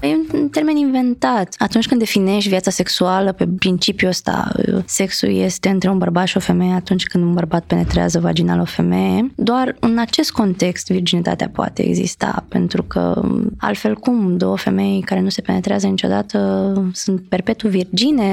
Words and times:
E 0.00 0.06
un 0.32 0.48
termen 0.48 0.76
inventat. 0.76 1.54
Atunci 1.58 1.86
când 1.86 2.00
definești 2.00 2.48
viața 2.48 2.70
sexuală 2.70 3.32
pe 3.32 3.48
principiul 3.58 4.10
ăsta, 4.10 4.52
sexul 4.86 5.28
este 5.28 5.68
între 5.68 5.90
un 5.90 5.98
bărbat 5.98 6.26
și 6.26 6.36
o 6.36 6.40
femeie 6.40 6.72
atunci 6.72 7.04
când 7.04 7.24
un 7.24 7.34
bărbat 7.34 7.64
penetrează 7.64 8.20
vaginal 8.20 8.60
o 8.60 8.64
femeie, 8.64 9.30
doar 9.36 9.76
în 9.80 9.98
acest 9.98 10.30
context 10.30 10.90
virginitatea 10.90 11.48
poate 11.48 11.82
exista, 11.82 12.44
pentru 12.48 12.82
că 12.82 13.22
altfel 13.58 13.94
cum 13.94 14.36
două 14.36 14.56
femei 14.56 15.02
care 15.04 15.20
nu 15.20 15.28
se 15.28 15.40
penetrează 15.40 15.86
niciodată 15.86 16.72
sunt 16.92 17.20
perpetu 17.28 17.68
virgine. 17.68 18.32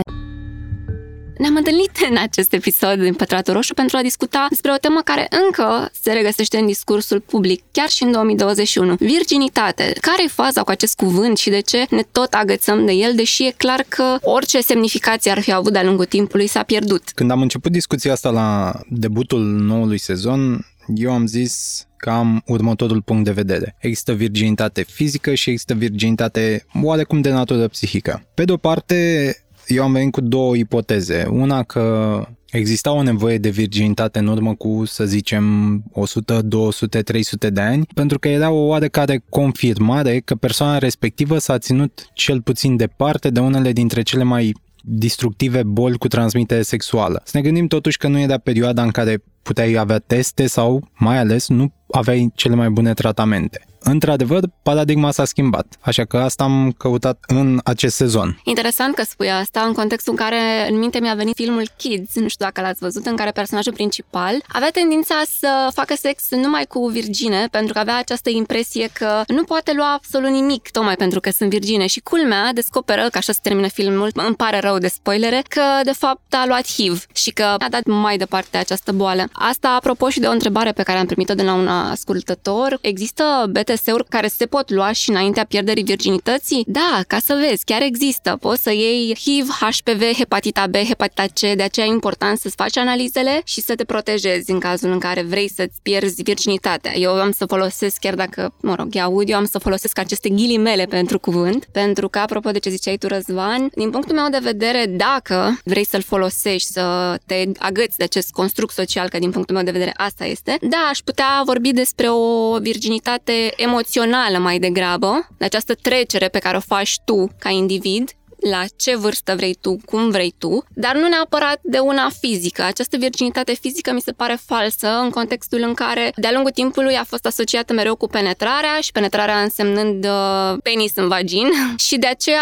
Ne-am 1.38 1.56
întâlnit 1.56 1.92
în 2.10 2.18
acest 2.18 2.54
episod 2.54 3.02
din 3.02 3.14
Pătratul 3.14 3.54
Roșu 3.54 3.74
pentru 3.74 3.98
a 3.98 4.02
discuta 4.02 4.46
despre 4.50 4.72
o 4.72 4.78
temă 4.78 5.02
care 5.04 5.28
încă 5.46 5.90
se 6.02 6.12
regăsește 6.12 6.58
în 6.58 6.66
discursul 6.66 7.20
public, 7.20 7.64
chiar 7.72 7.90
și 7.90 8.04
în 8.04 8.12
2021. 8.12 8.96
Virginitate. 9.00 9.94
Care 10.02 10.24
e 10.24 10.28
faza 10.28 10.64
cu 10.64 10.70
acest 10.70 10.96
cuvânt 10.96 11.38
și 11.38 11.50
de 11.50 11.60
ce 11.60 11.86
ne 11.90 12.02
tot 12.12 12.34
agățăm 12.34 12.86
de 12.86 12.92
el, 12.92 13.16
deși 13.16 13.46
e 13.46 13.54
clar 13.58 13.86
că 13.88 14.18
orice 14.22 14.62
semnificație 14.62 15.32
ar 15.32 15.40
fi 15.40 15.54
avut 15.54 15.72
de-a 15.72 15.84
lungul 15.84 16.06
timpului 16.06 16.48
s-a 16.48 16.64
pierdut? 16.64 17.12
Când 17.16 17.32
am 17.32 17.42
început 17.42 17.72
discuția 17.72 18.12
asta 18.12 18.30
la 18.30 18.80
debutul 18.90 19.42
noului 19.42 19.98
sezon, 19.98 20.66
eu 20.96 21.12
am 21.12 21.28
zis 21.28 21.86
că 21.98 22.10
am 22.10 22.42
următorul 22.46 23.02
punct 23.02 23.24
de 23.24 23.32
vedere. 23.32 23.76
Există 23.80 24.14
virginitate 24.14 24.84
fizică 24.84 25.34
și 25.34 25.50
există 25.50 25.74
virginitate 25.74 26.66
oarecum 26.84 27.22
de 27.22 27.30
natură 27.30 27.68
psihică. 27.68 28.28
Pe 28.34 28.44
de-o 28.44 28.58
parte, 28.58 29.45
eu 29.68 29.84
am 29.84 29.92
venit 29.92 30.12
cu 30.12 30.22
două 30.22 30.56
ipoteze. 30.56 31.28
Una 31.30 31.64
că 31.64 32.20
exista 32.52 32.92
o 32.92 33.02
nevoie 33.02 33.38
de 33.38 33.50
virginitate 33.50 34.20
în 34.20 34.28
urmă 34.28 34.56
cu, 34.56 34.86
să 34.86 35.06
zicem, 35.06 35.84
100, 35.92 36.42
200, 36.42 37.02
300 37.02 37.50
de 37.50 37.62
ani, 37.62 37.88
pentru 37.94 38.20
că 38.20 38.28
era 38.28 38.50
o 38.52 38.66
oarecare 38.66 39.24
confirmare 39.30 40.20
că 40.20 40.36
persoana 40.36 40.78
respectivă 40.78 41.38
s-a 41.38 41.58
ținut 41.58 42.10
cel 42.14 42.42
puțin 42.42 42.76
departe 42.76 43.30
de 43.30 43.40
unele 43.40 43.72
dintre 43.72 44.02
cele 44.02 44.24
mai 44.24 44.54
destructive 44.88 45.64
boli 45.64 45.98
cu 45.98 46.08
transmitere 46.08 46.62
sexuală. 46.62 47.22
Să 47.26 47.32
ne 47.38 47.44
gândim 47.44 47.68
totuși 47.68 47.98
că 47.98 48.08
nu 48.08 48.20
era 48.20 48.38
perioada 48.38 48.84
în 48.84 48.90
care 48.90 49.24
puteai 49.42 49.74
avea 49.74 50.00
teste 50.00 50.48
sau, 50.48 50.90
mai 50.98 51.18
ales, 51.18 51.48
nu 51.48 51.74
aveai 51.92 52.32
cele 52.36 52.56
mai 52.56 52.70
bune 52.70 52.94
tratamente 52.94 53.66
într-adevăr, 53.86 54.44
paradigma 54.64 55.12
s-a 55.12 55.26
schimbat. 55.26 55.66
Așa 55.80 56.06
că 56.06 56.18
asta 56.18 56.44
am 56.44 56.72
căutat 56.78 57.18
în 57.28 57.60
acest 57.64 57.96
sezon. 57.96 58.40
Interesant 58.44 58.96
că 58.96 59.04
spui 59.04 59.32
asta 59.32 59.62
în 59.62 59.74
contextul 59.74 60.14
în 60.18 60.26
care 60.26 60.70
în 60.70 60.78
minte 60.78 61.00
mi-a 61.00 61.14
venit 61.14 61.36
filmul 61.36 61.70
Kids, 61.78 62.16
nu 62.16 62.28
știu 62.28 62.46
dacă 62.46 62.62
l-ați 62.62 62.80
văzut, 62.80 63.06
în 63.06 63.16
care 63.16 63.32
personajul 63.32 63.74
principal 63.74 64.44
avea 64.48 64.70
tendința 64.70 65.22
să 65.40 65.70
facă 65.74 65.94
sex 65.98 66.24
numai 66.30 66.66
cu 66.66 66.88
virgine, 66.88 67.48
pentru 67.52 67.74
că 67.74 67.80
avea 67.80 67.98
această 67.98 68.30
impresie 68.30 68.90
că 68.94 69.22
nu 69.28 69.44
poate 69.44 69.72
lua 69.76 69.94
absolut 69.94 70.30
nimic, 70.30 70.72
tocmai 70.72 70.96
pentru 70.96 71.20
că 71.20 71.30
sunt 71.30 71.50
virgine. 71.50 71.88
Și 71.88 72.00
culmea 72.00 72.54
descoperă, 72.54 73.08
că 73.12 73.18
așa 73.18 73.34
se 73.34 73.40
termină 73.42 73.68
filmul, 73.68 74.10
îmi 74.14 74.36
pare 74.36 74.60
rău 74.60 74.78
de 74.78 74.88
spoilere, 74.88 75.42
că 75.50 75.62
de 75.84 75.92
fapt 75.92 76.34
a 76.34 76.46
luat 76.48 76.68
HIV 76.72 77.06
și 77.14 77.32
că 77.32 77.44
a 77.44 77.70
dat 77.70 77.86
mai 77.86 78.18
departe 78.18 78.58
această 78.58 78.92
boală. 78.92 79.24
Asta 79.32 79.70
apropo 79.70 80.10
și 80.10 80.20
de 80.20 80.28
o 80.28 80.32
întrebare 80.32 80.72
pe 80.72 80.84
care 80.84 81.00
am 81.00 81.06
primit-o 81.06 81.34
de 81.34 81.44
la 81.44 81.54
un 81.54 81.68
ascultător. 81.68 82.78
Există 82.82 83.24
bete 83.50 83.75
BTS-uri 83.76 84.06
care 84.10 84.28
se 84.28 84.46
pot 84.46 84.72
lua 84.72 84.92
și 84.92 85.10
înaintea 85.10 85.46
pierderii 85.46 85.84
virginității? 85.84 86.64
Da, 86.68 87.02
ca 87.08 87.18
să 87.20 87.46
vezi, 87.48 87.64
chiar 87.64 87.82
există. 87.82 88.38
Poți 88.40 88.64
să 88.64 88.72
iei 88.72 89.16
HIV, 89.20 89.50
HPV, 89.60 90.02
hepatita 90.18 90.68
B, 90.68 90.76
hepatita 90.76 91.24
C, 91.24 91.40
de 91.56 91.64
aceea 91.64 91.86
e 91.86 91.90
important 91.90 92.38
să-ți 92.38 92.56
faci 92.56 92.78
analizele 92.78 93.42
și 93.44 93.62
să 93.62 93.76
te 93.76 93.84
protejezi 93.84 94.52
în 94.52 94.60
cazul 94.60 94.92
în 94.92 95.00
care 95.00 95.22
vrei 95.22 95.50
să-ți 95.50 95.80
pierzi 95.82 96.24
virginitatea. 96.24 96.96
Eu 96.96 97.12
am 97.12 97.32
să 97.32 97.46
folosesc, 97.46 98.00
chiar 98.00 98.16
dacă, 98.16 98.54
mă 98.62 98.76
rog, 98.76 98.96
e 98.96 99.02
audio, 99.02 99.36
am 99.36 99.46
să 99.46 99.60
folosesc 99.60 100.00
aceste 100.00 100.30
ghilimele 100.30 100.86
pentru 100.86 101.20
cuvânt, 101.20 101.66
pentru 101.72 102.10
că, 102.10 102.20
apropo 102.20 102.52
de 102.52 102.60
ce 102.60 102.70
ziceai 102.70 102.98
tu, 102.98 103.08
Răzvan, 103.08 103.70
din 103.76 103.90
punctul 103.90 104.16
meu 104.16 104.30
de 104.30 104.40
vedere, 104.42 104.86
dacă 104.86 105.60
vrei 105.64 105.86
să-l 105.86 106.02
folosești, 106.02 106.72
să 106.72 107.16
te 107.26 107.44
agăți 107.60 107.98
de 107.98 108.04
acest 108.04 108.32
construct 108.32 108.74
social, 108.74 109.10
că 109.10 109.20
din 109.20 109.32
punctul 109.32 109.56
meu 109.56 109.64
de 109.64 109.72
vedere 109.72 109.94
asta 109.96 110.26
este, 110.26 110.58
da, 110.62 110.88
aș 110.90 111.00
putea 111.00 111.42
vorbi 111.46 111.72
despre 111.72 112.10
o 112.10 112.58
virginitate 112.60 113.54
emoțională 113.66 114.38
mai 114.38 114.60
degrabă, 114.60 115.28
de 115.38 115.46
această 115.46 115.76
trecere 115.76 116.28
pe 116.28 116.40
care 116.40 116.58
o 116.58 116.60
faci 116.60 117.00
tu 117.06 117.30
ca 117.40 117.50
individ 117.50 118.12
la 118.52 118.64
ce 118.76 118.96
vârstă 118.96 119.34
vrei 119.36 119.58
tu, 119.62 119.78
cum 119.86 120.10
vrei 120.10 120.34
tu, 120.38 120.64
dar 120.74 120.96
nu 120.96 121.08
neapărat 121.08 121.60
de 121.62 121.78
una 121.78 122.10
fizică. 122.20 122.62
Această 122.62 122.98
virginitate 122.98 123.54
fizică 123.54 123.92
mi 123.94 124.02
se 124.02 124.12
pare 124.12 124.38
falsă 124.46 124.88
în 124.88 125.10
contextul 125.10 125.62
în 125.62 125.74
care 125.74 126.12
de-a 126.16 126.32
lungul 126.32 126.52
timpului 126.52 126.96
a 126.96 127.04
fost 127.04 127.26
asociată 127.26 127.74
mereu 127.74 127.96
cu 127.96 128.08
penetrarea 128.08 128.80
și 128.82 128.92
penetrarea 128.92 129.42
însemnând 129.42 130.06
uh, 130.06 130.58
penis 130.64 130.92
în 130.96 131.08
vagin 131.08 131.50
și 131.88 131.98
de 131.98 132.08
aceea 132.08 132.42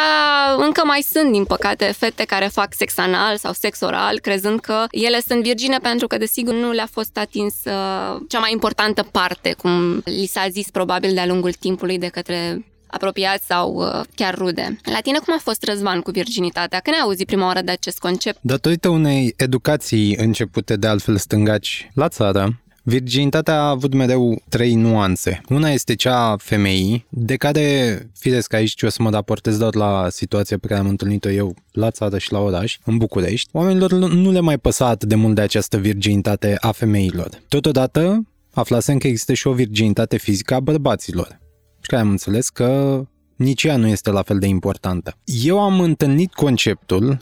încă 0.58 0.82
mai 0.86 1.06
sunt, 1.12 1.32
din 1.32 1.46
păcate, 1.46 1.86
fete 1.98 2.24
care 2.24 2.46
fac 2.46 2.74
sex 2.74 2.98
anal 2.98 3.38
sau 3.38 3.54
sex 3.54 3.82
oral, 3.82 4.20
crezând 4.20 4.60
că 4.60 4.86
ele 4.92 5.22
sunt 5.28 5.42
virgine 5.44 5.78
pentru 5.78 6.08
că, 6.08 6.18
desigur, 6.18 6.54
nu 6.54 6.72
le-a 6.72 6.88
fost 6.92 7.18
atins 7.18 7.54
uh, 7.66 8.22
cea 8.28 8.40
mai 8.40 8.52
importantă 8.52 9.08
parte, 9.12 9.56
cum 9.58 10.02
li 10.06 10.26
s-a 10.26 10.48
zis 10.50 10.70
probabil 10.70 11.14
de-a 11.14 11.26
lungul 11.26 11.54
timpului 11.54 11.98
de 11.98 12.08
către 12.08 12.66
apropiați 12.94 13.46
sau 13.46 13.74
uh, 13.74 14.02
chiar 14.16 14.36
rude. 14.36 14.80
La 14.84 15.00
tine 15.02 15.18
cum 15.18 15.34
a 15.34 15.40
fost 15.42 15.64
răzvan 15.64 16.02
cu 16.02 16.12
virginitatea? 16.12 16.80
Când 16.80 16.96
ai 16.96 17.02
auzit 17.02 17.26
prima 17.26 17.46
oară 17.46 17.62
de 17.62 17.72
acest 17.72 18.00
concept? 18.00 18.38
Datorită 18.42 18.90
unei 18.90 19.34
educații 19.38 20.16
începute 20.16 20.76
de 20.76 20.88
altfel 20.88 21.18
stângaci 21.18 21.90
la 21.94 22.08
țară, 22.08 22.64
Virginitatea 22.86 23.54
a 23.54 23.70
avut 23.70 23.94
mereu 23.94 24.42
trei 24.50 24.76
nuanțe. 24.76 25.42
Una 25.50 25.70
este 25.70 25.96
cea 25.96 26.18
a 26.18 26.38
femeii, 26.38 27.06
de 27.10 27.36
care, 27.36 27.98
firesc 28.20 28.54
aici 28.54 28.84
o 28.84 28.90
să 28.90 29.02
mă 29.02 29.10
raportez 29.10 29.58
doar 29.58 29.76
la 29.76 30.08
situația 30.10 30.58
pe 30.58 30.68
care 30.68 30.80
am 30.80 30.88
întâlnit-o 30.88 31.30
eu 31.30 31.56
la 31.72 31.92
țară 31.92 32.18
și 32.18 32.32
la 32.32 32.40
oraș, 32.40 32.78
în 32.86 32.98
București. 32.98 33.50
Oamenilor 33.52 33.92
nu 33.92 34.32
le 34.32 34.40
mai 34.40 34.58
păsa 34.58 34.88
atât 34.88 35.10
de 35.10 35.16
mult 35.16 35.36
de 35.36 35.42
această 35.42 35.78
virginitate 35.78 36.58
a 36.60 36.72
femeilor. 36.72 37.30
Totodată, 37.48 38.28
aflasem 38.54 38.98
că 38.98 39.08
există 39.08 39.34
și 39.34 39.48
o 39.48 39.54
virginitate 39.54 40.18
fizică 40.18 40.54
a 40.54 40.60
bărbaților 40.60 41.42
și 41.84 41.90
care 41.90 42.02
am 42.02 42.10
înțeles 42.10 42.50
că 42.50 43.02
nici 43.36 43.64
ea 43.64 43.78
nu 43.78 43.88
este 43.88 44.10
la 44.10 44.22
fel 44.22 44.40
de 44.40 44.48
importantă. 44.48 45.18
Eu 45.24 45.60
am 45.60 45.80
întâlnit 45.80 46.34
conceptul 46.34 47.18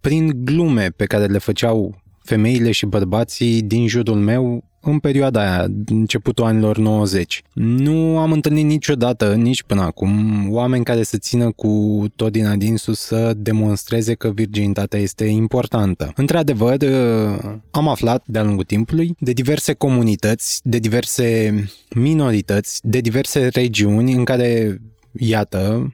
prin 0.00 0.44
glume 0.44 0.88
pe 0.88 1.06
care 1.06 1.24
le 1.24 1.38
făceau 1.38 2.02
femeile 2.22 2.70
și 2.70 2.86
bărbații 2.86 3.62
din 3.62 3.88
jurul 3.88 4.14
meu 4.16 4.64
în 4.90 4.98
perioada 4.98 5.40
aia, 5.40 5.66
începutul 5.86 6.44
anilor 6.44 6.78
90. 6.78 7.42
Nu 7.52 8.18
am 8.18 8.32
întâlnit 8.32 8.64
niciodată, 8.64 9.34
nici 9.34 9.62
până 9.62 9.82
acum, 9.82 10.46
oameni 10.50 10.84
care 10.84 11.02
să 11.02 11.18
țină 11.18 11.50
cu 11.50 12.04
tot 12.16 12.32
din 12.32 12.46
adinsul 12.46 12.94
să 12.94 13.32
demonstreze 13.36 14.14
că 14.14 14.30
virginitatea 14.30 14.98
este 14.98 15.24
importantă. 15.24 16.12
Într-adevăr, 16.16 16.76
am 17.70 17.88
aflat 17.88 18.22
de-a 18.26 18.42
lungul 18.42 18.64
timpului 18.64 19.14
de 19.18 19.32
diverse 19.32 19.72
comunități, 19.72 20.60
de 20.64 20.78
diverse 20.78 21.54
minorități, 21.94 22.80
de 22.82 23.00
diverse 23.00 23.48
regiuni 23.48 24.12
în 24.12 24.24
care, 24.24 24.80
iată, 25.12 25.90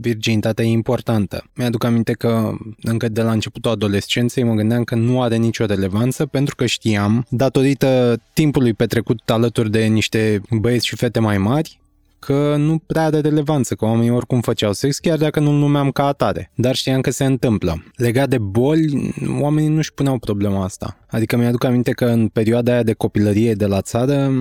virginitatea 0.00 0.64
e 0.64 0.68
importantă. 0.68 1.44
Mi-aduc 1.54 1.84
aminte 1.84 2.12
că 2.12 2.52
încă 2.82 3.08
de 3.08 3.22
la 3.22 3.32
începutul 3.32 3.70
adolescenței 3.70 4.42
mă 4.42 4.54
gândeam 4.54 4.84
că 4.84 4.94
nu 4.94 5.22
are 5.22 5.36
nicio 5.36 5.64
relevanță 5.64 6.26
pentru 6.26 6.54
că 6.54 6.66
știam, 6.66 7.26
datorită 7.28 8.20
timpului 8.32 8.74
petrecut 8.74 9.30
alături 9.30 9.70
de 9.70 9.84
niște 9.84 10.40
băieți 10.50 10.86
și 10.86 10.96
fete 10.96 11.20
mai 11.20 11.38
mari, 11.38 11.80
că 12.18 12.56
nu 12.56 12.78
prea 12.86 13.04
are 13.04 13.20
relevanță, 13.20 13.74
că 13.74 13.84
oamenii 13.84 14.10
oricum 14.10 14.40
făceau 14.40 14.72
sex, 14.72 14.98
chiar 14.98 15.18
dacă 15.18 15.40
nu-l 15.40 15.54
numeam 15.54 15.90
ca 15.90 16.06
atare. 16.06 16.50
Dar 16.54 16.74
știam 16.74 17.00
că 17.00 17.10
se 17.10 17.24
întâmplă. 17.24 17.84
Legat 17.96 18.28
de 18.28 18.38
boli, 18.38 19.14
oamenii 19.40 19.68
nu-și 19.68 19.94
puneau 19.94 20.18
problema 20.18 20.64
asta. 20.64 20.98
Adică 21.10 21.36
mi-aduc 21.36 21.64
aminte 21.64 21.90
că 21.90 22.04
în 22.04 22.28
perioada 22.28 22.72
aia 22.72 22.82
de 22.82 22.92
copilărie 22.92 23.54
de 23.54 23.66
la 23.66 23.80
țară, 23.80 24.32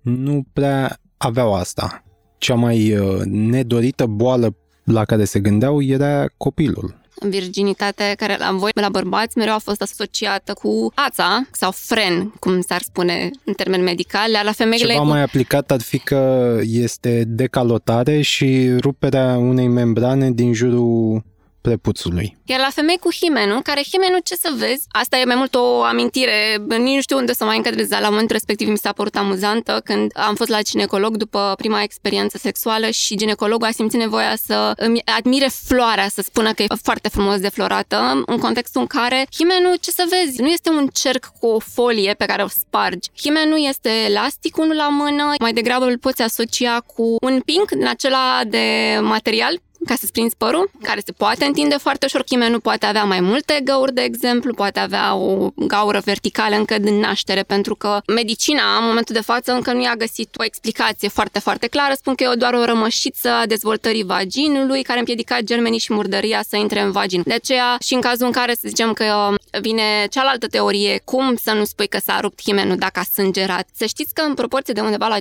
nu 0.00 0.46
prea 0.52 1.00
aveau 1.16 1.54
asta. 1.54 2.04
Cea 2.38 2.54
mai 2.54 2.98
uh, 2.98 3.20
nedorită 3.24 4.06
boală 4.06 4.56
la 4.90 5.04
care 5.04 5.24
se 5.24 5.40
gândeau 5.40 5.82
era 5.82 6.26
copilul. 6.36 6.94
Virginitatea 7.20 8.14
care 8.14 8.36
la 8.38 8.52
voi, 8.52 8.70
la 8.74 8.88
bărbați, 8.88 9.38
mereu 9.38 9.54
a 9.54 9.58
fost 9.58 9.82
asociată 9.82 10.52
cu 10.52 10.92
ața 10.94 11.46
sau 11.52 11.70
fren, 11.70 12.32
cum 12.38 12.60
s-ar 12.60 12.82
spune 12.82 13.30
în 13.44 13.52
termeni 13.52 13.82
medicali, 13.82 14.32
la 14.44 14.52
femeile... 14.52 14.92
Ceva 14.92 14.98
cu... 14.98 15.06
mai 15.06 15.22
aplicat 15.22 15.70
ar 15.70 15.80
fi 15.80 15.98
că 15.98 16.54
este 16.62 17.24
decalotare 17.26 18.20
și 18.20 18.68
ruperea 18.80 19.36
unei 19.36 19.68
membrane 19.68 20.30
din 20.30 20.52
jurul 20.52 21.22
prepuțului. 21.60 22.36
Iar 22.44 22.60
la 22.60 22.68
femei 22.70 22.98
cu 22.98 23.12
himenul, 23.12 23.62
care 23.62 23.82
himenul, 23.90 24.20
ce 24.24 24.34
să 24.34 24.52
vezi, 24.56 24.84
asta 24.88 25.16
e 25.16 25.24
mai 25.24 25.36
mult 25.36 25.54
o 25.54 25.82
amintire, 25.82 26.64
nici 26.78 26.94
nu 26.94 27.00
știu 27.00 27.16
unde 27.16 27.32
să 27.32 27.44
mai 27.44 27.56
încadrez, 27.56 27.90
la 27.90 28.08
momentul 28.08 28.32
respectiv 28.32 28.68
mi 28.68 28.78
s-a 28.78 28.92
părut 28.92 29.16
amuzantă 29.16 29.80
când 29.84 30.10
am 30.14 30.34
fost 30.34 30.50
la 30.50 30.62
ginecolog 30.62 31.16
după 31.16 31.54
prima 31.56 31.82
experiență 31.82 32.38
sexuală 32.38 32.90
și 32.90 33.16
ginecologul 33.16 33.66
a 33.66 33.70
simțit 33.70 33.98
nevoia 33.98 34.36
să 34.36 34.72
îmi 34.76 35.00
admire 35.18 35.48
floarea, 35.66 36.08
să 36.08 36.22
spună 36.22 36.52
că 36.52 36.62
e 36.62 36.66
foarte 36.82 37.08
frumos 37.08 37.40
deflorată, 37.40 38.22
în 38.26 38.38
contextul 38.38 38.80
în 38.80 38.86
care 38.86 39.26
himenul, 39.36 39.76
ce 39.80 39.90
să 39.90 40.04
vezi, 40.08 40.40
nu 40.40 40.48
este 40.48 40.70
un 40.70 40.88
cerc 40.92 41.32
cu 41.40 41.46
o 41.46 41.58
folie 41.58 42.14
pe 42.14 42.24
care 42.24 42.42
o 42.42 42.48
spargi. 42.48 43.08
Himenul 43.20 43.66
este 43.68 43.88
elastic, 43.88 44.56
unul 44.56 44.76
la 44.76 44.88
mână, 44.88 45.32
mai 45.40 45.52
degrabă 45.52 45.84
îl 45.84 45.98
poți 45.98 46.22
asocia 46.22 46.80
cu 46.80 47.16
un 47.20 47.40
pink 47.40 47.70
din 47.70 47.86
acela 47.86 48.40
de 48.46 48.98
material 49.00 49.60
ca 49.86 49.94
să-ți 49.94 50.12
prinzi 50.12 50.36
părul, 50.36 50.70
care 50.82 51.00
se 51.04 51.12
poate 51.12 51.44
întinde 51.44 51.76
foarte 51.76 52.04
ușor. 52.06 52.22
Chimenul 52.22 52.60
poate 52.60 52.86
avea 52.86 53.04
mai 53.04 53.20
multe 53.20 53.60
găuri, 53.64 53.94
de 53.94 54.02
exemplu, 54.02 54.54
poate 54.54 54.80
avea 54.80 55.14
o 55.14 55.50
gaură 55.54 56.00
verticală 56.04 56.56
încă 56.56 56.78
din 56.78 56.94
naștere, 56.94 57.42
pentru 57.42 57.74
că 57.74 58.00
medicina, 58.06 58.76
în 58.78 58.84
momentul 58.86 59.14
de 59.14 59.20
față, 59.20 59.52
încă 59.52 59.72
nu 59.72 59.82
i-a 59.82 59.94
găsit 59.98 60.34
o 60.38 60.44
explicație 60.44 61.08
foarte, 61.08 61.38
foarte 61.38 61.66
clară. 61.66 61.94
Spun 61.96 62.14
că 62.14 62.24
e 62.24 62.34
doar 62.34 62.54
o 62.54 62.64
rămășiță 62.64 63.28
a 63.28 63.46
dezvoltării 63.46 64.04
vaginului 64.04 64.82
care 64.82 64.98
împiedica 64.98 65.40
germenii 65.40 65.78
și 65.78 65.92
murdăria 65.92 66.42
să 66.48 66.56
intre 66.56 66.80
în 66.80 66.90
vagin. 66.90 67.22
De 67.24 67.34
aceea, 67.34 67.76
și 67.80 67.94
în 67.94 68.00
cazul 68.00 68.26
în 68.26 68.32
care, 68.32 68.52
să 68.52 68.68
zicem 68.68 68.92
că 68.92 69.34
vine 69.60 70.06
cealaltă 70.10 70.46
teorie, 70.46 71.00
cum 71.04 71.36
să 71.42 71.52
nu 71.52 71.64
spui 71.64 71.86
că 71.86 71.98
s-a 72.04 72.20
rupt 72.20 72.42
himenul 72.42 72.76
dacă 72.76 73.00
a 73.00 73.02
sângerat. 73.12 73.68
Să 73.76 73.86
știți 73.86 74.14
că 74.14 74.22
în 74.22 74.34
proporție 74.34 74.74
de 74.74 74.80
undeva 74.80 75.06
la 75.06 75.18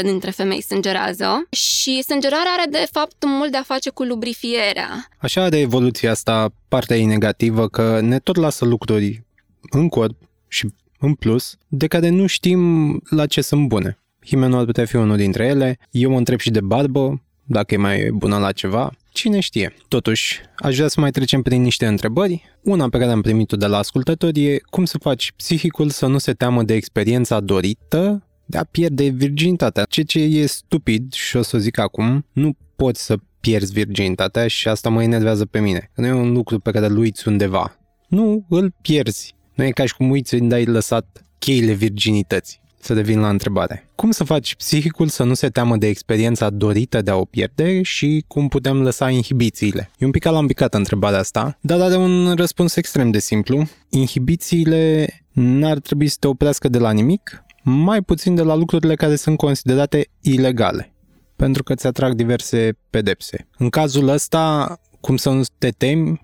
50% 0.00 0.02
dintre 0.02 0.30
femei 0.30 0.62
sângerează 0.62 1.46
și 1.50 2.02
sângerarea 2.02 2.52
are 2.58 2.70
de 2.70 2.86
fapt 2.92 3.24
mult 3.24 3.50
de 3.50 3.56
a 3.56 3.62
face 3.62 3.73
cu 3.94 4.02
lubrifierea. 4.02 5.08
Așa 5.18 5.48
de 5.48 5.60
evoluția 5.60 6.10
asta, 6.10 6.54
partea 6.68 6.96
e 6.96 7.06
negativă, 7.06 7.68
că 7.68 8.00
ne 8.00 8.18
tot 8.18 8.36
lasă 8.36 8.64
lucruri 8.64 9.22
în 9.70 9.88
corp 9.88 10.16
și 10.48 10.68
în 10.98 11.14
plus, 11.14 11.56
de 11.68 11.86
care 11.86 12.08
nu 12.08 12.26
știm 12.26 12.92
la 13.10 13.26
ce 13.26 13.40
sunt 13.40 13.68
bune. 13.68 13.98
Himenul 14.26 14.58
ar 14.58 14.64
putea 14.64 14.84
fi 14.84 14.96
unul 14.96 15.16
dintre 15.16 15.46
ele. 15.46 15.78
Eu 15.90 16.10
mă 16.10 16.16
întreb 16.16 16.38
și 16.38 16.50
de 16.50 16.60
barbă, 16.60 17.22
dacă 17.44 17.74
e 17.74 17.76
mai 17.76 18.10
bună 18.12 18.38
la 18.38 18.52
ceva. 18.52 18.92
Cine 19.12 19.40
știe? 19.40 19.74
Totuși, 19.88 20.40
aș 20.56 20.76
vrea 20.76 20.88
să 20.88 21.00
mai 21.00 21.10
trecem 21.10 21.42
prin 21.42 21.62
niște 21.62 21.86
întrebări. 21.86 22.42
Una 22.62 22.88
pe 22.88 22.98
care 22.98 23.10
am 23.10 23.20
primit-o 23.20 23.56
de 23.56 23.66
la 23.66 23.78
ascultători 23.78 24.44
e 24.44 24.60
cum 24.70 24.84
să 24.84 24.98
faci 24.98 25.32
psihicul 25.36 25.90
să 25.90 26.06
nu 26.06 26.18
se 26.18 26.32
teamă 26.32 26.62
de 26.62 26.74
experiența 26.74 27.40
dorită 27.40 28.26
de 28.46 28.58
a 28.58 28.64
pierde 28.64 29.06
virginitatea. 29.06 29.84
Ce 29.84 30.02
ce 30.02 30.18
e 30.18 30.46
stupid 30.46 31.12
și 31.12 31.36
o 31.36 31.42
să 31.42 31.58
zic 31.58 31.78
acum, 31.78 32.26
nu 32.32 32.56
poți 32.76 33.04
să 33.04 33.16
pierzi 33.40 33.72
virginitatea 33.72 34.46
și 34.46 34.68
asta 34.68 34.88
mă 34.88 35.02
enervează 35.02 35.44
pe 35.44 35.60
mine. 35.60 35.90
Nu 35.94 36.06
e 36.06 36.12
un 36.12 36.32
lucru 36.32 36.58
pe 36.58 36.70
care 36.70 36.86
îl 36.86 36.96
uiți 36.96 37.28
undeva. 37.28 37.78
Nu, 38.08 38.46
îl 38.48 38.74
pierzi. 38.82 39.34
Nu 39.54 39.64
e 39.64 39.70
ca 39.70 39.86
și 39.86 39.94
cum 39.94 40.10
uiți 40.10 40.34
unde 40.34 40.54
ai 40.54 40.64
lăsat 40.64 41.24
cheile 41.38 41.72
virginității 41.72 42.62
să 42.84 42.94
devin 42.94 43.20
la 43.20 43.28
întrebare. 43.28 43.88
Cum 43.94 44.10
să 44.10 44.24
faci 44.24 44.54
psihicul 44.54 45.08
să 45.08 45.22
nu 45.22 45.34
se 45.34 45.48
teamă 45.48 45.76
de 45.76 45.86
experiența 45.86 46.50
dorită 46.50 47.02
de 47.02 47.10
a 47.10 47.16
o 47.16 47.24
pierde 47.24 47.82
și 47.82 48.24
cum 48.28 48.48
putem 48.48 48.82
lăsa 48.82 49.10
inhibițiile? 49.10 49.90
E 49.98 50.04
un 50.04 50.10
pic 50.10 50.26
alambicat 50.26 50.74
întrebarea 50.74 51.18
asta, 51.18 51.58
dar 51.60 51.80
are 51.80 51.96
un 51.96 52.34
răspuns 52.34 52.76
extrem 52.76 53.10
de 53.10 53.18
simplu. 53.18 53.68
Inhibițiile 53.88 55.06
n-ar 55.32 55.78
trebui 55.78 56.08
să 56.08 56.16
te 56.20 56.26
oprească 56.26 56.68
de 56.68 56.78
la 56.78 56.92
nimic, 56.92 57.44
mai 57.64 58.02
puțin 58.02 58.34
de 58.34 58.42
la 58.42 58.54
lucrurile 58.54 58.94
care 58.94 59.16
sunt 59.16 59.36
considerate 59.36 60.08
ilegale, 60.20 60.94
pentru 61.36 61.62
că 61.62 61.72
îți 61.72 61.86
atrag 61.86 62.12
diverse 62.12 62.78
pedepse. 62.90 63.48
În 63.58 63.68
cazul 63.68 64.08
ăsta, 64.08 64.76
cum 65.00 65.16
să 65.16 65.30
nu 65.30 65.42
te 65.58 65.70
temi, 65.70 66.20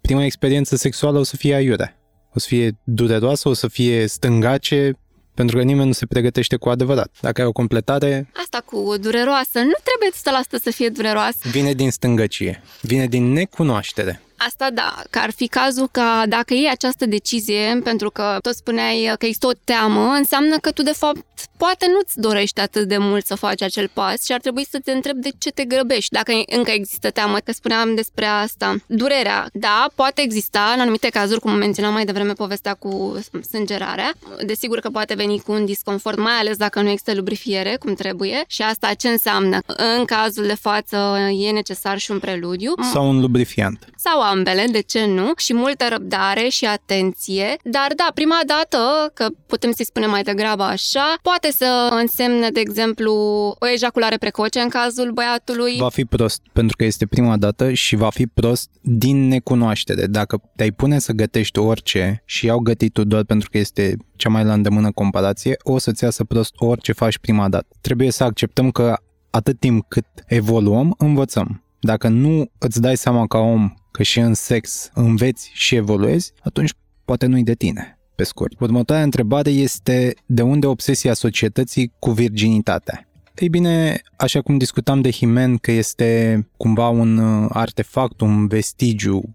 prima 0.00 0.24
experiență 0.24 0.76
sexuală 0.76 1.18
o 1.18 1.22
să 1.22 1.36
fie 1.36 1.54
aiurea. 1.54 1.92
O 2.34 2.38
să 2.38 2.46
fie 2.48 2.78
dureroasă, 2.84 3.48
o 3.48 3.52
să 3.52 3.68
fie 3.68 4.06
stângace, 4.06 4.92
pentru 5.34 5.56
că 5.56 5.62
nimeni 5.62 5.86
nu 5.86 5.92
se 5.92 6.06
pregătește 6.06 6.56
cu 6.56 6.68
adevărat. 6.68 7.16
Dacă 7.20 7.40
ai 7.40 7.46
o 7.46 7.52
completare... 7.52 8.30
Asta 8.34 8.62
cu 8.64 8.94
dureroasă, 9.00 9.58
nu 9.58 9.76
trebuie 9.88 10.10
100% 10.58 10.62
să 10.62 10.70
fie 10.70 10.88
dureroasă. 10.88 11.38
Vine 11.50 11.72
din 11.72 11.90
stângăcie, 11.90 12.62
vine 12.80 13.06
din 13.06 13.32
necunoaștere. 13.32 14.22
Asta 14.46 14.70
da, 14.70 15.02
că 15.10 15.18
ar 15.18 15.30
fi 15.30 15.46
cazul 15.46 15.88
ca 15.92 16.24
dacă 16.28 16.54
iei 16.54 16.68
această 16.70 17.06
decizie, 17.06 17.80
pentru 17.84 18.10
că 18.10 18.38
tot 18.42 18.54
spuneai 18.54 19.14
că 19.18 19.26
există 19.26 19.46
o 19.46 19.58
teamă, 19.64 20.12
înseamnă 20.16 20.56
că 20.56 20.70
tu 20.70 20.82
de 20.82 20.92
fapt 20.92 21.24
poate 21.56 21.86
nu-ți 21.94 22.20
dorești 22.20 22.60
atât 22.60 22.88
de 22.88 22.98
mult 22.98 23.26
să 23.26 23.34
faci 23.34 23.62
acel 23.62 23.90
pas 23.92 24.24
și 24.24 24.32
ar 24.32 24.40
trebui 24.40 24.66
să 24.70 24.78
te 24.84 24.92
întrebi 24.92 25.20
de 25.20 25.30
ce 25.38 25.50
te 25.50 25.64
grăbești, 25.64 26.12
dacă 26.12 26.32
încă 26.46 26.70
există 26.70 27.10
teamă, 27.10 27.38
că 27.38 27.52
spuneam 27.52 27.94
despre 27.94 28.24
asta. 28.24 28.76
Durerea, 28.86 29.48
da, 29.52 29.90
poate 29.94 30.22
exista 30.22 30.72
în 30.74 30.80
anumite 30.80 31.08
cazuri, 31.08 31.40
cum 31.40 31.52
menționam 31.52 31.92
mai 31.92 32.04
devreme 32.04 32.32
povestea 32.32 32.74
cu 32.74 33.18
sângerarea. 33.50 34.12
Desigur 34.46 34.80
că 34.80 34.88
poate 34.90 35.14
veni 35.14 35.40
cu 35.40 35.52
un 35.52 35.64
disconfort, 35.64 36.18
mai 36.18 36.32
ales 36.32 36.56
dacă 36.56 36.80
nu 36.80 36.88
există 36.88 37.14
lubrifiere 37.14 37.76
cum 37.76 37.94
trebuie 37.94 38.44
și 38.46 38.62
asta 38.62 38.94
ce 38.94 39.08
înseamnă? 39.08 39.58
În 39.66 40.04
cazul 40.04 40.46
de 40.46 40.54
față 40.54 41.18
e 41.38 41.50
necesar 41.50 41.98
și 41.98 42.10
un 42.10 42.18
preludiu. 42.18 42.72
Sau 42.92 43.08
un 43.08 43.20
lubrifiant. 43.20 43.86
Sau 43.96 44.20
ambele, 44.30 44.64
de 44.72 44.80
ce 44.80 45.06
nu? 45.06 45.32
Și 45.36 45.54
multă 45.54 45.84
răbdare 45.90 46.48
și 46.48 46.64
atenție. 46.64 47.56
Dar 47.64 47.92
da, 47.96 48.08
prima 48.14 48.40
dată, 48.46 49.10
că 49.14 49.26
putem 49.46 49.72
să-i 49.72 49.84
spunem 49.84 50.10
mai 50.10 50.22
degrabă 50.22 50.62
așa, 50.62 51.14
poate 51.22 51.50
să 51.50 51.88
însemne, 51.90 52.50
de 52.50 52.60
exemplu, 52.60 53.12
o 53.58 53.68
ejaculare 53.72 54.16
precoce 54.16 54.60
în 54.60 54.68
cazul 54.68 55.10
băiatului. 55.10 55.76
Va 55.78 55.88
fi 55.88 56.04
prost, 56.04 56.40
pentru 56.52 56.76
că 56.76 56.84
este 56.84 57.06
prima 57.06 57.36
dată 57.36 57.72
și 57.72 57.96
va 57.96 58.10
fi 58.10 58.26
prost 58.26 58.70
din 58.82 59.28
necunoaștere. 59.28 60.06
Dacă 60.06 60.42
te-ai 60.56 60.70
pune 60.70 60.98
să 60.98 61.12
gătești 61.12 61.58
orice 61.58 62.22
și 62.24 62.46
iau 62.46 62.58
gătitul 62.58 63.04
doar 63.04 63.24
pentru 63.24 63.50
că 63.50 63.58
este 63.58 63.96
cea 64.16 64.28
mai 64.28 64.44
la 64.44 64.52
îndemână 64.52 64.92
comparație, 64.92 65.56
o 65.62 65.78
să-ți 65.78 66.04
iasă 66.04 66.24
prost 66.24 66.52
orice 66.56 66.92
faci 66.92 67.18
prima 67.18 67.48
dată. 67.48 67.66
Trebuie 67.80 68.10
să 68.10 68.24
acceptăm 68.24 68.70
că 68.70 68.96
atât 69.30 69.60
timp 69.60 69.84
cât 69.88 70.06
evoluăm, 70.26 70.94
învățăm. 70.98 71.62
Dacă 71.80 72.08
nu 72.08 72.50
îți 72.58 72.80
dai 72.80 72.96
seama 72.96 73.26
ca 73.26 73.38
om 73.38 73.74
că 73.98 74.04
și 74.04 74.18
în 74.18 74.34
sex 74.34 74.90
înveți 74.94 75.50
și 75.54 75.74
evoluezi, 75.74 76.32
atunci 76.42 76.72
poate 77.04 77.26
nu-i 77.26 77.42
de 77.42 77.54
tine, 77.54 77.98
pe 78.14 78.24
scurt. 78.24 78.60
Următoarea 78.60 79.04
întrebare 79.04 79.50
este 79.50 80.14
de 80.26 80.42
unde 80.42 80.66
obsesia 80.66 81.14
societății 81.14 81.92
cu 81.98 82.10
virginitatea? 82.10 83.08
Ei 83.34 83.48
bine, 83.48 84.00
așa 84.16 84.40
cum 84.40 84.58
discutam 84.58 85.00
de 85.00 85.10
Himen, 85.10 85.56
că 85.56 85.70
este 85.70 86.48
cumva 86.56 86.88
un 86.88 87.16
uh, 87.16 87.48
artefact, 87.52 88.20
un 88.20 88.46
vestigiu 88.46 89.34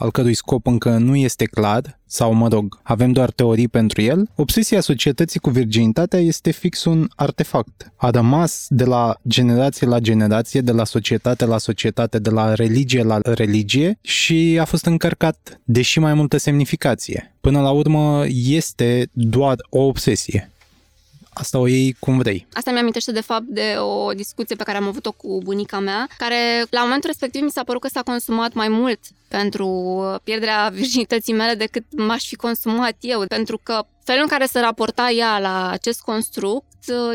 al 0.00 0.10
cărui 0.10 0.34
scop 0.34 0.66
încă 0.66 0.90
nu 0.90 1.16
este 1.16 1.44
clar, 1.44 1.98
sau 2.06 2.32
mă 2.32 2.48
rog, 2.48 2.80
avem 2.82 3.12
doar 3.12 3.30
teorii 3.30 3.68
pentru 3.68 4.02
el, 4.02 4.30
obsesia 4.36 4.80
societății 4.80 5.40
cu 5.40 5.50
virginitatea 5.50 6.18
este 6.18 6.50
fix 6.50 6.84
un 6.84 7.08
artefact. 7.16 7.92
A 7.96 8.10
rămas 8.10 8.66
de 8.68 8.84
la 8.84 9.16
generație 9.28 9.86
la 9.86 9.98
generație, 9.98 10.60
de 10.60 10.72
la 10.72 10.84
societate 10.84 11.44
la 11.44 11.58
societate, 11.58 12.18
de 12.18 12.30
la 12.30 12.54
religie 12.54 13.02
la 13.02 13.18
religie 13.22 13.98
și 14.00 14.58
a 14.60 14.64
fost 14.64 14.84
încărcat 14.84 15.60
de 15.64 15.82
și 15.82 15.98
mai 15.98 16.14
multă 16.14 16.36
semnificație. 16.36 17.34
Până 17.40 17.60
la 17.60 17.70
urmă 17.70 18.24
este 18.28 19.08
doar 19.12 19.56
o 19.68 19.82
obsesie 19.82 20.50
asta 21.32 21.58
o 21.58 21.66
iei 21.66 21.96
cum 21.98 22.18
vrei. 22.18 22.46
Asta 22.52 22.70
mi-amintește 22.70 23.12
de 23.12 23.20
fapt 23.20 23.44
de 23.44 23.76
o 23.78 24.12
discuție 24.12 24.56
pe 24.56 24.62
care 24.62 24.78
am 24.78 24.86
avut-o 24.86 25.12
cu 25.12 25.40
bunica 25.42 25.78
mea, 25.78 26.08
care 26.18 26.64
la 26.70 26.80
momentul 26.80 27.08
respectiv 27.08 27.42
mi 27.42 27.50
s-a 27.50 27.64
părut 27.64 27.80
că 27.80 27.88
s-a 27.88 28.02
consumat 28.02 28.52
mai 28.52 28.68
mult 28.68 28.98
pentru 29.28 30.00
pierderea 30.24 30.68
virginității 30.72 31.32
mele 31.32 31.54
decât 31.54 31.84
m-aș 31.96 32.26
fi 32.26 32.36
consumat 32.36 32.96
eu, 33.00 33.24
pentru 33.28 33.60
că 33.62 33.82
felul 34.04 34.22
în 34.22 34.28
care 34.28 34.44
se 34.44 34.60
raporta 34.60 35.10
ea 35.10 35.38
la 35.38 35.70
acest 35.70 36.00
construct 36.00 36.64
uh, 36.64 36.69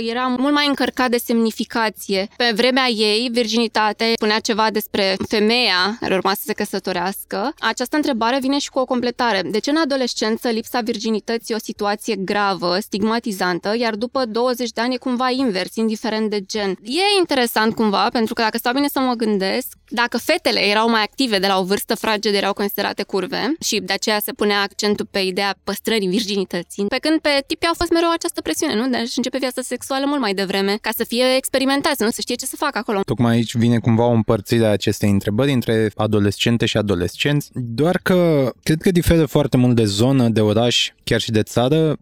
era 0.10 0.28
mult 0.28 0.54
mai 0.54 0.68
încărcat 0.68 1.10
de 1.10 1.18
semnificație. 1.18 2.28
Pe 2.38 2.52
vremea 2.56 2.88
ei, 2.88 3.30
virginitatea 3.32 4.08
spunea 4.16 4.40
ceva 4.40 4.72
despre 4.72 5.16
femeia 5.28 5.98
care 6.00 6.16
urma 6.16 6.34
să 6.34 6.42
se 6.46 6.54
căsătorească. 6.54 7.54
Această 7.60 7.96
întrebare 7.96 8.38
vine 8.42 8.60
și 8.60 8.70
cu 8.70 8.80
o 8.80 8.86
completare. 8.86 9.42
De 9.42 9.60
ce 9.60 9.70
în 9.70 9.78
adolescență 9.78 10.50
lipsa 10.50 10.80
virginității 10.82 11.54
e 11.54 11.58
o 11.58 11.64
situație 11.64 12.16
gravă, 12.16 12.80
stigmatizantă, 12.80 13.76
iar 13.78 13.96
după 13.96 14.26
20 14.26 14.70
de 14.70 14.82
ani 14.82 14.94
e 14.94 14.98
cumva 14.98 15.30
invers, 15.30 15.76
indiferent 15.76 16.30
de 16.30 16.42
gen? 16.42 16.78
E 16.82 17.02
interesant 17.20 17.76
cumva, 17.76 18.10
pentru 18.12 18.34
că 18.34 18.42
dacă 18.42 18.58
stau 18.58 18.74
bine 18.74 18.88
să 18.88 19.00
mă 19.00 19.14
gândesc, 19.14 19.68
dacă 19.90 20.18
fetele 20.18 20.60
erau 20.60 20.90
mai 20.90 21.02
active 21.02 21.40
de 21.40 21.48
la 21.48 21.60
o 21.60 21.64
vârstă 21.64 21.96
fragedă, 21.96 22.38
erau 22.38 22.54
considerate 22.54 23.04
curve 23.04 23.56
și 23.60 23.80
de 23.80 23.94
aceea 23.94 24.20
se 24.20 24.32
punea 24.32 24.62
accentul 24.62 25.08
pe 25.12 25.20
ideea 25.20 25.56
păstrării 25.64 26.08
virginității 26.08 26.86
pe 26.86 26.98
când 26.98 27.20
pe 27.20 27.30
tipi 27.48 27.66
a 27.66 27.72
fost 27.78 27.92
mereu 27.92 28.12
această 28.12 28.42
presiune, 28.42 28.76
nu? 28.76 28.90
De 28.90 28.98
a-și 28.98 29.18
începe 29.18 29.38
viața 29.38 29.62
sexuală 29.62 30.06
mult 30.06 30.20
mai 30.20 30.34
devreme, 30.34 30.78
ca 30.82 30.90
să 30.96 31.04
fie 31.04 31.36
experimentați, 31.36 32.02
nu? 32.02 32.10
Să 32.10 32.22
știe 32.22 32.36
ce 32.36 32.46
să 32.46 32.56
facă 32.56 32.78
acolo. 32.78 33.02
Tocmai 33.02 33.34
aici 33.34 33.56
vine 33.56 33.78
cumva 33.78 34.06
o 34.06 34.12
împărțire 34.12 34.66
a 34.66 34.70
acestei 34.70 35.10
întrebări 35.10 35.52
între 35.52 35.92
adolescente 35.96 36.66
și 36.66 36.78
adolescenți, 36.78 37.50
doar 37.54 37.98
că 38.04 38.52
cred 38.64 38.82
că 38.82 38.92
diferă 38.92 39.26
foarte 39.26 39.58
mult 39.58 39.76
de 39.76 39.86
zonă, 39.86 40.30
de 40.30 40.42
oraș, 40.42 40.92
chiar 41.04 41.22
și 41.22 41.32
de 41.32 41.44
țară, 41.44 41.98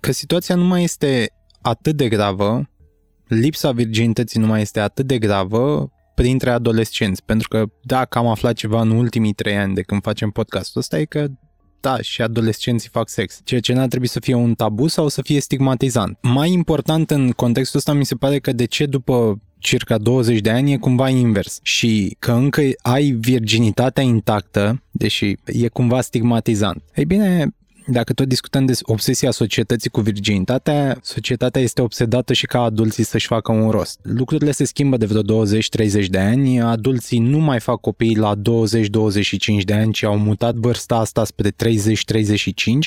că 0.00 0.12
situația 0.12 0.54
nu 0.54 0.64
mai 0.64 0.82
este 0.82 1.30
atât 1.62 1.96
de 1.96 2.08
gravă, 2.08 2.68
lipsa 3.28 3.72
virginității 3.72 4.40
nu 4.40 4.46
mai 4.46 4.60
este 4.60 4.80
atât 4.80 5.06
de 5.06 5.18
gravă 5.18 5.92
printre 6.18 6.50
adolescenți, 6.50 7.24
pentru 7.24 7.48
că 7.48 7.64
dacă 7.82 8.18
am 8.18 8.26
aflat 8.26 8.54
ceva 8.54 8.80
în 8.80 8.90
ultimii 8.90 9.32
trei 9.32 9.56
ani 9.56 9.74
de 9.74 9.82
când 9.82 10.02
facem 10.02 10.30
podcastul 10.30 10.80
ăsta 10.80 10.98
e 10.98 11.04
că 11.04 11.26
da, 11.80 12.00
și 12.00 12.22
adolescenții 12.22 12.88
fac 12.88 13.08
sex, 13.08 13.40
ceea 13.44 13.60
ce 13.60 13.72
n-ar 13.72 13.86
trebui 13.86 14.06
să 14.06 14.20
fie 14.20 14.34
un 14.34 14.54
tabu 14.54 14.86
sau 14.86 15.08
să 15.08 15.22
fie 15.22 15.40
stigmatizant. 15.40 16.18
Mai 16.22 16.52
important 16.52 17.10
în 17.10 17.30
contextul 17.30 17.78
ăsta 17.78 17.92
mi 17.92 18.04
se 18.04 18.14
pare 18.14 18.38
că 18.38 18.52
de 18.52 18.64
ce 18.64 18.86
după 18.86 19.40
circa 19.58 19.98
20 19.98 20.40
de 20.40 20.50
ani 20.50 20.72
e 20.72 20.76
cumva 20.76 21.08
invers 21.08 21.58
și 21.62 22.16
că 22.18 22.32
încă 22.32 22.62
ai 22.82 23.10
virginitatea 23.10 24.02
intactă, 24.02 24.82
deși 24.90 25.36
e 25.44 25.68
cumva 25.68 26.00
stigmatizant. 26.00 26.82
Ei 26.94 27.04
bine, 27.04 27.56
dacă 27.90 28.12
tot 28.12 28.28
discutăm 28.28 28.66
de 28.66 28.78
obsesia 28.82 29.30
societății 29.30 29.90
cu 29.90 30.00
virginitatea, 30.00 30.98
societatea 31.02 31.60
este 31.60 31.82
obsedată 31.82 32.32
și 32.32 32.46
ca 32.46 32.62
adulții 32.62 33.04
să-și 33.04 33.26
facă 33.26 33.52
un 33.52 33.70
rost. 33.70 33.98
Lucrurile 34.02 34.50
se 34.50 34.64
schimbă 34.64 34.96
de 34.96 35.06
vreo 35.06 35.46
20-30 36.02 36.06
de 36.08 36.18
ani, 36.18 36.60
adulții 36.60 37.18
nu 37.18 37.38
mai 37.38 37.60
fac 37.60 37.80
copii 37.80 38.16
la 38.16 38.34
20-25 38.36 38.40
de 39.64 39.74
ani, 39.74 39.92
ci 39.92 40.02
au 40.02 40.18
mutat 40.18 40.54
vârsta 40.54 40.96
asta 40.96 41.24
spre 41.24 41.50
30-35, 41.50 41.54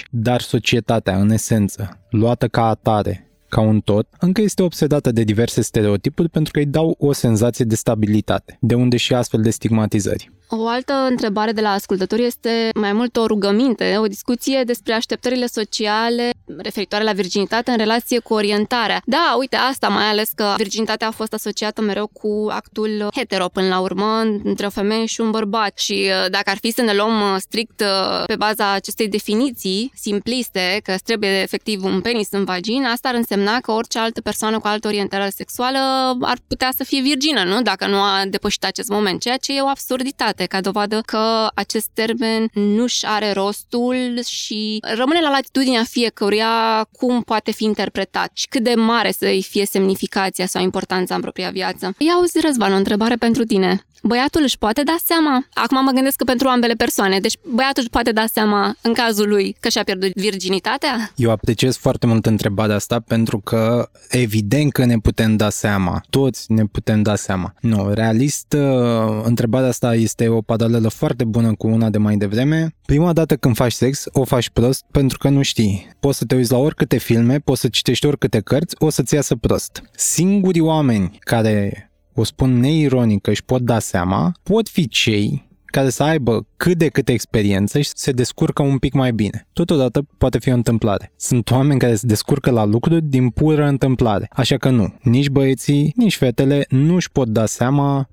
dar 0.10 0.42
societatea, 0.42 1.18
în 1.18 1.30
esență, 1.30 2.00
luată 2.10 2.48
ca 2.48 2.68
atare, 2.68 3.32
ca 3.50 3.62
un 3.62 3.80
tot, 3.80 4.08
încă 4.20 4.42
este 4.42 4.64
obsedată 4.64 5.12
de 5.12 5.24
diverse 5.24 5.62
stereotipuri 5.62 6.30
pentru 6.30 6.52
că 6.52 6.60
îi 6.60 6.66
dau 6.66 6.96
o 7.00 7.14
senzație 7.14 7.66
de 7.66 7.76
stabilitate, 7.76 8.58
de 8.62 8.76
unde 8.76 8.98
și 8.98 9.14
astfel 9.14 9.42
de 9.42 9.50
stigmatizări. 9.50 10.32
O 10.54 10.68
altă 10.68 10.94
întrebare 10.94 11.52
de 11.52 11.62
la 11.62 11.72
ascultători 11.72 12.26
este 12.26 12.70
mai 12.76 12.94
mult 12.94 13.16
o 13.16 13.26
rugăminte, 13.26 13.98
o 13.98 14.06
discuție 14.06 14.64
despre 14.64 14.94
așteptările 14.94 15.46
sociale 15.46 16.30
referitoare 16.58 17.04
la 17.04 17.12
virginitate 17.12 17.72
în 17.72 17.78
relație 17.78 18.20
cu 18.20 18.34
orientarea. 18.34 19.02
Da, 19.06 19.36
uite, 19.40 19.56
asta 19.56 19.88
mai 19.88 20.06
ales 20.06 20.30
că 20.36 20.54
virginitatea 20.58 21.08
a 21.08 21.12
fost 21.12 21.34
asociată 21.34 21.82
mereu 21.82 22.08
cu 22.08 22.48
actul 22.50 23.08
hetero 23.16 23.48
până 23.48 23.68
la 23.68 23.80
urmă, 23.80 24.20
între 24.44 24.66
o 24.66 24.70
femeie 24.70 25.06
și 25.06 25.22
un 25.22 25.32
bărbat. 25.32 25.78
Și 25.78 25.94
uh, 25.94 26.30
dacă 26.30 26.50
ar 26.50 26.58
fi 26.58 26.72
să 26.72 26.82
ne 26.82 26.94
luăm 26.94 27.34
uh, 27.34 27.36
strict 27.40 27.82
uh, 27.82 28.24
pe 28.26 28.36
baza 28.36 28.72
acestei 28.72 29.08
definiții 29.08 29.92
simpliste, 29.96 30.80
că 30.84 30.96
trebuie 31.04 31.42
efectiv 31.42 31.84
un 31.84 32.02
penis 32.02 32.28
în 32.32 32.44
vagină, 32.44 32.88
asta 32.88 33.08
ar 33.08 33.16
însemna 33.16 33.60
că 33.60 33.72
orice 33.72 34.00
altă 34.00 34.22
persoană 34.22 34.60
cu 34.60 34.68
altă 34.68 34.88
orientare 34.88 35.30
sexuală 35.36 35.80
ar 36.22 36.38
putea 36.48 36.70
să 36.78 36.84
fie 36.84 37.02
virgină, 37.02 37.44
nu? 37.44 37.62
Dacă 37.62 37.88
nu 37.88 37.98
a 37.98 38.22
depășit 38.28 38.66
acest 38.66 38.90
moment, 38.90 39.22
ceea 39.22 39.38
ce 39.38 39.56
e 39.56 39.62
o 39.62 39.68
absurditate 39.68 40.41
date 40.42 40.56
ca 40.56 40.62
dovadă 40.62 41.02
că 41.06 41.48
acest 41.54 41.90
termen 41.94 42.50
nu-și 42.54 43.06
are 43.06 43.32
rostul 43.32 44.20
și 44.28 44.80
rămâne 44.96 45.20
la 45.22 45.30
latitudinea 45.30 45.84
fiecăruia 45.84 46.88
cum 46.92 47.22
poate 47.22 47.52
fi 47.52 47.64
interpretat 47.64 48.32
și 48.34 48.48
cât 48.48 48.64
de 48.64 48.74
mare 48.76 49.12
să-i 49.12 49.44
fie 49.50 49.66
semnificația 49.66 50.46
sau 50.46 50.62
importanța 50.62 51.16
în 51.16 51.22
propria 51.22 51.50
viață. 51.50 51.96
Ia 51.98 52.14
auzi, 52.14 52.40
Răzvan, 52.42 52.74
o 52.74 52.76
întrebare 52.76 53.16
pentru 53.16 53.44
tine 53.44 53.86
băiatul 54.02 54.42
își 54.44 54.58
poate 54.58 54.84
da 54.84 54.96
seama. 55.04 55.46
Acum 55.54 55.84
mă 55.84 55.92
gândesc 55.92 56.16
că 56.16 56.24
pentru 56.24 56.48
ambele 56.48 56.74
persoane. 56.74 57.20
Deci 57.20 57.38
băiatul 57.44 57.82
își 57.82 57.90
poate 57.90 58.12
da 58.12 58.26
seama 58.34 58.76
în 58.82 58.94
cazul 58.94 59.28
lui 59.28 59.56
că 59.60 59.70
și-a 59.70 59.84
pierdut 59.84 60.12
virginitatea? 60.14 61.12
Eu 61.16 61.32
apreciez 61.32 61.78
foarte 61.78 62.08
mult 62.08 62.26
întrebarea 62.26 62.76
asta 62.76 63.00
pentru 63.00 63.40
că 63.40 63.90
evident 64.10 64.72
că 64.72 64.86
ne 64.86 64.98
putem 64.98 65.36
da 65.36 65.50
seama. 65.50 66.02
Toți 66.10 66.52
ne 66.52 66.66
putem 66.66 67.02
da 67.02 67.16
seama. 67.16 67.54
Nu, 67.62 67.94
realist, 67.94 68.54
uh, 68.54 69.22
întrebarea 69.24 69.68
asta 69.68 69.96
este 69.96 70.28
o 70.28 70.42
paralelă 70.42 70.88
foarte 70.88 71.24
bună 71.24 71.56
cu 71.56 71.68
una 71.68 71.90
de 71.90 71.98
mai 71.98 72.16
devreme. 72.16 72.76
Prima 72.86 73.14
dată 73.14 73.36
când 73.36 73.56
faci 73.56 73.72
sex, 73.72 74.04
o 74.12 74.24
faci 74.24 74.50
prost 74.50 74.86
pentru 74.92 75.18
că 75.18 75.30
nu 75.30 75.42
știi. 75.42 75.90
Poți 76.00 76.18
să 76.18 76.26
te 76.26 76.36
uiți 76.36 76.52
la 76.52 76.58
oricâte 76.58 76.98
filme, 76.98 77.40
poți 77.40 77.62
să 77.62 77.68
citești 77.68 78.06
oricâte 78.06 78.40
cărți, 78.40 78.76
o 78.80 78.90
să-ți 78.90 79.14
iasă 79.14 79.36
prost. 79.36 79.82
Singurii 79.96 80.62
oameni 80.62 81.18
care 81.20 81.91
o 82.14 82.24
spun 82.24 82.60
neironic 82.60 83.22
că 83.22 83.30
își 83.30 83.44
pot 83.44 83.62
da 83.62 83.80
seama, 83.80 84.32
pot 84.44 84.70
fi 84.70 84.88
cei 84.88 85.50
care 85.66 85.90
să 85.90 86.04
aibă 86.04 86.48
cât 86.58 86.78
de 86.78 86.88
cât 86.88 87.10
experiență 87.10 87.80
și 87.80 87.90
se 87.94 88.12
descurcă 88.12 88.62
un 88.62 88.78
pic 88.78 88.94
mai 88.94 89.14
bine. 89.14 89.48
Totodată 89.54 90.08
poate 90.18 90.40
fi 90.40 90.52
o 90.52 90.54
întâmplare. 90.54 91.12
Sunt 91.18 91.52
oameni 91.52 91.80
care 91.80 91.96
se 91.96 92.08
descurcă 92.08 92.52
la 92.52 92.66
lucruri 92.66 93.04
din 93.04 93.30
pură 93.30 93.66
întâmplare. 93.66 94.28
Așa 94.32 94.58
că 94.58 94.70
nu, 94.70 94.96
nici 95.02 95.30
băieții, 95.30 95.94
nici 95.96 96.18
fetele 96.18 96.66
nu 96.70 96.96
își 96.96 97.12
pot 97.12 97.28
da 97.28 97.46
seama 97.46 98.10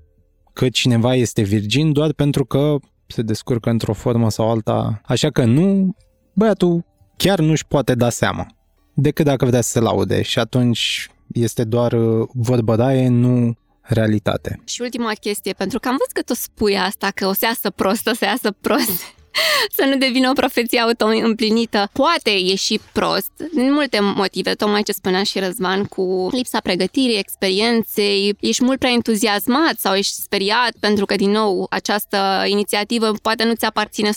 că 0.53 0.69
cineva 0.69 1.15
este 1.15 1.41
virgin 1.41 1.91
doar 1.91 2.13
pentru 2.13 2.45
că 2.45 2.75
se 3.07 3.21
descurcă 3.21 3.69
într-o 3.69 3.93
formă 3.93 4.29
sau 4.29 4.51
alta. 4.51 5.01
Așa 5.05 5.29
că 5.29 5.45
nu, 5.45 5.95
băiatul 6.33 6.85
chiar 7.17 7.39
nu 7.39 7.51
își 7.51 7.67
poate 7.67 7.95
da 7.95 8.09
seama 8.09 8.47
decât 8.93 9.25
dacă 9.25 9.45
vrea 9.45 9.61
să 9.61 9.69
se 9.69 9.79
laude 9.79 10.21
și 10.21 10.39
atunci 10.39 11.09
este 11.33 11.63
doar 11.63 11.93
uh, 11.93 12.27
vorbădaie, 12.33 13.07
nu 13.07 13.57
realitate. 13.93 14.59
Și 14.65 14.81
ultima 14.81 15.13
chestie, 15.13 15.53
pentru 15.53 15.79
că 15.79 15.87
am 15.87 15.95
văzut 15.97 16.13
că 16.13 16.21
tu 16.21 16.33
spui 16.33 16.77
asta, 16.77 17.11
că 17.15 17.27
o 17.27 17.33
să 17.33 17.45
iasă 17.45 17.69
prost, 17.69 18.07
o 18.07 18.13
să 18.13 18.25
iasă 18.25 18.51
prost. 18.51 19.17
să 19.77 19.85
nu 19.85 19.97
devină 19.97 20.29
o 20.29 20.33
profeție 20.33 20.79
auto-împlinită. 20.79 21.89
Poate 21.93 22.29
ieși 22.29 22.79
prost, 22.91 23.31
din 23.53 23.73
multe 23.73 23.99
motive, 23.99 24.53
tocmai 24.53 24.83
ce 24.83 24.91
spunea 24.91 25.23
și 25.23 25.39
Răzvan, 25.39 25.83
cu 25.83 26.29
lipsa 26.31 26.59
pregătirii, 26.59 27.17
experienței, 27.17 28.35
ești 28.39 28.63
mult 28.63 28.79
prea 28.79 28.91
entuziasmat 28.91 29.73
sau 29.77 29.95
ești 29.95 30.13
speriat 30.13 30.71
pentru 30.79 31.05
că, 31.05 31.15
din 31.15 31.31
nou, 31.31 31.67
această 31.69 32.43
inițiativă 32.45 33.11
poate 33.21 33.43
nu 33.43 33.53
ți 33.53 33.65
aparține 33.65 34.09
100% 34.09 34.11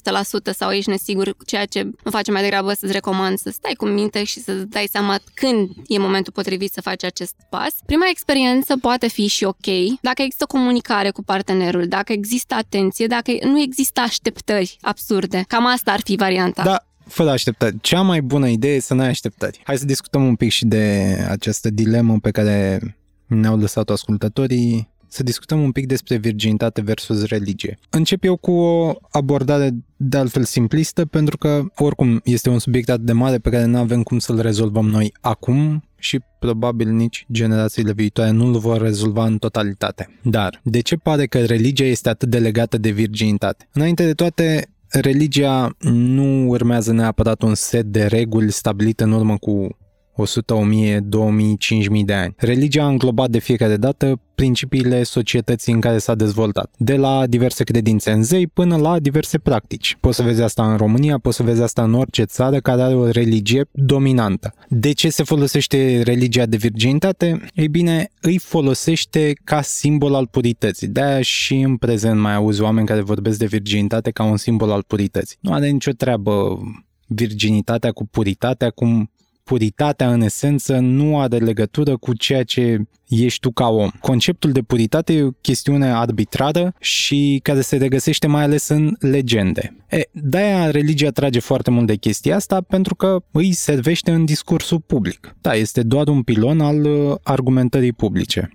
sau 0.57 0.71
ești 0.71 0.91
nesigur, 0.91 1.37
ceea 1.47 1.65
ce 1.65 1.83
mă 2.05 2.11
face 2.11 2.31
mai 2.31 2.43
degrabă 2.43 2.73
să-ți 2.73 2.93
recomand 2.93 3.39
să 3.39 3.51
stai 3.51 3.75
cu 3.75 3.85
minte 3.85 4.25
și 4.25 4.41
să 4.41 4.53
dai 4.53 4.87
seama 4.91 5.19
când 5.35 5.71
e 5.87 5.99
momentul 5.99 6.33
potrivit 6.33 6.73
să 6.73 6.81
faci 6.81 7.05
acest 7.05 7.35
pas. 7.51 7.75
Prima 7.87 8.07
experiență 8.11 8.77
poate 8.81 9.09
fi 9.09 9.27
și 9.27 9.45
ok 9.45 9.67
dacă 10.01 10.23
există 10.23 10.45
comunicare 10.47 11.11
cu 11.11 11.23
partenerul, 11.23 11.87
dacă 11.87 12.13
există 12.13 12.55
atenție, 12.55 13.07
dacă 13.07 13.33
nu 13.43 13.61
există 13.61 14.01
așteptări 14.01 14.77
absurde. 15.13 15.45
Cam 15.49 15.67
asta 15.67 15.93
ar 15.93 16.01
fi 16.05 16.17
varianta. 16.17 16.63
Da, 16.63 16.87
fără 17.07 17.31
așteptări. 17.31 17.77
Cea 17.81 18.01
mai 18.01 18.23
bună 18.23 18.49
idee 18.49 18.75
e 18.75 18.81
să 18.81 18.95
nu 18.95 19.01
ai 19.01 19.09
așteptări. 19.09 19.61
Hai 19.65 19.77
să 19.77 19.85
discutăm 19.85 20.27
un 20.27 20.35
pic 20.35 20.51
și 20.51 20.65
de 20.65 21.17
această 21.29 21.71
dilemă 21.71 22.19
pe 22.23 22.31
care 22.31 22.81
ne-au 23.27 23.57
lăsat-o 23.57 23.93
ascultătorii 23.93 24.91
să 25.09 25.23
discutăm 25.23 25.63
un 25.63 25.73
pic 25.73 25.87
despre 25.87 26.17
virginitate 26.17 26.81
versus 26.81 27.27
religie. 27.27 27.79
Încep 27.91 28.25
eu 28.25 28.37
cu 28.37 28.51
o 28.51 28.95
abordare 29.11 29.71
de 29.97 30.17
altfel 30.17 30.45
simplistă, 30.45 31.05
pentru 31.05 31.37
că 31.37 31.63
oricum 31.77 32.21
este 32.25 32.49
un 32.49 32.59
subiect 32.59 32.89
atât 32.89 33.05
de 33.05 33.13
mare 33.13 33.39
pe 33.39 33.51
care 33.51 33.65
nu 33.65 33.79
avem 33.79 34.03
cum 34.03 34.19
să-l 34.19 34.41
rezolvăm 34.41 34.89
noi 34.89 35.13
acum 35.21 35.83
și 35.99 36.21
probabil 36.39 36.89
nici 36.89 37.27
generațiile 37.33 37.93
viitoare 37.93 38.31
nu 38.31 38.47
îl 38.47 38.59
vor 38.59 38.81
rezolva 38.81 39.25
în 39.25 39.39
totalitate. 39.39 40.19
Dar, 40.23 40.61
de 40.65 40.81
ce 40.81 40.97
pare 40.97 41.27
că 41.27 41.45
religia 41.45 41.85
este 41.85 42.09
atât 42.09 42.29
de 42.29 42.39
legată 42.39 42.79
de 42.79 42.91
virginitate? 42.91 43.69
Înainte 43.73 44.05
de 44.05 44.13
toate, 44.13 44.72
religia 44.93 45.77
nu 45.91 46.49
urmează 46.49 46.93
neapărat 46.93 47.43
un 47.43 47.55
set 47.55 47.85
de 47.85 48.05
reguli 48.07 48.53
stabilite 48.53 49.05
în 49.05 49.13
urmă 49.13 49.37
cu 49.39 49.77
100, 50.15 50.55
1000, 50.55 51.01
2000, 51.01 51.57
5000 51.57 52.05
de 52.05 52.13
ani. 52.13 52.35
Religia 52.37 52.85
a 52.85 52.89
înglobat 52.89 53.31
de 53.31 53.39
fiecare 53.39 53.77
dată 53.77 54.21
principiile 54.35 55.03
societății 55.03 55.73
în 55.73 55.81
care 55.81 55.99
s-a 55.99 56.15
dezvoltat, 56.15 56.75
de 56.77 56.97
la 56.97 57.27
diverse 57.27 57.65
credințe 57.65 58.11
în 58.11 58.23
zei 58.23 58.47
până 58.47 58.77
la 58.77 58.99
diverse 58.99 59.39
practici. 59.39 59.97
Poți 60.01 60.17
să 60.17 60.23
vezi 60.23 60.43
asta 60.43 60.71
în 60.71 60.77
România, 60.77 61.19
poți 61.19 61.37
să 61.37 61.43
vezi 61.43 61.63
asta 61.63 61.83
în 61.83 61.95
orice 61.95 62.23
țară 62.23 62.61
care 62.61 62.83
are 62.83 62.95
o 62.95 63.11
religie 63.11 63.69
dominantă. 63.73 64.55
De 64.69 64.93
ce 64.93 65.09
se 65.09 65.23
folosește 65.23 66.03
religia 66.03 66.47
de 66.47 66.57
virginitate? 66.57 67.47
Ei 67.55 67.69
bine, 67.69 68.09
îi 68.21 68.39
folosește 68.39 69.33
ca 69.45 69.63
simbol 69.63 70.15
al 70.15 70.27
purității. 70.27 70.87
De-aia 70.87 71.23
și 71.23 71.55
în 71.55 71.77
prezent 71.77 72.21
mai 72.21 72.35
auzi 72.35 72.61
oameni 72.61 72.87
care 72.87 73.01
vorbesc 73.01 73.39
de 73.39 73.47
virginitate 73.47 74.11
ca 74.11 74.25
un 74.25 74.37
simbol 74.37 74.71
al 74.71 74.83
purității. 74.83 75.37
Nu 75.41 75.53
are 75.53 75.69
nicio 75.69 75.93
treabă 75.93 76.61
virginitatea 77.07 77.93
cu 77.93 78.07
puritatea, 78.07 78.71
cum 78.71 79.11
puritatea 79.45 80.13
în 80.13 80.21
esență 80.21 80.79
nu 80.79 81.21
are 81.21 81.37
legătură 81.37 81.97
cu 81.97 82.15
ceea 82.15 82.43
ce 82.43 82.81
ești 83.09 83.41
tu 83.41 83.51
ca 83.51 83.69
om. 83.69 83.91
Conceptul 84.01 84.53
de 84.53 84.63
puritate 84.63 85.13
e 85.13 85.23
o 85.23 85.31
chestiune 85.31 85.93
arbitrară 85.93 86.75
și 86.81 87.41
care 87.43 87.61
se 87.61 87.77
regăsește 87.77 88.27
mai 88.27 88.43
ales 88.43 88.69
în 88.69 88.97
legende. 88.99 89.77
E, 89.91 90.03
de-aia 90.11 90.71
religia 90.71 91.11
trage 91.11 91.41
foarte 91.41 91.71
mult 91.71 91.87
de 91.87 91.97
chestia 91.97 92.37
asta 92.37 92.61
pentru 92.61 92.95
că 92.95 93.19
îi 93.31 93.53
servește 93.53 94.11
în 94.11 94.25
discursul 94.25 94.81
public. 94.81 95.37
Da, 95.41 95.55
este 95.55 95.83
doar 95.83 96.09
un 96.09 96.23
pilon 96.23 96.61
al 96.61 96.85
uh, 96.85 97.15
argumentării 97.23 97.93
publice. 97.93 98.51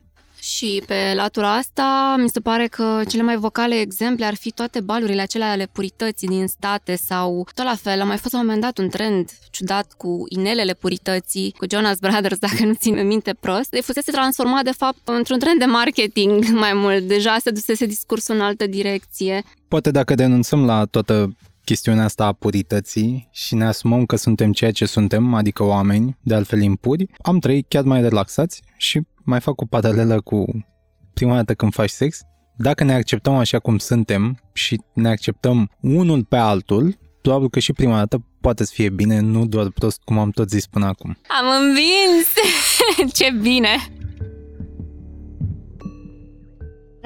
Și 0.57 0.83
pe 0.85 1.13
latura 1.15 1.55
asta, 1.55 2.15
mi 2.19 2.29
se 2.29 2.39
pare 2.39 2.67
că 2.67 3.01
cele 3.07 3.21
mai 3.21 3.37
vocale 3.37 3.75
exemple 3.75 4.25
ar 4.25 4.35
fi 4.35 4.51
toate 4.51 4.79
balurile 4.79 5.21
acelea 5.21 5.51
ale 5.51 5.69
purității 5.71 6.27
din 6.27 6.47
state 6.47 6.95
sau 6.95 7.47
tot 7.53 7.65
la 7.65 7.75
fel, 7.75 8.01
a 8.01 8.03
mai 8.03 8.17
fost 8.17 8.33
la 8.33 8.39
un 8.39 8.45
moment 8.45 8.63
dat 8.63 8.77
un 8.77 8.89
trend 8.89 9.29
ciudat 9.51 9.93
cu 9.97 10.23
inelele 10.29 10.73
purității, 10.73 11.53
cu 11.57 11.65
Jonas 11.71 11.97
Brothers, 11.97 12.37
dacă 12.47 12.65
nu 12.65 12.73
țin 12.73 13.07
minte 13.07 13.33
prost. 13.39 13.69
De 13.69 13.81
fusese 13.81 14.11
transformat, 14.11 14.63
de 14.63 14.71
fapt, 14.71 14.97
într-un 15.03 15.39
trend 15.39 15.59
de 15.59 15.65
marketing 15.65 16.45
mai 16.65 16.73
mult. 16.73 17.03
Deja 17.03 17.37
se 17.41 17.51
dusese 17.51 17.85
discursul 17.85 18.35
în 18.35 18.41
altă 18.41 18.67
direcție. 18.67 19.43
Poate 19.67 19.91
dacă 19.91 20.15
denunțăm 20.15 20.65
la 20.65 20.85
toată 20.85 21.35
chestiunea 21.63 22.03
asta 22.03 22.25
a 22.25 22.33
purității 22.33 23.29
și 23.31 23.55
ne 23.55 23.65
asumăm 23.65 24.05
că 24.05 24.15
suntem 24.15 24.51
ceea 24.51 24.71
ce 24.71 24.85
suntem, 24.85 25.33
adică 25.33 25.63
oameni, 25.63 26.17
de 26.21 26.33
altfel 26.33 26.61
impuri, 26.61 27.09
am 27.21 27.39
trăit 27.39 27.65
chiar 27.67 27.83
mai 27.83 28.01
relaxați 28.01 28.61
și 28.77 29.01
mai 29.27 29.39
fac 29.39 29.61
o 29.61 29.65
paralelă 29.65 30.21
cu 30.21 30.65
prima 31.13 31.35
dată 31.35 31.53
când 31.53 31.73
faci 31.73 31.89
sex. 31.89 32.21
Dacă 32.55 32.83
ne 32.83 32.93
acceptăm 32.93 33.35
așa 33.35 33.59
cum 33.59 33.77
suntem 33.77 34.37
și 34.53 34.81
ne 34.93 35.09
acceptăm 35.09 35.69
unul 35.81 36.23
pe 36.23 36.35
altul, 36.35 36.97
probabil 37.21 37.49
că 37.49 37.59
și 37.59 37.73
prima 37.73 37.97
dată 37.97 38.25
poate 38.41 38.65
să 38.65 38.71
fie 38.73 38.89
bine, 38.89 39.19
nu 39.19 39.45
doar 39.45 39.69
prost 39.69 40.01
cum 40.03 40.17
am 40.17 40.29
tot 40.29 40.49
zis 40.49 40.67
până 40.67 40.85
acum. 40.85 41.17
Am 41.27 41.45
învins! 41.61 42.33
Ce 43.17 43.31
bine! 43.41 43.69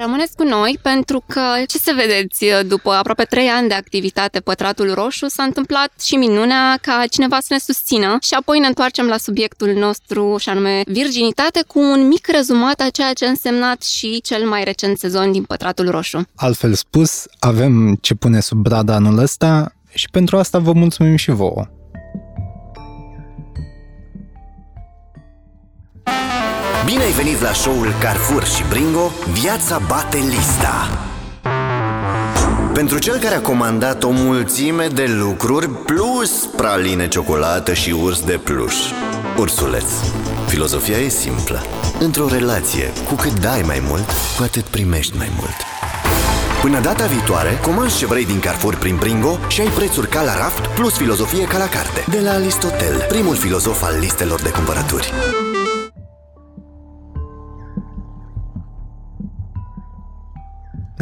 Rămâneți 0.04 0.36
cu 0.36 0.42
noi 0.42 0.78
pentru 0.82 1.22
că, 1.26 1.40
ce 1.66 1.78
să 1.78 1.92
vedeți, 1.96 2.44
după 2.68 2.90
aproape 2.90 3.24
trei 3.24 3.48
ani 3.48 3.68
de 3.68 3.74
activitate 3.74 4.40
Pătratul 4.40 4.94
Roșu, 4.94 5.28
s-a 5.28 5.42
întâmplat 5.42 5.90
și 6.00 6.14
minunea 6.14 6.78
ca 6.80 7.04
cineva 7.10 7.38
să 7.40 7.46
ne 7.50 7.58
susțină 7.58 8.16
și 8.20 8.34
apoi 8.34 8.58
ne 8.58 8.66
întoarcem 8.66 9.06
la 9.06 9.16
subiectul 9.16 9.72
nostru 9.72 10.36
și 10.38 10.48
anume 10.48 10.82
virginitate 10.86 11.62
cu 11.66 11.78
un 11.78 12.06
mic 12.06 12.26
rezumat 12.26 12.80
a 12.80 12.90
ceea 12.90 13.12
ce 13.12 13.26
a 13.26 13.28
însemnat 13.28 13.82
și 13.82 14.20
cel 14.20 14.48
mai 14.48 14.64
recent 14.64 14.98
sezon 14.98 15.32
din 15.32 15.42
Pătratul 15.42 15.90
Roșu. 15.90 16.26
Altfel 16.34 16.74
spus, 16.74 17.26
avem 17.38 17.98
ce 18.00 18.14
pune 18.14 18.40
sub 18.40 18.58
brada 18.58 18.94
anul 18.94 19.18
ăsta 19.18 19.72
și 19.94 20.08
pentru 20.10 20.36
asta 20.36 20.58
vă 20.58 20.72
mulțumim 20.72 21.16
și 21.16 21.30
vouă. 21.30 21.66
Bine 26.92 27.04
ai 27.04 27.12
venit 27.12 27.40
la 27.40 27.52
show-ul 27.52 27.94
Carrefour 28.00 28.44
și 28.44 28.64
Bringo, 28.68 29.10
viața 29.30 29.80
bate 29.88 30.16
lista. 30.16 30.98
Pentru 32.72 32.98
cel 32.98 33.18
care 33.18 33.34
a 33.34 33.40
comandat 33.40 34.02
o 34.02 34.10
mulțime 34.10 34.86
de 34.86 35.06
lucruri 35.06 35.68
plus 35.70 36.30
praline 36.56 37.08
ciocolată 37.08 37.72
și 37.72 37.90
urs 38.02 38.20
de 38.20 38.40
pluș. 38.44 38.74
Ursuleț. 39.38 39.84
Filozofia 40.46 40.96
e 40.96 41.08
simplă. 41.08 41.62
Într-o 41.98 42.28
relație, 42.28 42.92
cu 43.08 43.14
cât 43.14 43.40
dai 43.40 43.62
mai 43.66 43.82
mult, 43.88 44.06
cu 44.36 44.42
atât 44.42 44.64
primești 44.64 45.16
mai 45.16 45.30
mult. 45.38 45.56
Până 46.60 46.80
data 46.80 47.06
viitoare, 47.06 47.58
comanzi 47.62 47.98
ce 47.98 48.06
vrei 48.06 48.26
din 48.26 48.40
Carrefour 48.40 48.76
prin 48.76 48.96
Bringo 48.96 49.38
și 49.48 49.60
ai 49.60 49.68
prețuri 49.68 50.08
ca 50.08 50.22
la 50.22 50.36
raft 50.36 50.66
plus 50.66 50.96
filozofie 50.96 51.44
ca 51.44 51.58
la 51.58 51.68
carte. 51.68 52.04
De 52.08 52.20
la 52.20 52.30
Aristotel, 52.30 53.06
primul 53.08 53.34
filozof 53.34 53.82
al 53.82 53.96
listelor 54.00 54.40
de 54.40 54.50
cumpărături. 54.50 55.12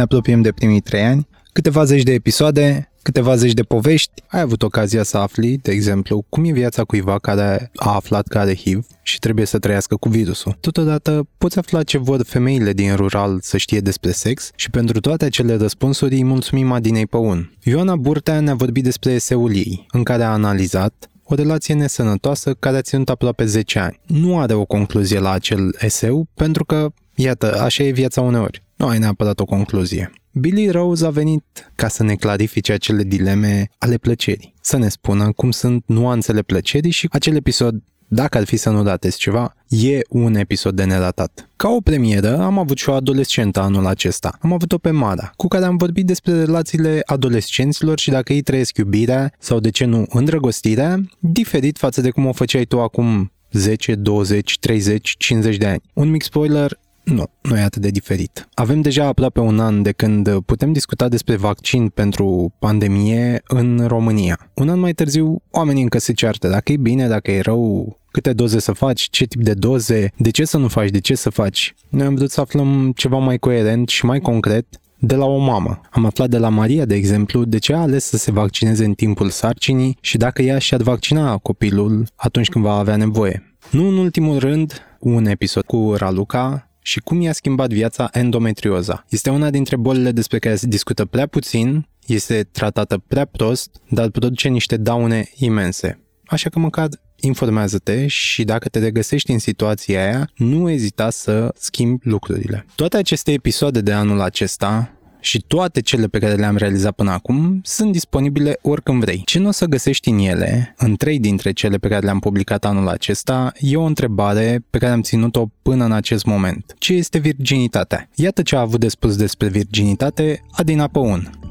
Ne 0.00 0.06
apropiem 0.06 0.42
de 0.42 0.52
primii 0.52 0.80
trei 0.80 1.02
ani, 1.02 1.28
câteva 1.52 1.84
zeci 1.84 2.02
de 2.02 2.12
episoade, 2.12 2.92
câteva 3.02 3.36
zeci 3.36 3.52
de 3.52 3.62
povești, 3.62 4.12
ai 4.26 4.40
avut 4.40 4.62
ocazia 4.62 5.02
să 5.02 5.16
afli, 5.16 5.56
de 5.56 5.70
exemplu, 5.70 6.24
cum 6.28 6.44
e 6.44 6.52
viața 6.52 6.84
cuiva 6.84 7.18
care 7.18 7.70
a 7.74 7.94
aflat 7.94 8.26
că 8.28 8.38
are 8.38 8.56
HIV 8.56 8.86
și 9.02 9.18
trebuie 9.18 9.46
să 9.46 9.58
trăiască 9.58 9.96
cu 9.96 10.08
virusul. 10.08 10.56
Totodată, 10.60 11.28
poți 11.38 11.58
afla 11.58 11.82
ce 11.82 11.98
vor 11.98 12.22
femeile 12.24 12.72
din 12.72 12.94
rural 12.94 13.38
să 13.42 13.56
știe 13.56 13.80
despre 13.80 14.10
sex 14.10 14.50
și 14.54 14.70
pentru 14.70 15.00
toate 15.00 15.24
acele 15.24 15.56
răspunsuri 15.56 16.14
îi 16.14 16.24
mulțumim 16.24 16.72
Adinei 16.72 17.06
Păun. 17.06 17.52
Ioana 17.62 17.96
Burtea 17.96 18.40
ne-a 18.40 18.54
vorbit 18.54 18.84
despre 18.84 19.12
eseul 19.12 19.56
ei, 19.56 19.86
în 19.90 20.02
care 20.02 20.22
a 20.22 20.30
analizat 20.30 21.10
o 21.24 21.34
relație 21.34 21.74
nesănătoasă 21.74 22.54
care 22.54 22.76
a 22.76 22.82
ținut 22.82 23.08
aproape 23.08 23.44
10 23.44 23.78
ani. 23.78 24.00
Nu 24.06 24.38
are 24.38 24.54
o 24.54 24.64
concluzie 24.64 25.18
la 25.18 25.30
acel 25.30 25.76
eseu 25.78 26.26
pentru 26.34 26.64
că, 26.64 26.88
iată, 27.20 27.60
așa 27.60 27.82
e 27.82 27.90
viața 27.90 28.20
uneori. 28.20 28.62
Nu 28.76 28.86
ai 28.86 28.98
neapărat 28.98 29.40
o 29.40 29.44
concluzie. 29.44 30.12
Billy 30.32 30.70
Rose 30.70 31.06
a 31.06 31.10
venit 31.10 31.72
ca 31.74 31.88
să 31.88 32.02
ne 32.02 32.14
clarifice 32.14 32.72
acele 32.72 33.02
dileme 33.02 33.70
ale 33.78 33.96
plăcerii, 33.96 34.54
să 34.60 34.76
ne 34.76 34.88
spună 34.88 35.32
cum 35.32 35.50
sunt 35.50 35.84
nuanțele 35.86 36.42
plăcerii 36.42 36.90
și 36.90 37.08
acel 37.10 37.36
episod 37.36 37.82
dacă 38.12 38.38
ar 38.38 38.44
fi 38.44 38.56
să 38.56 38.70
nu 38.70 38.82
datezi 38.82 39.18
ceva, 39.18 39.54
e 39.68 39.98
un 40.08 40.34
episod 40.34 40.76
de 40.76 40.84
neratat. 40.84 41.48
Ca 41.56 41.68
o 41.68 41.80
premieră, 41.80 42.38
am 42.38 42.58
avut 42.58 42.78
și 42.78 42.88
o 42.88 42.92
adolescentă 42.92 43.60
anul 43.60 43.86
acesta. 43.86 44.38
Am 44.40 44.52
avut-o 44.52 44.78
pe 44.78 44.90
Mara, 44.90 45.32
cu 45.36 45.48
care 45.48 45.64
am 45.64 45.76
vorbit 45.76 46.06
despre 46.06 46.44
relațiile 46.44 47.02
adolescenților 47.04 47.98
și 47.98 48.10
dacă 48.10 48.32
ei 48.32 48.42
trăiesc 48.42 48.76
iubirea 48.76 49.32
sau 49.38 49.60
de 49.60 49.70
ce 49.70 49.84
nu 49.84 50.06
îndrăgostirea, 50.08 51.00
diferit 51.18 51.78
față 51.78 52.00
de 52.00 52.10
cum 52.10 52.26
o 52.26 52.32
făceai 52.32 52.64
tu 52.64 52.80
acum 52.80 53.32
10, 53.52 53.94
20, 53.94 54.58
30, 54.58 55.14
50 55.18 55.56
de 55.56 55.66
ani. 55.66 55.80
Un 55.92 56.10
mic 56.10 56.22
spoiler, 56.22 56.78
nu, 57.04 57.24
nu 57.40 57.58
e 57.58 57.60
atât 57.60 57.82
de 57.82 57.88
diferit. 57.88 58.48
Avem 58.54 58.80
deja 58.80 59.04
aproape 59.04 59.40
un 59.40 59.60
an 59.60 59.82
de 59.82 59.92
când 59.92 60.40
putem 60.40 60.72
discuta 60.72 61.08
despre 61.08 61.36
vaccin 61.36 61.88
pentru 61.88 62.52
pandemie 62.58 63.42
în 63.48 63.84
România. 63.86 64.50
Un 64.54 64.68
an 64.68 64.78
mai 64.78 64.92
târziu, 64.92 65.42
oamenii 65.50 65.82
încă 65.82 65.98
se 65.98 66.12
ceartă 66.12 66.48
dacă 66.48 66.72
e 66.72 66.76
bine, 66.76 67.08
dacă 67.08 67.30
e 67.30 67.40
rău, 67.40 67.98
câte 68.10 68.32
doze 68.32 68.58
să 68.58 68.72
faci, 68.72 69.08
ce 69.10 69.24
tip 69.24 69.42
de 69.42 69.54
doze, 69.54 70.12
de 70.16 70.30
ce 70.30 70.44
să 70.44 70.58
nu 70.58 70.68
faci, 70.68 70.90
de 70.90 71.00
ce 71.00 71.14
să 71.14 71.30
faci. 71.30 71.74
Noi 71.88 72.06
am 72.06 72.14
vrut 72.14 72.30
să 72.30 72.40
aflăm 72.40 72.92
ceva 72.96 73.18
mai 73.18 73.38
coerent 73.38 73.88
și 73.88 74.04
mai 74.04 74.20
concret 74.20 74.66
de 74.98 75.14
la 75.14 75.24
o 75.24 75.38
mamă. 75.38 75.80
Am 75.90 76.04
aflat 76.04 76.28
de 76.28 76.38
la 76.38 76.48
Maria, 76.48 76.84
de 76.84 76.94
exemplu, 76.94 77.44
de 77.44 77.58
ce 77.58 77.74
a 77.74 77.80
ales 77.80 78.04
să 78.04 78.16
se 78.16 78.32
vaccineze 78.32 78.84
în 78.84 78.94
timpul 78.94 79.30
sarcinii 79.30 79.96
și 80.00 80.16
dacă 80.16 80.42
ea 80.42 80.58
și-ar 80.58 80.82
vaccina 80.82 81.36
copilul 81.36 82.06
atunci 82.14 82.48
când 82.48 82.64
va 82.64 82.74
avea 82.74 82.96
nevoie. 82.96 83.56
Nu 83.70 83.88
în 83.88 83.96
ultimul 83.96 84.38
rând, 84.38 84.82
un 84.98 85.26
episod 85.26 85.64
cu 85.64 85.94
Raluca, 85.96 86.69
și 86.82 87.00
cum 87.00 87.20
i-a 87.20 87.32
schimbat 87.32 87.70
viața 87.72 88.08
endometrioza. 88.12 89.04
Este 89.08 89.30
una 89.30 89.50
dintre 89.50 89.76
bolile 89.76 90.12
despre 90.12 90.38
care 90.38 90.56
se 90.56 90.66
discută 90.66 91.04
prea 91.04 91.26
puțin, 91.26 91.88
este 92.06 92.42
tratată 92.52 93.02
prea 93.06 93.24
prost, 93.24 93.70
dar 93.88 94.10
produce 94.10 94.48
niște 94.48 94.76
daune 94.76 95.28
imense. 95.34 96.00
Așa 96.26 96.48
că 96.48 96.58
măcar 96.58 96.88
informează-te 97.20 98.06
și 98.06 98.44
dacă 98.44 98.68
te 98.68 98.78
regăsești 98.78 99.30
în 99.30 99.38
situația 99.38 100.02
aia, 100.04 100.30
nu 100.36 100.70
ezita 100.70 101.10
să 101.10 101.54
schimbi 101.56 102.08
lucrurile. 102.08 102.66
Toate 102.74 102.96
aceste 102.96 103.32
episoade 103.32 103.80
de 103.80 103.92
anul 103.92 104.20
acesta 104.20 104.99
și 105.20 105.44
toate 105.46 105.80
cele 105.80 106.06
pe 106.06 106.18
care 106.18 106.34
le-am 106.34 106.56
realizat 106.56 106.92
până 106.92 107.10
acum 107.10 107.60
sunt 107.64 107.92
disponibile 107.92 108.58
oricând 108.62 109.00
vrei. 109.00 109.22
Ce 109.24 109.38
nu 109.38 109.48
o 109.48 109.50
să 109.50 109.64
găsești 109.64 110.08
în 110.08 110.18
ele, 110.18 110.74
în 110.78 110.96
trei 110.96 111.18
dintre 111.18 111.52
cele 111.52 111.76
pe 111.76 111.88
care 111.88 112.04
le-am 112.04 112.18
publicat 112.18 112.64
anul 112.64 112.88
acesta, 112.88 113.52
e 113.58 113.76
o 113.76 113.82
întrebare 113.82 114.64
pe 114.70 114.78
care 114.78 114.92
am 114.92 115.02
ținut-o 115.02 115.46
până 115.62 115.84
în 115.84 115.92
acest 115.92 116.24
moment. 116.24 116.74
Ce 116.78 116.92
este 116.92 117.18
virginitatea? 117.18 118.08
Iată 118.14 118.42
ce 118.42 118.56
a 118.56 118.60
avut 118.60 118.80
de 118.80 118.88
spus 118.88 119.16
despre 119.16 119.48
virginitate 119.48 120.44
Adina 120.50 120.86
Păun, 120.86 121.49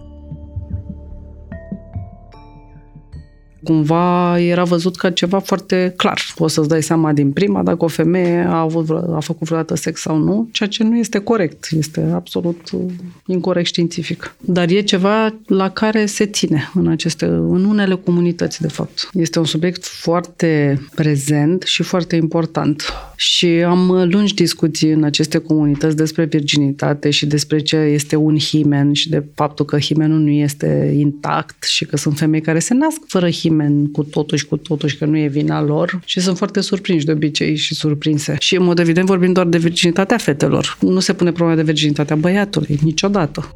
cumva 3.64 4.40
era 4.40 4.64
văzut 4.64 4.96
ca 4.96 5.12
ceva 5.12 5.40
foarte 5.40 5.94
clar. 5.98 6.22
Poți 6.36 6.54
să-ți 6.54 6.68
dai 6.68 6.84
seama 6.84 7.14
din 7.14 7.32
prima 7.32 7.64
dacă 7.64 7.84
o 7.84 7.88
femeie 7.88 8.46
a, 8.48 8.60
avut, 8.60 8.90
a 8.90 9.20
făcut 9.20 9.48
vreodată 9.48 9.76
sex 9.76 10.02
sau 10.02 10.18
nu, 10.18 10.50
ceea 10.52 10.70
ce 10.70 10.84
nu 10.84 10.98
este 10.98 11.20
corect. 11.20 11.68
Este 11.72 12.12
absolut 12.14 12.70
uh, 12.72 12.82
incorrect 13.26 13.68
științific. 13.68 14.36
Dar 14.40 14.70
e 14.70 14.82
ceva 14.82 15.34
la 15.46 15.70
care 15.70 16.06
se 16.06 16.26
ține 16.26 16.72
în, 16.74 16.88
aceste, 16.88 17.26
în 17.26 17.66
unele 17.66 17.96
comunități, 17.96 18.62
de 18.62 18.68
fapt. 18.68 19.10
Este 19.14 19.40
un 19.40 19.46
subiect 19.46 19.86
foarte 19.86 20.82
prezent 20.96 21.62
și 21.62 21.84
foarte 21.84 22.16
important. 22.16 22.84
Și 23.20 23.48
am 23.48 24.08
lungi 24.12 24.34
discuții 24.34 24.92
în 24.92 25.04
aceste 25.04 25.38
comunități 25.38 25.96
despre 25.96 26.26
virginitate 26.26 27.10
și 27.10 27.26
despre 27.26 27.60
ce 27.60 27.76
este 27.76 28.16
un 28.16 28.38
himen 28.38 28.94
și 28.94 29.10
de 29.10 29.24
faptul 29.36 29.66
că 29.66 29.80
himenul 29.80 30.20
nu 30.20 30.30
este 30.30 30.94
intact 30.98 31.64
și 31.64 31.86
că 31.86 31.98
sunt 31.98 32.18
femei 32.18 32.42
care 32.42 32.60
se 32.60 32.74
nasc 32.74 33.00
fără 33.08 33.30
himen 33.30 33.60
himen 33.60 33.92
cu 33.92 34.04
totul 34.04 34.38
și 34.38 34.46
cu 34.46 34.58
totul 34.58 34.90
și 34.90 34.98
că 34.98 35.06
nu 35.06 35.18
e 35.18 35.28
vina 35.28 35.62
lor 35.62 36.00
și 36.06 36.20
sunt 36.20 36.38
foarte 36.38 36.62
surprinși 36.62 37.06
de 37.06 37.12
obicei 37.12 37.56
și 37.56 37.76
surprinse. 37.76 38.36
Și 38.40 38.56
în 38.56 38.64
mod 38.64 38.80
evident 38.80 39.08
vorbim 39.08 39.34
doar 39.34 39.48
de 39.48 39.58
virginitatea 39.58 40.18
fetelor. 40.18 40.78
Nu 40.80 41.00
se 41.00 41.14
pune 41.14 41.32
problema 41.32 41.56
de 41.56 41.64
virginitatea 41.64 42.16
băiatului, 42.16 42.80
niciodată. 42.82 43.54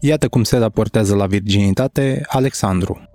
Iată 0.00 0.28
cum 0.28 0.42
se 0.42 0.56
raportează 0.56 1.14
la 1.14 1.26
virginitate 1.26 2.22
Alexandru. 2.26 3.09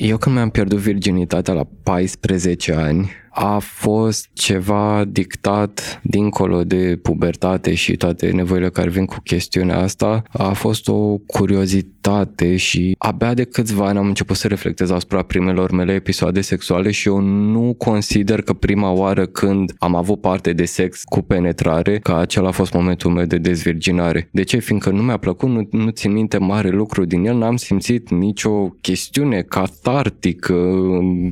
Eu 0.00 0.16
când 0.16 0.34
mi-am 0.34 0.50
pierdut 0.50 0.78
virginitatea 0.78 1.54
la 1.54 1.66
14 1.82 2.72
ani, 2.74 3.10
a 3.40 3.58
fost 3.58 4.28
ceva 4.32 5.04
dictat 5.08 6.00
dincolo 6.02 6.64
de 6.64 6.98
pubertate 7.02 7.74
și 7.74 7.96
toate 7.96 8.30
nevoile 8.30 8.70
care 8.70 8.90
vin 8.90 9.04
cu 9.04 9.16
chestiunea 9.24 9.78
asta. 9.78 10.22
A 10.28 10.52
fost 10.52 10.88
o 10.88 11.16
curiozitate 11.26 12.56
și 12.56 12.94
abia 12.98 13.34
de 13.34 13.44
câțiva 13.44 13.86
ani 13.86 13.98
am 13.98 14.06
început 14.06 14.36
să 14.36 14.48
reflectez 14.48 14.90
asupra 14.90 15.22
primelor 15.22 15.70
mele 15.70 15.92
episoade 15.92 16.40
sexuale 16.40 16.90
și 16.90 17.08
eu 17.08 17.20
nu 17.20 17.74
consider 17.78 18.42
că 18.42 18.52
prima 18.52 18.90
oară 18.90 19.26
când 19.26 19.74
am 19.78 19.94
avut 19.94 20.20
parte 20.20 20.52
de 20.52 20.64
sex 20.64 21.02
cu 21.04 21.20
penetrare, 21.20 21.98
că 21.98 22.12
acela 22.12 22.48
a 22.48 22.52
fost 22.52 22.72
momentul 22.72 23.10
meu 23.10 23.24
de 23.24 23.38
dezvirginare. 23.38 24.28
De 24.32 24.42
ce? 24.42 24.58
Fiindcă 24.58 24.90
nu 24.90 25.02
mi-a 25.02 25.16
plăcut, 25.16 25.48
nu, 25.48 25.68
nu 25.70 25.90
țin 25.90 26.12
minte 26.12 26.38
mare 26.38 26.68
lucru 26.68 27.04
din 27.04 27.26
el, 27.26 27.36
n-am 27.36 27.56
simțit 27.56 28.10
nicio 28.10 28.68
chestiune 28.68 29.40
catartică, 29.40 30.54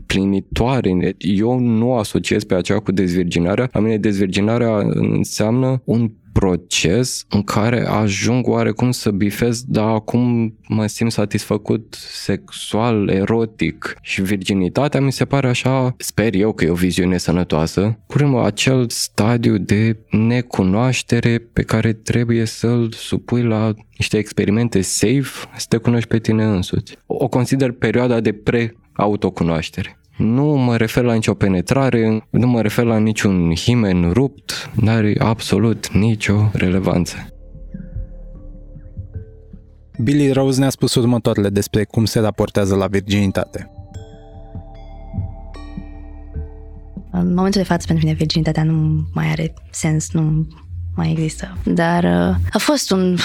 plinitoare. 0.07 1.15
Eu 1.19 1.59
nu 1.59 1.96
asociez 1.99 2.45
pe 2.45 2.55
aceea 2.55 2.79
cu 2.79 2.93
dezvirginarea. 2.93 3.69
La 3.73 3.81
mine 3.81 3.99
dezvirginarea 3.99 4.77
înseamnă 4.95 5.83
un 5.85 6.11
proces 6.39 7.25
în 7.29 7.43
care 7.43 7.87
ajung 7.87 8.47
oarecum 8.49 8.91
să 8.91 9.11
bifez, 9.11 9.63
dar 9.67 9.89
acum 9.89 10.55
mă 10.69 10.87
simt 10.87 11.13
satisfăcut 11.13 11.97
sexual, 11.99 13.09
erotic 13.09 13.97
și 14.03 14.23
virginitatea 14.23 15.01
mi 15.01 15.13
se 15.13 15.25
pare 15.25 15.49
așa, 15.49 15.95
sper 15.99 16.35
eu 16.35 16.53
că 16.53 16.65
e 16.65 16.71
o 16.71 16.75
viziune 16.75 17.17
sănătoasă, 17.17 17.99
cu 18.07 18.37
acel 18.37 18.89
stadiu 18.89 19.59
de 19.59 19.97
necunoaștere 20.11 21.39
pe 21.39 21.63
care 21.63 21.93
trebuie 21.93 22.45
să-l 22.45 22.93
supui 22.93 23.43
la 23.43 23.73
niște 23.97 24.19
experimente 24.19 24.81
safe 24.81 25.49
să 25.57 25.67
te 25.69 25.77
cunoști 25.77 26.09
pe 26.09 26.19
tine 26.19 26.45
însuți. 26.45 26.97
O 27.07 27.29
consider 27.29 27.71
perioada 27.71 28.21
de 28.21 28.33
pre-autocunoaștere. 28.33 29.99
Nu 30.17 30.45
mă 30.45 30.77
refer 30.77 31.05
la 31.05 31.15
nicio 31.15 31.35
penetrare, 31.35 32.27
nu 32.31 32.47
mă 32.47 32.61
refer 32.61 32.85
la 32.85 32.99
niciun 32.99 33.55
himen 33.55 34.11
rupt, 34.11 34.71
nu 34.75 34.91
are 34.91 35.15
absolut 35.19 35.93
nicio 35.93 36.51
relevanță. 36.53 37.17
Billy 40.03 40.33
Rose 40.33 40.61
ne-a 40.61 40.71
spus 40.71 40.95
următoarele 40.95 41.49
despre 41.49 41.85
cum 41.85 42.05
se 42.05 42.21
raportează 42.21 42.75
la 42.75 42.87
virginitate. 42.87 43.71
În 47.11 47.35
momentul 47.35 47.61
de 47.61 47.67
față, 47.67 47.87
pentru 47.87 48.05
mine, 48.05 48.17
virginitatea 48.17 48.63
nu 48.63 49.07
mai 49.15 49.27
are 49.27 49.55
sens, 49.71 50.13
nu 50.13 50.47
mai 50.97 51.11
există. 51.11 51.57
Dar 51.65 52.05
uh, 52.05 52.37
a 52.53 52.59
fost 52.59 52.91
un 52.91 53.17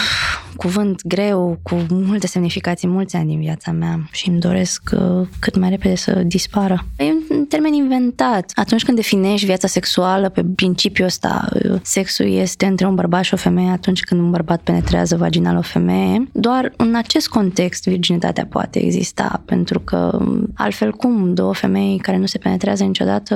cuvânt 0.56 1.02
greu, 1.06 1.60
cu 1.64 1.86
multe 1.90 2.28
semnificații, 2.28 2.88
mulți 2.88 3.16
ani 3.16 3.28
din 3.28 3.40
viața 3.40 3.72
mea 3.72 4.08
și 4.12 4.30
îmi 4.30 4.40
doresc 4.40 4.90
uh, 4.94 5.28
cât 5.40 5.58
mai 5.58 5.70
repede 5.70 5.96
să 5.96 6.12
dispară. 6.26 6.86
E 6.98 7.04
un 7.30 7.41
termen 7.52 7.74
inventat. 7.74 8.52
Atunci 8.56 8.84
când 8.84 8.98
definești 8.98 9.46
viața 9.46 9.68
sexuală 9.68 10.30
pe 10.30 10.44
principiul 10.56 11.08
ăsta, 11.08 11.50
uh, 11.54 11.80
sexul 11.84 12.26
este 12.26 12.66
între 12.66 12.86
un 12.88 12.96
bărbat 12.96 13.24
și 13.24 13.34
o 13.34 13.38
femeie 13.38 13.70
atunci 13.70 14.02
când 14.02 14.22
un 14.22 14.30
bărbat 14.30 14.62
penetrează 14.62 15.16
vaginal 15.16 15.58
o 15.58 15.62
femeie, 15.62 16.28
doar 16.32 16.74
în 16.78 16.96
acest 16.96 17.28
context 17.28 17.88
virginitatea 17.88 18.46
poate 18.46 18.84
exista, 18.86 19.42
pentru 19.46 19.80
că 19.80 20.18
um, 20.20 20.48
altfel 20.56 20.92
cum 20.92 21.34
două 21.34 21.54
femei 21.54 21.98
care 22.02 22.18
nu 22.18 22.26
se 22.26 22.38
penetrează 22.38 22.84
niciodată 22.84 23.36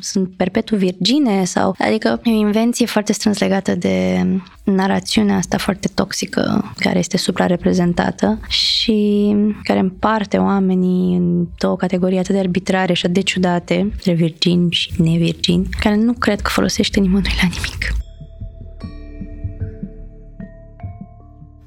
sunt 0.00 0.30
perpetu 0.36 0.76
virgine 0.76 1.44
sau, 1.44 1.74
adică 1.78 2.20
e 2.22 2.30
o 2.30 2.34
invenție 2.34 2.86
foarte 2.86 3.12
strâns 3.12 3.38
legată 3.38 3.74
de 3.74 4.26
narațiunea 4.64 5.36
asta 5.36 5.58
foarte 5.58 5.88
toxică 5.94 6.72
care 6.76 6.98
este 6.98 7.16
suprareprezentată 7.16 8.40
și 8.48 9.36
care 9.62 9.78
împarte 9.78 10.36
oamenii 10.36 11.16
în 11.16 11.46
două 11.58 11.76
categorii 11.76 12.18
atât 12.18 12.34
de 12.34 12.40
arbitrare 12.40 12.92
și 12.92 13.04
atât 13.04 13.14
de 13.14 13.22
ciudate, 13.22 13.78
între 13.80 14.12
virgini 14.12 14.72
și 14.72 14.92
nevirgini, 14.96 15.68
care 15.80 15.96
nu 15.96 16.12
cred 16.12 16.40
că 16.40 16.50
folosește 16.50 17.00
nimănui 17.00 17.34
la 17.42 17.48
nimic. 17.48 18.01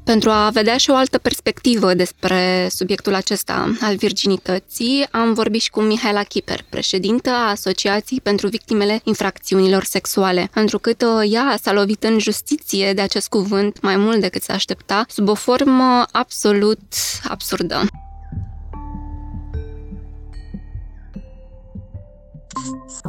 Pentru 0.05 0.29
a 0.29 0.49
vedea 0.49 0.77
și 0.77 0.89
o 0.89 0.95
altă 0.95 1.17
perspectivă 1.17 1.93
despre 1.93 2.67
subiectul 2.71 3.13
acesta 3.13 3.75
al 3.81 3.95
virginității, 3.95 5.07
am 5.11 5.33
vorbit 5.33 5.61
și 5.61 5.69
cu 5.69 5.81
Mihaela 5.81 6.23
Kiper, 6.23 6.59
președintă 6.69 7.29
a 7.29 7.49
Asociației 7.49 8.21
pentru 8.21 8.47
Victimele 8.47 9.01
Infracțiunilor 9.03 9.83
Sexuale, 9.83 10.49
întrucât 10.53 11.01
uh, 11.01 11.31
ea 11.31 11.57
s-a 11.61 11.73
lovit 11.73 12.03
în 12.03 12.19
justiție 12.19 12.93
de 12.93 13.01
acest 13.01 13.27
cuvânt 13.27 13.81
mai 13.81 13.97
mult 13.97 14.19
decât 14.19 14.41
s-a 14.41 14.53
aștepta, 14.53 15.05
sub 15.07 15.29
o 15.29 15.33
formă 15.33 16.05
absolut 16.11 16.81
absurdă. 17.23 17.85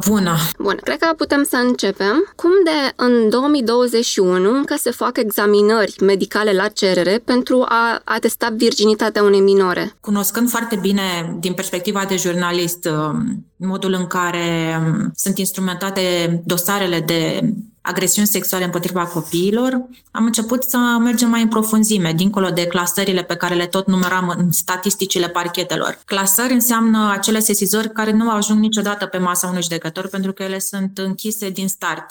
Bună! 0.07 0.35
Bun, 0.59 0.79
cred 0.83 0.99
că 0.99 1.13
putem 1.17 1.43
să 1.43 1.55
începem. 1.55 2.31
Cum 2.35 2.51
de 2.63 2.93
în 2.95 3.29
2021 3.29 4.57
încă 4.57 4.75
se 4.77 4.91
fac 4.91 5.17
examinări 5.17 5.95
medicale 6.01 6.53
la 6.53 6.67
cerere 6.67 7.21
pentru 7.25 7.65
a 7.67 8.01
atesta 8.03 8.53
virginitatea 8.55 9.23
unei 9.23 9.39
minore? 9.39 9.93
Cunoscând 9.99 10.49
foarte 10.49 10.75
bine, 10.81 11.37
din 11.39 11.53
perspectiva 11.53 12.05
de 12.07 12.15
jurnalist, 12.15 12.85
um, 12.85 13.45
modul 13.55 13.93
în 13.93 14.07
care 14.07 14.77
um, 14.79 15.11
sunt 15.15 15.37
instrumentate 15.37 16.01
dosarele 16.45 16.99
de 16.99 17.39
agresiuni 17.87 18.27
sexuale 18.27 18.63
împotriva 18.63 19.05
copiilor, 19.05 19.71
am 20.11 20.25
început 20.25 20.63
să 20.63 20.77
mergem 20.99 21.29
mai 21.29 21.41
în 21.41 21.47
profunzime, 21.47 22.13
dincolo 22.13 22.49
de 22.49 22.65
clasările 22.65 23.23
pe 23.23 23.35
care 23.35 23.55
le 23.55 23.65
tot 23.65 23.87
numeram 23.87 24.33
în 24.37 24.51
statisticile 24.51 25.29
parchetelor. 25.29 25.99
Clasări 26.05 26.53
înseamnă 26.53 27.11
acele 27.11 27.39
sesizări 27.39 27.91
care 27.91 28.11
nu 28.11 28.31
ajung 28.31 28.59
niciodată 28.59 29.05
pe 29.05 29.17
masa 29.17 29.47
unui 29.47 29.61
judecător 29.61 30.07
pentru 30.07 30.33
că 30.33 30.43
ele 30.43 30.59
sunt 30.59 30.97
închise 30.97 31.49
din 31.49 31.67
start. 31.67 32.05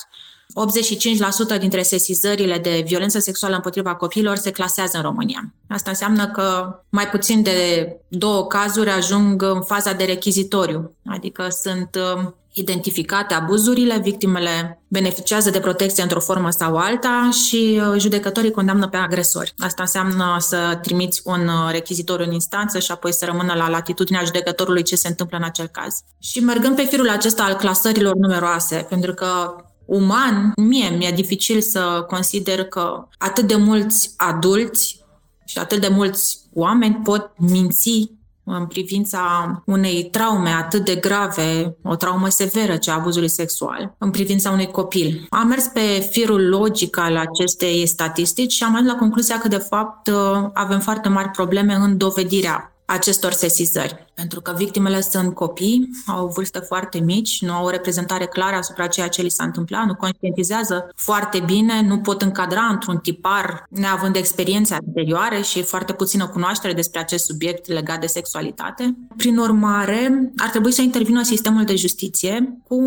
85% 1.56 1.58
dintre 1.58 1.82
sesizările 1.82 2.58
de 2.58 2.82
violență 2.86 3.18
sexuală 3.18 3.54
împotriva 3.54 3.94
copiilor 3.94 4.36
se 4.36 4.50
clasează 4.50 4.96
în 4.96 5.02
România. 5.02 5.54
Asta 5.68 5.90
înseamnă 5.90 6.26
că 6.26 6.78
mai 6.88 7.08
puțin 7.08 7.42
de 7.42 7.90
două 8.08 8.46
cazuri 8.46 8.90
ajung 8.90 9.42
în 9.42 9.62
faza 9.62 9.92
de 9.92 10.04
rechizitoriu, 10.04 10.96
adică 11.06 11.48
sunt 11.48 11.98
um, 12.14 12.34
identificate 12.58 13.34
abuzurile, 13.34 13.98
victimele 13.98 14.82
beneficiază 14.88 15.50
de 15.50 15.60
protecție 15.60 16.02
într-o 16.02 16.20
formă 16.20 16.50
sau 16.50 16.76
alta 16.76 17.28
și 17.46 17.80
uh, 17.80 18.00
judecătorii 18.00 18.50
condamnă 18.50 18.88
pe 18.88 18.96
agresori. 18.96 19.54
Asta 19.58 19.82
înseamnă 19.82 20.36
să 20.38 20.78
trimiți 20.82 21.20
un 21.24 21.48
uh, 21.48 21.70
rechizitor 21.70 22.20
în 22.20 22.32
instanță 22.32 22.78
și 22.78 22.90
apoi 22.90 23.12
să 23.12 23.24
rămână 23.24 23.54
la 23.54 23.68
latitudinea 23.68 24.24
judecătorului 24.24 24.82
ce 24.82 24.96
se 24.96 25.08
întâmplă 25.08 25.36
în 25.36 25.44
acel 25.44 25.66
caz. 25.66 25.94
Și 26.18 26.40
mergând 26.40 26.76
pe 26.76 26.82
firul 26.82 27.08
acesta 27.08 27.44
al 27.44 27.54
clasărilor 27.54 28.14
numeroase, 28.14 28.86
pentru 28.88 29.14
că 29.14 29.56
uman, 29.84 30.52
mie 30.56 30.88
mi-e 30.88 31.10
dificil 31.10 31.60
să 31.60 32.04
consider 32.06 32.64
că 32.64 33.08
atât 33.18 33.46
de 33.46 33.56
mulți 33.56 34.14
adulți 34.16 35.04
și 35.46 35.58
atât 35.58 35.80
de 35.80 35.88
mulți 35.88 36.38
oameni 36.52 37.00
pot 37.04 37.30
minți 37.36 38.15
în 38.48 38.66
privința 38.66 39.22
unei 39.66 40.08
traume 40.10 40.50
atât 40.50 40.84
de 40.84 40.94
grave, 40.94 41.76
o 41.82 41.94
traumă 41.94 42.28
severă, 42.28 42.76
cea 42.76 42.94
abuzului 42.94 43.28
sexual, 43.28 43.94
în 43.98 44.10
privința 44.10 44.50
unui 44.50 44.66
copil. 44.66 45.26
Am 45.30 45.46
mers 45.46 45.66
pe 45.66 46.08
firul 46.10 46.48
logic 46.48 46.98
al 46.98 47.16
acestei 47.16 47.86
statistici 47.86 48.52
și 48.52 48.62
am 48.62 48.74
ajuns 48.74 48.90
la 48.90 48.98
concluzia 48.98 49.38
că, 49.38 49.48
de 49.48 49.56
fapt, 49.56 50.10
avem 50.52 50.80
foarte 50.80 51.08
mari 51.08 51.28
probleme 51.30 51.74
în 51.74 51.96
dovedirea 51.96 52.75
acestor 52.86 53.32
sesizări. 53.32 54.04
Pentru 54.14 54.40
că 54.40 54.54
victimele 54.56 55.00
sunt 55.00 55.34
copii, 55.34 55.88
au 56.06 56.26
vârste 56.26 56.58
foarte 56.58 56.98
mici, 56.98 57.42
nu 57.42 57.52
au 57.52 57.64
o 57.64 57.70
reprezentare 57.70 58.26
clară 58.26 58.56
asupra 58.56 58.86
ceea 58.86 59.08
ce 59.08 59.22
li 59.22 59.30
s-a 59.30 59.44
întâmplat, 59.44 59.84
nu 59.86 59.94
conștientizează 59.94 60.88
foarte 60.96 61.42
bine, 61.46 61.82
nu 61.82 61.98
pot 61.98 62.22
încadra 62.22 62.62
într-un 62.62 62.98
tipar 62.98 63.66
neavând 63.68 64.16
experiențe 64.16 64.74
anterioare 64.74 65.40
și 65.40 65.62
foarte 65.62 65.92
puțină 65.92 66.26
cunoaștere 66.26 66.72
despre 66.72 67.00
acest 67.00 67.24
subiect 67.24 67.68
legat 67.68 68.00
de 68.00 68.06
sexualitate. 68.06 68.96
Prin 69.16 69.38
urmare, 69.38 70.32
ar 70.36 70.48
trebui 70.48 70.72
să 70.72 70.82
intervină 70.82 71.22
sistemul 71.22 71.64
de 71.64 71.76
justiție 71.76 72.58
cu 72.68 72.80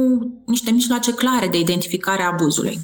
niște 0.46 0.72
mijloace 0.72 1.14
clare 1.14 1.48
de 1.48 1.60
identificare 1.60 2.22
a 2.22 2.32
abuzului. 2.32 2.80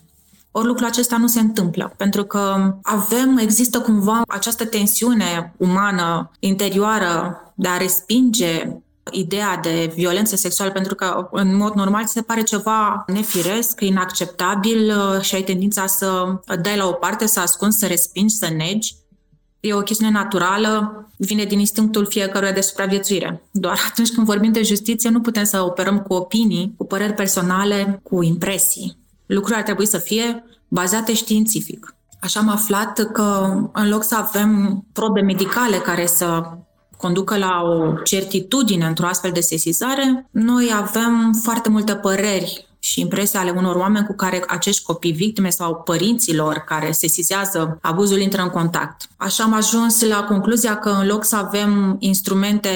Ori 0.58 0.68
lucrul 0.68 0.88
acesta 0.88 1.18
nu 1.18 1.28
se 1.28 1.40
întâmplă, 1.40 1.94
pentru 1.98 2.24
că 2.24 2.74
avem, 2.82 3.38
există 3.38 3.80
cumva 3.80 4.22
această 4.28 4.66
tensiune 4.66 5.54
umană, 5.58 6.32
interioară, 6.40 7.42
de 7.56 7.68
a 7.68 7.78
respinge 7.78 8.78
ideea 9.12 9.60
de 9.62 9.92
violență 9.96 10.36
sexuală, 10.36 10.72
pentru 10.72 10.96
că 10.96 11.28
în 11.32 11.56
mod 11.56 11.74
normal 11.74 12.06
se 12.06 12.22
pare 12.22 12.44
ceva 12.44 13.04
nefiresc, 13.08 13.82
inacceptabil 13.82 14.90
uh, 14.90 15.22
și 15.22 15.36
ai 15.36 15.44
tendința 15.44 15.86
să 15.86 16.40
dai 16.62 16.78
la 16.78 16.88
o 16.88 16.92
parte, 16.92 17.26
să 17.26 17.40
ascunzi, 17.40 17.80
să 17.80 17.86
respingi, 17.86 18.36
să 18.36 18.48
negi. 18.58 18.96
E 19.60 19.74
o 19.74 19.82
chestiune 19.82 20.12
naturală, 20.12 21.06
vine 21.18 21.44
din 21.44 21.60
instinctul 21.60 22.06
fiecăruia 22.06 22.52
de 22.52 22.62
supraviețuire. 22.62 23.44
Doar 23.52 23.80
atunci 23.90 24.12
când 24.12 24.26
vorbim 24.26 24.52
de 24.52 24.64
justiție 24.64 25.10
nu 25.10 25.22
putem 25.22 25.44
să 25.44 25.62
operăm 25.62 26.00
cu 26.00 26.14
opinii, 26.14 26.74
cu 26.78 26.86
păreri 26.86 27.14
personale, 27.14 28.00
cu 28.04 28.24
impresii 28.24 29.04
lucrurile 29.26 29.58
ar 29.58 29.64
trebui 29.64 29.86
să 29.86 29.98
fie 29.98 30.44
bazate 30.68 31.14
științific. 31.14 31.96
Așa 32.20 32.40
am 32.40 32.50
aflat 32.50 33.12
că 33.12 33.54
în 33.74 33.90
loc 33.90 34.04
să 34.04 34.16
avem 34.16 34.84
probe 34.94 35.22
medicale 35.22 35.78
care 35.78 36.06
să 36.06 36.44
conducă 36.98 37.38
la 37.38 37.62
o 37.62 37.94
certitudine 38.04 38.86
într-o 38.86 39.08
astfel 39.08 39.32
de 39.32 39.40
sesizare, 39.40 40.28
noi 40.32 40.72
avem 40.76 41.40
foarte 41.42 41.70
multe 41.70 41.96
păreri 41.96 42.68
și 42.80 43.00
impresii 43.00 43.38
ale 43.38 43.50
unor 43.50 43.76
oameni 43.76 44.06
cu 44.06 44.14
care 44.14 44.44
acești 44.48 44.84
copii 44.84 45.12
victime 45.12 45.50
sau 45.50 45.76
părinților 45.76 46.58
care 46.58 46.92
sesizează 46.92 47.78
abuzul 47.82 48.20
intră 48.20 48.42
în 48.42 48.50
contact. 48.50 49.08
Așa 49.18 49.44
am 49.44 49.54
ajuns 49.54 50.02
la 50.02 50.24
concluzia 50.24 50.78
că 50.78 50.90
în 50.90 51.08
loc 51.08 51.24
să 51.24 51.36
avem 51.36 51.96
instrumente 52.00 52.70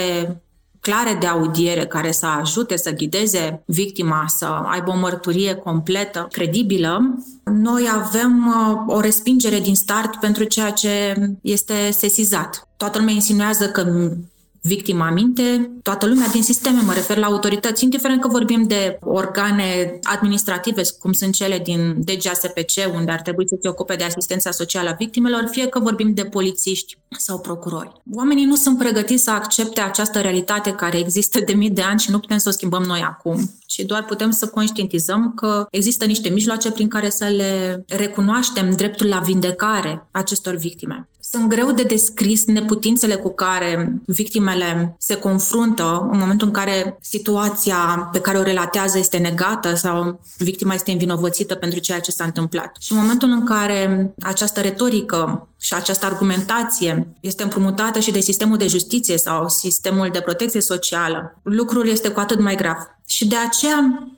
clare 0.80 1.18
de 1.20 1.26
audiere 1.26 1.86
care 1.86 2.12
să 2.12 2.26
ajute 2.26 2.78
să 2.78 2.92
ghideze 2.92 3.64
victima 3.66 4.26
să 4.28 4.46
aibă 4.46 4.92
o 4.92 4.98
mărturie 4.98 5.54
completă, 5.54 6.28
credibilă, 6.32 7.24
noi 7.44 7.90
avem 7.94 8.48
uh, 8.48 8.96
o 8.96 9.00
respingere 9.00 9.60
din 9.60 9.76
start 9.76 10.16
pentru 10.16 10.44
ceea 10.44 10.72
ce 10.72 11.16
este 11.42 11.92
sesizat. 11.92 12.68
Toată 12.78 12.98
lumea 12.98 13.14
insinuează 13.14 13.70
că 13.70 13.84
victima 14.62 15.10
minte, 15.10 15.72
toată 15.84 16.06
lumea 16.06 16.28
din 16.28 16.44
sisteme, 16.44 16.82
mă 16.82 16.94
refer 16.94 17.18
la 17.18 17.26
autorități, 17.26 17.84
indiferent 17.84 18.22
că 18.22 18.28
vorbim 18.28 18.64
de 18.64 18.98
organe 19.02 20.00
administrative, 20.04 20.82
cum 21.00 21.14
sunt 21.14 21.34
cele 21.34 21.60
din 21.60 21.96
DGASPC, 21.98 22.94
unde 22.94 23.12
ar 23.12 23.22
trebui 23.22 23.48
să 23.48 23.56
se 23.62 23.70
ocupe 23.70 23.96
de 23.96 24.04
asistența 24.04 24.52
socială 24.52 24.90
a 24.90 24.96
victimelor, 24.98 25.48
fie 25.52 25.68
că 25.68 25.80
vorbim 25.80 26.14
de 26.14 26.24
polițiști 26.24 26.98
sau 27.18 27.40
procurori. 27.40 28.02
Oamenii 28.14 28.46
nu 28.46 28.56
sunt 28.56 28.78
pregătiți 28.78 29.24
să 29.24 29.32
accepte 29.32 29.82
această 29.82 30.20
realitate 30.20 30.72
care 30.72 30.98
există 30.98 31.40
de 31.40 31.54
mii 31.54 31.70
de 31.70 31.82
ani 31.82 32.00
și 32.00 32.12
nu 32.12 32.20
putem 32.20 32.38
să 32.38 32.50
o 32.50 32.52
schimbăm 32.52 32.84
noi 32.84 33.02
acum, 33.02 33.52
ci 33.66 33.80
doar 33.80 34.06
putem 34.06 34.32
să 34.32 34.48
conștientizăm 34.48 35.34
că 35.36 35.68
există 35.72 36.06
niște 36.06 36.30
mijloace 36.30 36.72
prin 36.72 36.88
care 36.88 37.10
să 37.10 37.26
le 37.26 37.84
recunoaștem 37.88 38.72
dreptul 38.72 39.08
la 39.08 39.20
vindecare 39.20 40.08
acestor 40.12 40.56
victime 40.56 41.10
Sunt 41.32 41.50
greu 41.50 41.72
de 41.72 41.84
descris 41.84 42.46
neputințele 42.46 43.16
cu 43.16 43.30
care 43.34 44.02
victimele 44.06 44.96
se 45.00 45.16
confruntă 45.16 46.08
în 46.12 46.18
momentul 46.18 46.48
în 46.48 46.54
care 46.54 46.98
situația 47.02 48.10
pe 48.12 48.20
care 48.20 48.38
o 48.38 48.42
relatează 48.42 48.98
este 48.98 49.18
negată 49.18 49.76
sau 49.76 50.20
victima 50.38 50.74
este 50.74 50.92
învinovățită 50.92 51.56
pentru 51.56 51.80
ceea 51.80 52.00
ce 52.00 52.12
s-a 52.12 52.24
întâmplat. 52.24 52.76
Și 52.80 52.92
în 52.92 52.98
momentul 52.98 53.30
în 53.30 53.46
care 53.46 54.14
această 54.22 54.62
retorică 54.62 55.48
și 55.60 55.74
această 55.74 56.06
argumentație 56.06 57.08
este 57.20 57.44
împrumutată 57.44 58.00
și 58.00 58.12
de 58.12 58.20
sistemul 58.20 58.58
de 58.58 58.68
justiție 58.68 59.18
sau 59.18 59.50
sistemul 59.50 60.10
de 60.12 60.22
protecție 60.22 60.62
socială, 60.62 61.40
lucrul 61.44 61.88
este 61.88 62.10
cu 62.10 62.20
atât 62.20 62.40
mai 62.40 62.56
grav. 62.56 62.78
Și 63.06 63.28
de 63.28 63.36
aceea 63.36 64.10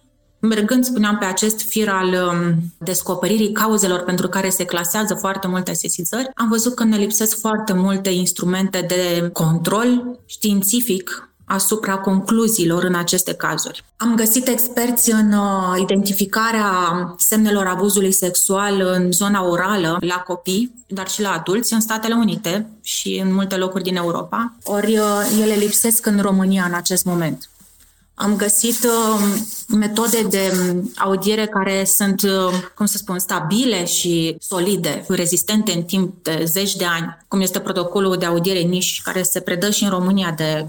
Mergând, 0.42 0.86
spuneam, 0.86 1.18
pe 1.18 1.26
acest 1.26 1.62
fir 1.62 1.90
al 1.90 2.08
um, 2.08 2.56
descoperirii 2.78 3.52
cauzelor 3.52 4.00
pentru 4.00 4.28
care 4.28 4.50
se 4.50 4.66
clasează 4.66 5.14
foarte 5.16 5.48
multe 5.48 5.74
sesizări, 5.74 6.30
am 6.36 6.50
văzut 6.50 6.76
că 6.76 6.84
ne 6.84 6.98
lipsesc 6.98 7.40
foarte 7.40 7.74
multe 7.74 8.10
instrumente 8.10 8.86
de 8.88 9.30
control 9.34 10.20
științific 10.26 11.32
asupra 11.46 11.98
concluziilor 11.98 12.84
în 12.84 12.96
aceste 12.96 13.34
cazuri. 13.34 13.84
Am 13.98 14.16
găsit 14.16 14.48
experți 14.48 15.12
în 15.12 15.34
uh, 15.34 15.80
identificarea 15.82 16.72
semnelor 17.18 17.66
abuzului 17.66 18.12
sexual 18.12 18.82
în 18.82 19.12
zona 19.12 19.48
orală 19.48 19.98
la 20.00 20.16
copii, 20.16 20.74
dar 20.88 21.08
și 21.08 21.22
la 21.22 21.32
adulți 21.32 21.74
în 21.74 21.82
Statele 21.82 22.14
Unite 22.14 22.70
și 22.82 23.22
în 23.24 23.34
multe 23.34 23.56
locuri 23.56 23.84
din 23.84 23.96
Europa, 23.96 24.54
ori 24.64 24.98
uh, 24.98 25.40
ele 25.42 25.54
lipsesc 25.54 26.06
în 26.06 26.20
România 26.22 26.64
în 26.64 26.74
acest 26.74 27.06
moment. 27.06 27.50
Am 28.22 28.36
găsit 28.36 28.84
uh, 28.84 29.22
metode 29.68 30.22
de 30.30 30.54
um, 30.70 30.92
audiere 30.96 31.46
care 31.46 31.84
sunt, 31.86 32.22
uh, 32.22 32.54
cum 32.76 32.86
să 32.86 32.98
spun, 32.98 33.20
stabile 33.20 33.86
și 33.86 34.36
solide, 34.40 35.06
rezistente 35.08 35.72
în 35.72 35.84
timp 35.84 36.24
de 36.24 36.44
zeci 36.46 36.76
de 36.76 36.86
ani, 36.86 37.18
cum 37.28 37.42
este 37.42 37.60
protocolul 37.60 38.18
de 38.18 38.26
audiere 38.26 38.60
niș, 38.60 39.02
care 39.02 39.24
se 39.24 39.40
predă 39.40 39.70
și 39.70 39.84
în 39.84 39.90
România 39.90 40.34
de 40.38 40.68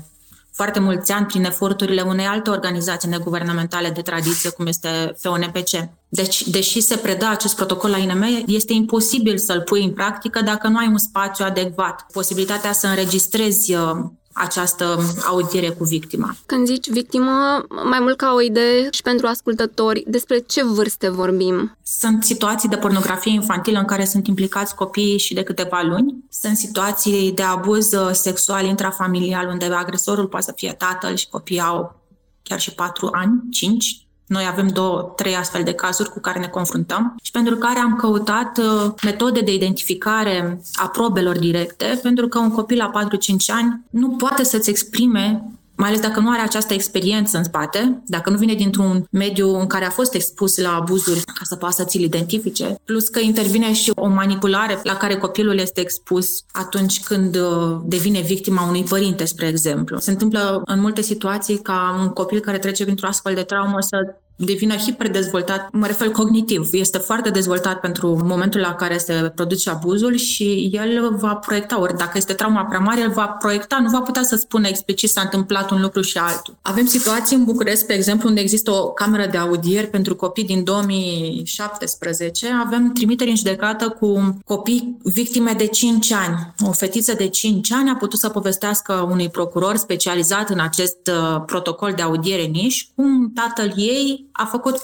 foarte 0.53 0.81
mulți 0.81 1.13
ani 1.13 1.27
prin 1.27 1.45
eforturile 1.45 2.03
unei 2.03 2.25
alte 2.25 2.51
organizații 2.51 3.09
neguvernamentale 3.09 3.91
de 3.91 4.01
tradiție, 4.01 4.51
cum 4.51 4.67
este 4.67 5.15
FONPC. 5.19 5.71
Deci, 6.09 6.49
deși 6.49 6.81
se 6.81 6.97
predă 6.97 7.27
acest 7.27 7.57
protocol 7.57 7.91
la 7.91 7.97
INM, 7.97 8.45
este 8.47 8.73
imposibil 8.73 9.39
să-l 9.39 9.61
pui 9.61 9.85
în 9.85 9.93
practică 9.93 10.41
dacă 10.41 10.69
nu 10.69 10.79
ai 10.79 10.87
un 10.87 10.99
spațiu 10.99 11.45
adecvat. 11.45 12.07
Posibilitatea 12.13 12.73
să 12.73 12.87
înregistrezi 12.87 13.75
uh, 13.75 13.91
această 14.33 14.99
audiere 15.27 15.69
cu 15.69 15.85
victima. 15.85 16.37
Când 16.47 16.67
zici 16.67 16.89
victimă, 16.91 17.65
mai 17.69 17.99
mult 18.01 18.17
ca 18.17 18.33
o 18.35 18.41
idee 18.41 18.89
și 18.91 19.03
pentru 19.03 19.27
ascultători, 19.27 20.05
despre 20.07 20.39
ce 20.39 20.65
vârste 20.65 21.09
vorbim? 21.09 21.77
Sunt 21.83 22.25
situații 22.25 22.69
de 22.69 22.77
pornografie 22.77 23.33
infantilă 23.33 23.79
în 23.79 23.85
care 23.85 24.05
sunt 24.05 24.27
implicați 24.27 24.75
copiii 24.75 25.19
și 25.19 25.35
de 25.35 25.43
câteva 25.43 25.83
luni. 25.83 26.25
Sunt 26.31 26.57
situații 26.57 27.33
de 27.33 27.43
abuz 27.43 27.93
uh, 27.93 28.11
sexual 28.13 28.65
intrafamilial 28.65 29.49
unde 29.49 29.65
agresorul 29.65 30.27
poate 30.27 30.45
să 30.45 30.53
fie 30.57 30.75
tatăl 30.79 31.15
și 31.15 31.29
copiii 31.29 31.61
au 31.61 32.01
chiar 32.43 32.61
și 32.61 32.75
patru 32.75 33.09
ani, 33.13 33.43
cinci, 33.51 34.07
noi 34.27 34.47
avem 34.51 34.69
două, 34.69 35.13
trei 35.17 35.37
astfel 35.37 35.63
de 35.63 35.73
cazuri 35.73 36.11
cu 36.11 36.21
care 36.21 36.39
ne 36.39 36.47
confruntăm 36.47 37.17
și 37.23 37.31
pentru 37.31 37.57
care 37.57 37.79
am 37.79 37.97
căutat 37.97 38.59
uh, 38.59 38.93
metode 39.03 39.41
de 39.41 39.55
identificare 39.55 40.61
a 40.75 40.89
probelor 40.89 41.39
directe, 41.39 41.99
pentru 42.03 42.29
că 42.29 42.39
un 42.39 42.51
copil 42.51 42.77
la 42.77 42.91
4-5 43.09 43.15
ani 43.47 43.81
nu 43.91 44.09
poate 44.09 44.45
să-ți 44.45 44.71
exprime 44.71 45.53
mai 45.77 45.89
ales 45.89 46.01
dacă 46.01 46.21
nu 46.21 46.31
are 46.31 46.41
această 46.41 46.75
experiență 46.75 47.37
în 47.37 47.45
spate, 47.45 48.03
dacă 48.07 48.31
nu 48.31 48.37
vine 48.37 48.55
dintr-un 48.55 49.07
mediu 49.11 49.59
în 49.59 49.67
care 49.67 49.85
a 49.85 49.91
fost 49.91 50.15
expus 50.15 50.59
la 50.59 50.75
abuzuri 50.75 51.21
ca 51.21 51.43
să 51.43 51.57
poată 51.57 51.75
să 51.79 51.85
ți-l 51.85 52.03
identifice, 52.03 52.75
plus 52.85 53.09
că 53.09 53.21
intervine 53.21 53.73
și 53.73 53.93
o 53.95 54.09
manipulare 54.09 54.81
la 54.83 54.97
care 54.97 55.17
copilul 55.17 55.59
este 55.59 55.81
expus 55.81 56.27
atunci 56.53 57.03
când 57.03 57.37
uh, 57.37 57.81
devine 57.85 58.21
victima 58.21 58.69
unui 58.69 58.83
părinte, 58.83 59.25
spre 59.25 59.47
exemplu. 59.47 59.99
Se 59.99 60.11
întâmplă 60.11 60.63
în 60.65 60.81
multe 60.81 61.01
situații 61.01 61.59
ca 61.59 61.99
un 62.01 62.09
copil 62.09 62.41
care 62.41 62.59
trece 62.59 62.85
printr-o 62.85 63.07
astfel 63.07 63.35
de 63.35 63.43
traumă 63.43 63.81
să 63.81 63.97
devină 64.45 64.75
hiperdezvoltat, 64.75 65.69
mă 65.73 65.87
refer 65.87 66.09
cognitiv, 66.09 66.69
este 66.73 66.99
foarte 66.99 67.31
dezvoltat 67.31 67.81
pentru 67.81 68.21
momentul 68.25 68.61
la 68.61 68.75
care 68.75 68.99
se 68.99 69.33
produce 69.35 69.71
abuzul 69.71 70.17
și 70.17 70.71
el 70.73 71.17
va 71.17 71.35
proiecta, 71.35 71.81
ori 71.81 71.97
dacă 71.97 72.13
este 72.15 72.33
trauma 72.33 72.65
prea 72.65 72.79
mare, 72.79 73.01
el 73.01 73.11
va 73.11 73.27
proiecta, 73.27 73.79
nu 73.83 73.91
va 73.91 74.01
putea 74.01 74.23
să 74.23 74.37
spună 74.37 74.69
explicit 74.69 75.11
s-a 75.11 75.21
întâmplat 75.21 75.71
un 75.71 75.81
lucru 75.81 76.01
și 76.01 76.19
altul. 76.19 76.57
Avem 76.63 76.87
situații 76.87 77.37
în 77.37 77.45
București, 77.45 77.85
pe 77.85 77.93
exemplu, 77.93 78.29
unde 78.29 78.41
există 78.41 78.71
o 78.71 78.91
cameră 78.91 79.29
de 79.31 79.37
audieri 79.37 79.87
pentru 79.87 80.17
copii 80.17 80.45
din 80.45 80.65
2017, 80.65 82.47
avem 82.65 82.93
trimiteri 82.93 83.31
în 83.31 83.37
judecată 83.37 83.89
cu 83.89 84.39
copii 84.45 84.97
victime 85.03 85.55
de 85.57 85.67
5 85.67 86.13
ani. 86.13 86.55
O 86.67 86.73
fetiță 86.73 87.13
de 87.15 87.29
5 87.29 87.73
ani 87.73 87.91
a 87.91 87.97
putut 87.97 88.19
să 88.19 88.29
povestească 88.29 89.09
unui 89.11 89.29
procuror 89.29 89.77
specializat 89.77 90.51
în 90.51 90.61
acest 90.61 91.11
uh, 91.11 91.43
protocol 91.47 91.93
de 91.97 92.03
audiere 92.03 92.43
niș 92.43 92.87
cum 92.95 93.33
tatăl 93.35 93.73
ei 93.77 94.27
a 94.33 94.45
făcut 94.45 94.83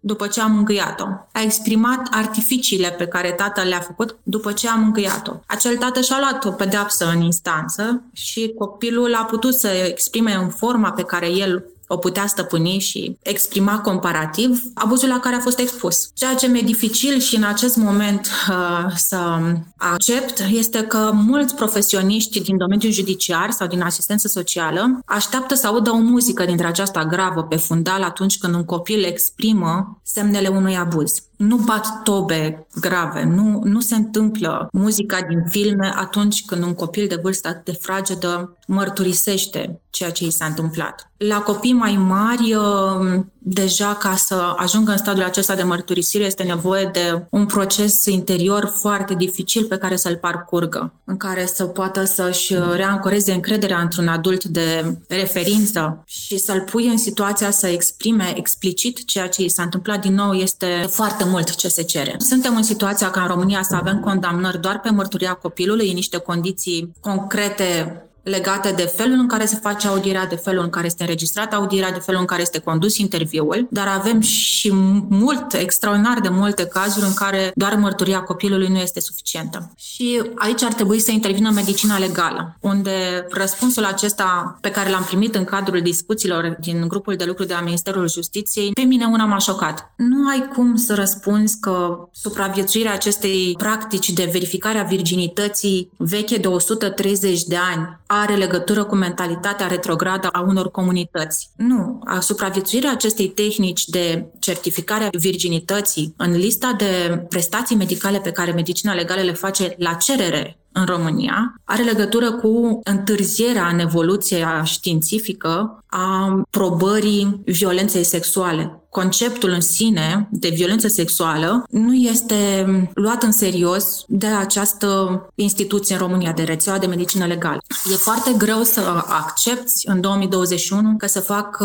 după 0.00 0.26
ce 0.26 0.40
am 0.40 0.56
îngâiat-o. 0.56 1.04
A 1.32 1.42
exprimat 1.42 2.08
artificiile 2.10 2.90
pe 2.90 3.06
care 3.06 3.32
tatăl 3.32 3.66
le-a 3.66 3.80
făcut 3.80 4.16
după 4.22 4.52
ce 4.52 4.68
am 4.68 4.82
îngâiat-o. 4.82 5.32
Acel 5.46 5.76
tată 5.76 6.00
și-a 6.00 6.18
luat 6.18 6.44
o 6.44 6.50
pedeapsă 6.50 7.06
în 7.14 7.20
instanță 7.20 8.02
și 8.12 8.52
copilul 8.58 9.14
a 9.14 9.24
putut 9.24 9.54
să 9.54 9.68
exprime 9.68 10.32
în 10.34 10.48
forma 10.48 10.92
pe 10.92 11.02
care 11.02 11.30
el 11.30 11.64
o 11.88 11.96
putea 11.96 12.26
stăpâni 12.26 12.78
și 12.78 13.16
exprima 13.22 13.80
comparativ 13.80 14.62
abuzul 14.74 15.08
la 15.08 15.20
care 15.20 15.36
a 15.36 15.40
fost 15.40 15.58
expus. 15.58 16.10
Ceea 16.14 16.34
ce 16.34 16.46
mi-e 16.46 16.62
dificil 16.62 17.18
și 17.18 17.36
în 17.36 17.42
acest 17.44 17.76
moment 17.76 18.30
uh, 18.48 18.92
să 18.96 19.38
accept 19.76 20.44
este 20.50 20.82
că 20.82 21.10
mulți 21.14 21.54
profesioniști 21.54 22.40
din 22.40 22.56
domeniul 22.56 22.92
judiciar 22.92 23.50
sau 23.50 23.66
din 23.66 23.80
asistență 23.80 24.28
socială 24.28 25.00
așteaptă 25.04 25.54
să 25.54 25.66
audă 25.66 25.90
o 25.90 25.96
muzică 25.96 26.44
dintre 26.44 26.66
aceasta 26.66 27.04
gravă 27.04 27.42
pe 27.42 27.56
fundal 27.56 28.02
atunci 28.02 28.38
când 28.38 28.54
un 28.54 28.64
copil 28.64 29.04
exprimă 29.04 30.00
semnele 30.02 30.48
unui 30.48 30.76
abuz 30.76 31.27
nu 31.38 31.56
bat 31.56 32.02
tobe 32.02 32.66
grave, 32.80 33.24
nu, 33.24 33.60
nu 33.64 33.80
se 33.80 33.94
întâmplă 33.94 34.68
muzica 34.72 35.20
din 35.28 35.44
filme 35.48 35.92
atunci 35.94 36.44
când 36.44 36.62
un 36.62 36.74
copil 36.74 37.06
de 37.08 37.18
vârstă 37.22 37.60
de 37.64 37.72
fragedă 37.72 38.56
mărturisește 38.66 39.80
ceea 39.90 40.10
ce 40.10 40.24
i 40.24 40.30
s-a 40.30 40.44
întâmplat. 40.44 41.10
La 41.16 41.40
copii 41.40 41.72
mai 41.72 41.96
mari, 41.96 42.54
uh, 42.54 43.24
deja 43.50 43.94
ca 43.94 44.14
să 44.16 44.54
ajungă 44.56 44.90
în 44.90 44.96
stadiul 44.96 45.24
acesta 45.24 45.54
de 45.54 45.62
mărturisire 45.62 46.24
este 46.24 46.42
nevoie 46.42 46.90
de 46.92 47.26
un 47.30 47.46
proces 47.46 48.04
interior 48.04 48.72
foarte 48.80 49.14
dificil 49.14 49.64
pe 49.64 49.76
care 49.76 49.96
să-l 49.96 50.16
parcurgă, 50.16 50.92
în 51.04 51.16
care 51.16 51.46
să 51.46 51.64
poată 51.64 52.04
să-și 52.04 52.54
reancoreze 52.74 53.32
încrederea 53.32 53.78
într-un 53.78 54.08
adult 54.08 54.44
de 54.44 54.96
referință 55.08 56.02
și 56.06 56.38
să-l 56.38 56.60
pui 56.60 56.86
în 56.86 56.98
situația 56.98 57.50
să 57.50 57.66
exprime 57.66 58.32
explicit 58.36 59.04
ceea 59.04 59.28
ce 59.28 59.42
i 59.42 59.48
s-a 59.48 59.62
întâmplat 59.62 60.00
din 60.00 60.14
nou 60.14 60.32
este 60.32 60.86
foarte 60.90 61.24
mult 61.24 61.54
ce 61.54 61.68
se 61.68 61.82
cere. 61.82 62.14
Suntem 62.18 62.56
în 62.56 62.62
situația 62.62 63.10
ca 63.10 63.20
în 63.20 63.28
România 63.28 63.62
să 63.62 63.74
avem 63.74 64.00
condamnări 64.00 64.60
doar 64.60 64.80
pe 64.80 64.90
mărturia 64.90 65.32
copilului 65.32 65.88
în 65.88 65.94
niște 65.94 66.18
condiții 66.18 66.92
concrete 67.00 68.02
legate 68.28 68.70
de 68.70 68.92
felul 68.96 69.18
în 69.18 69.26
care 69.26 69.44
se 69.44 69.58
face 69.62 69.88
audierea, 69.88 70.26
de 70.26 70.34
felul 70.34 70.62
în 70.62 70.70
care 70.70 70.86
este 70.86 71.02
înregistrată 71.02 71.56
audierea, 71.56 71.92
de 71.92 71.98
felul 71.98 72.20
în 72.20 72.26
care 72.26 72.42
este 72.42 72.58
condus 72.58 72.96
interviul, 72.96 73.66
dar 73.70 73.86
avem 73.86 74.20
și 74.20 74.72
mult, 75.08 75.52
extraordinar 75.52 76.20
de 76.20 76.28
multe 76.28 76.66
cazuri 76.66 77.06
în 77.06 77.14
care 77.14 77.50
doar 77.54 77.74
mărturia 77.74 78.20
copilului 78.20 78.68
nu 78.68 78.78
este 78.78 79.00
suficientă. 79.00 79.72
Și 79.76 80.22
aici 80.34 80.62
ar 80.62 80.72
trebui 80.72 81.00
să 81.00 81.10
intervină 81.10 81.50
medicina 81.50 81.98
legală, 81.98 82.56
unde 82.60 83.26
răspunsul 83.30 83.84
acesta 83.84 84.58
pe 84.60 84.70
care 84.70 84.90
l-am 84.90 85.04
primit 85.04 85.34
în 85.34 85.44
cadrul 85.44 85.80
discuțiilor 85.80 86.56
din 86.60 86.84
grupul 86.88 87.16
de 87.16 87.24
lucru 87.24 87.44
de 87.44 87.52
la 87.52 87.60
Ministerul 87.60 88.08
Justiției, 88.08 88.70
pe 88.72 88.80
mine 88.80 89.04
una 89.04 89.24
m-a 89.24 89.38
șocat. 89.38 89.92
Nu 89.96 90.28
ai 90.28 90.48
cum 90.54 90.76
să 90.76 90.94
răspunzi 90.94 91.60
că 91.60 92.08
supraviețuirea 92.12 92.92
acestei 92.92 93.54
practici 93.58 94.10
de 94.10 94.28
verificare 94.32 94.78
a 94.78 94.82
virginității 94.82 95.90
veche 95.96 96.36
de 96.36 96.48
130 96.48 97.42
de 97.42 97.56
ani 97.56 97.98
are 98.20 98.34
legătură 98.34 98.84
cu 98.84 98.94
mentalitatea 98.94 99.66
retrogradă 99.66 100.28
a 100.28 100.40
unor 100.40 100.70
comunități. 100.70 101.50
Nu. 101.56 102.02
Supraviețuirea 102.20 102.90
acestei 102.90 103.28
tehnici 103.28 103.84
de 103.84 104.26
certificare 104.38 105.04
a 105.04 105.08
virginității 105.18 106.14
în 106.16 106.36
lista 106.36 106.74
de 106.78 107.24
prestații 107.28 107.76
medicale 107.76 108.18
pe 108.18 108.30
care 108.30 108.50
medicina 108.50 108.94
legală 108.94 109.20
le 109.20 109.32
face 109.32 109.74
la 109.78 109.92
cerere 109.92 110.58
în 110.72 110.84
România 110.84 111.60
are 111.64 111.82
legătură 111.82 112.32
cu 112.32 112.80
întârzierea 112.84 113.66
în 113.66 113.78
evoluția 113.78 114.62
științifică 114.64 115.84
a 115.86 116.40
probării 116.50 117.40
violenței 117.44 118.04
sexuale 118.04 118.82
conceptul 118.90 119.50
în 119.50 119.60
sine 119.60 120.28
de 120.30 120.48
violență 120.48 120.88
sexuală 120.88 121.64
nu 121.70 121.94
este 121.94 122.66
luat 122.94 123.22
în 123.22 123.32
serios 123.32 124.04
de 124.06 124.26
această 124.26 125.22
instituție 125.34 125.94
în 125.94 126.00
România, 126.00 126.32
de 126.32 126.42
rețeaua 126.42 126.78
de 126.78 126.86
medicină 126.86 127.26
legală. 127.26 127.58
E 127.92 127.94
foarte 127.94 128.34
greu 128.38 128.62
să 128.62 128.80
accepti 129.06 129.88
în 129.88 130.00
2021 130.00 130.96
că 130.96 131.06
să 131.06 131.20
fac 131.20 131.62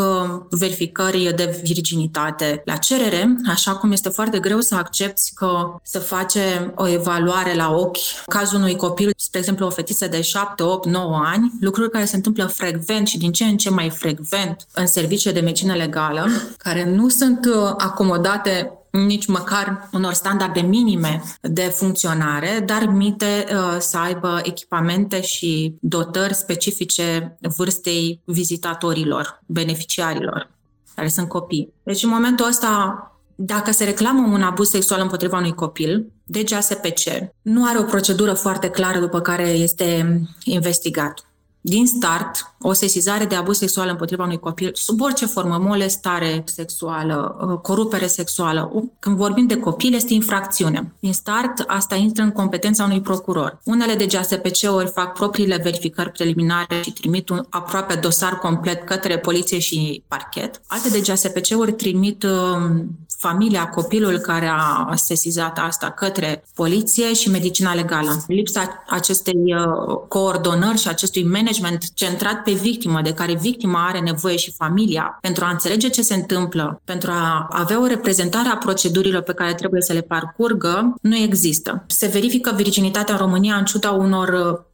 verificări 0.50 1.34
de 1.36 1.60
virginitate 1.64 2.62
la 2.66 2.76
cerere, 2.76 3.36
așa 3.48 3.76
cum 3.76 3.92
este 3.92 4.10
foarte 4.10 4.40
greu 4.40 4.62
să 4.62 4.76
accepti 4.76 5.32
că 5.34 5.76
să 5.84 6.00
face 6.00 6.74
o 6.76 6.88
evaluare 6.88 7.56
la 7.56 7.72
ochi 7.72 7.98
cazul 8.26 8.58
unui 8.58 8.76
copil, 8.76 9.14
spre 9.18 9.40
exemplu 9.40 9.66
o 9.66 9.70
fetiță 9.70 10.08
de 10.08 10.22
7, 10.22 10.64
8, 10.64 10.88
9 10.88 11.22
ani, 11.26 11.52
lucruri 11.60 11.90
care 11.90 12.06
se 12.06 12.16
întâmplă 12.16 12.46
frecvent 12.46 13.08
și 13.08 13.18
din 13.18 13.32
ce 13.32 13.44
în 13.44 13.58
ce 13.58 13.70
mai 13.70 13.90
frecvent 13.90 14.66
în 14.74 14.88
servicii 14.88 15.34
de 15.34 15.40
medicină 15.40 15.74
legală, 15.74 16.28
care 16.58 16.90
nu 16.96 17.10
sunt 17.10 17.23
uh, 17.30 17.74
acomodate 17.78 18.78
nici 18.90 19.26
măcar 19.26 19.90
unor 19.92 20.14
standarde 20.14 20.60
minime 20.60 21.22
de 21.42 21.62
funcționare, 21.62 22.64
dar 22.66 22.86
mite 22.86 23.46
uh, 23.52 23.76
să 23.80 23.98
aibă 23.98 24.42
echipamente 24.44 25.22
și 25.22 25.76
dotări 25.82 26.34
specifice 26.34 27.38
vârstei 27.58 28.22
vizitatorilor, 28.26 29.42
beneficiarilor, 29.46 30.50
care 30.96 31.08
sunt 31.08 31.28
copii. 31.30 31.74
Deci 31.84 32.04
în 32.04 32.10
momentul 32.10 32.48
ăsta 32.48 33.08
dacă 33.36 33.72
se 33.72 33.84
reclamă 33.84 34.28
un 34.34 34.42
abuz 34.42 34.70
sexual 34.70 35.02
împotriva 35.02 35.38
unui 35.38 35.54
copil, 35.54 36.12
DGASPC 36.24 37.10
nu 37.42 37.66
are 37.66 37.80
o 37.80 37.84
procedură 37.84 38.34
foarte 38.34 38.70
clară 38.70 39.00
după 39.00 39.20
care 39.22 39.50
este 39.50 40.22
investigat 40.44 41.26
din 41.66 41.88
start 41.88 42.54
o 42.62 42.74
sesizare 42.74 43.26
de 43.26 43.36
abuz 43.36 43.58
sexual 43.58 43.88
împotriva 43.90 44.24
unui 44.24 44.40
copil 44.40 44.70
sub 44.74 45.02
orice 45.02 45.26
formă, 45.26 45.58
molestare 45.58 46.44
sexuală, 46.46 47.48
uh, 47.50 47.60
corupere 47.62 48.08
sexuală. 48.08 48.72
Când 49.00 49.16
vorbim 49.16 49.48
de 49.48 49.58
copil, 49.58 49.94
este 49.94 50.14
infracțiune. 50.14 50.94
Din 51.00 51.14
start, 51.14 51.64
asta 51.68 51.96
intră 51.96 52.24
în 52.24 52.32
competența 52.32 52.84
unui 52.84 53.02
procuror. 53.02 53.60
Unele 53.64 53.96
de 53.96 54.06
GASPC-uri 54.06 54.92
fac 54.94 55.14
propriile 55.14 55.60
verificări 55.64 56.12
preliminare 56.12 56.82
și 56.84 56.92
trimit 56.92 57.30
un 57.30 57.46
aproape 57.50 57.96
dosar 57.96 58.40
complet 58.40 58.86
către 58.86 59.18
poliție 59.18 59.60
și 59.60 60.04
parchet. 60.08 60.62
Alte 60.68 60.90
de 60.90 61.00
GASPC-uri 61.00 61.74
trimit 61.74 62.24
um, 62.24 62.98
familia, 63.18 63.70
copilul 63.70 64.18
care 64.18 64.48
a 64.48 64.94
sesizat 64.96 65.60
asta 65.62 65.90
către 65.90 66.44
poliție 66.56 67.14
și 67.14 67.30
medicina 67.30 67.74
legală. 67.74 68.24
Lipsa 68.28 68.84
acestei 68.90 69.56
uh, 69.56 69.98
coordonări 70.08 70.78
și 70.78 70.88
acestui 70.88 71.24
management 71.24 71.53
centrat 71.94 72.44
pe 72.44 72.52
victimă, 72.52 73.02
de 73.02 73.14
care 73.14 73.34
victima 73.34 73.88
are 73.88 74.00
nevoie 74.00 74.36
și 74.36 74.54
familia, 74.58 75.18
pentru 75.22 75.46
a 75.46 75.50
înțelege 75.50 75.90
ce 75.90 76.02
se 76.02 76.14
întâmplă, 76.14 76.82
pentru 76.84 77.12
a 77.12 77.48
avea 77.52 77.82
o 77.82 77.86
reprezentare 77.86 78.50
a 78.50 78.58
procedurilor 78.58 79.22
pe 79.22 79.34
care 79.34 79.54
trebuie 79.54 79.82
să 79.82 79.94
le 79.94 80.02
parcurgă, 80.02 80.94
nu 81.02 81.16
există. 81.16 81.84
Se 81.88 82.08
verifică 82.08 82.54
virginitatea 82.56 83.14
în 83.14 83.20
România 83.20 83.56
în 83.56 83.66
ciuda 83.66 83.92
unor 83.92 84.28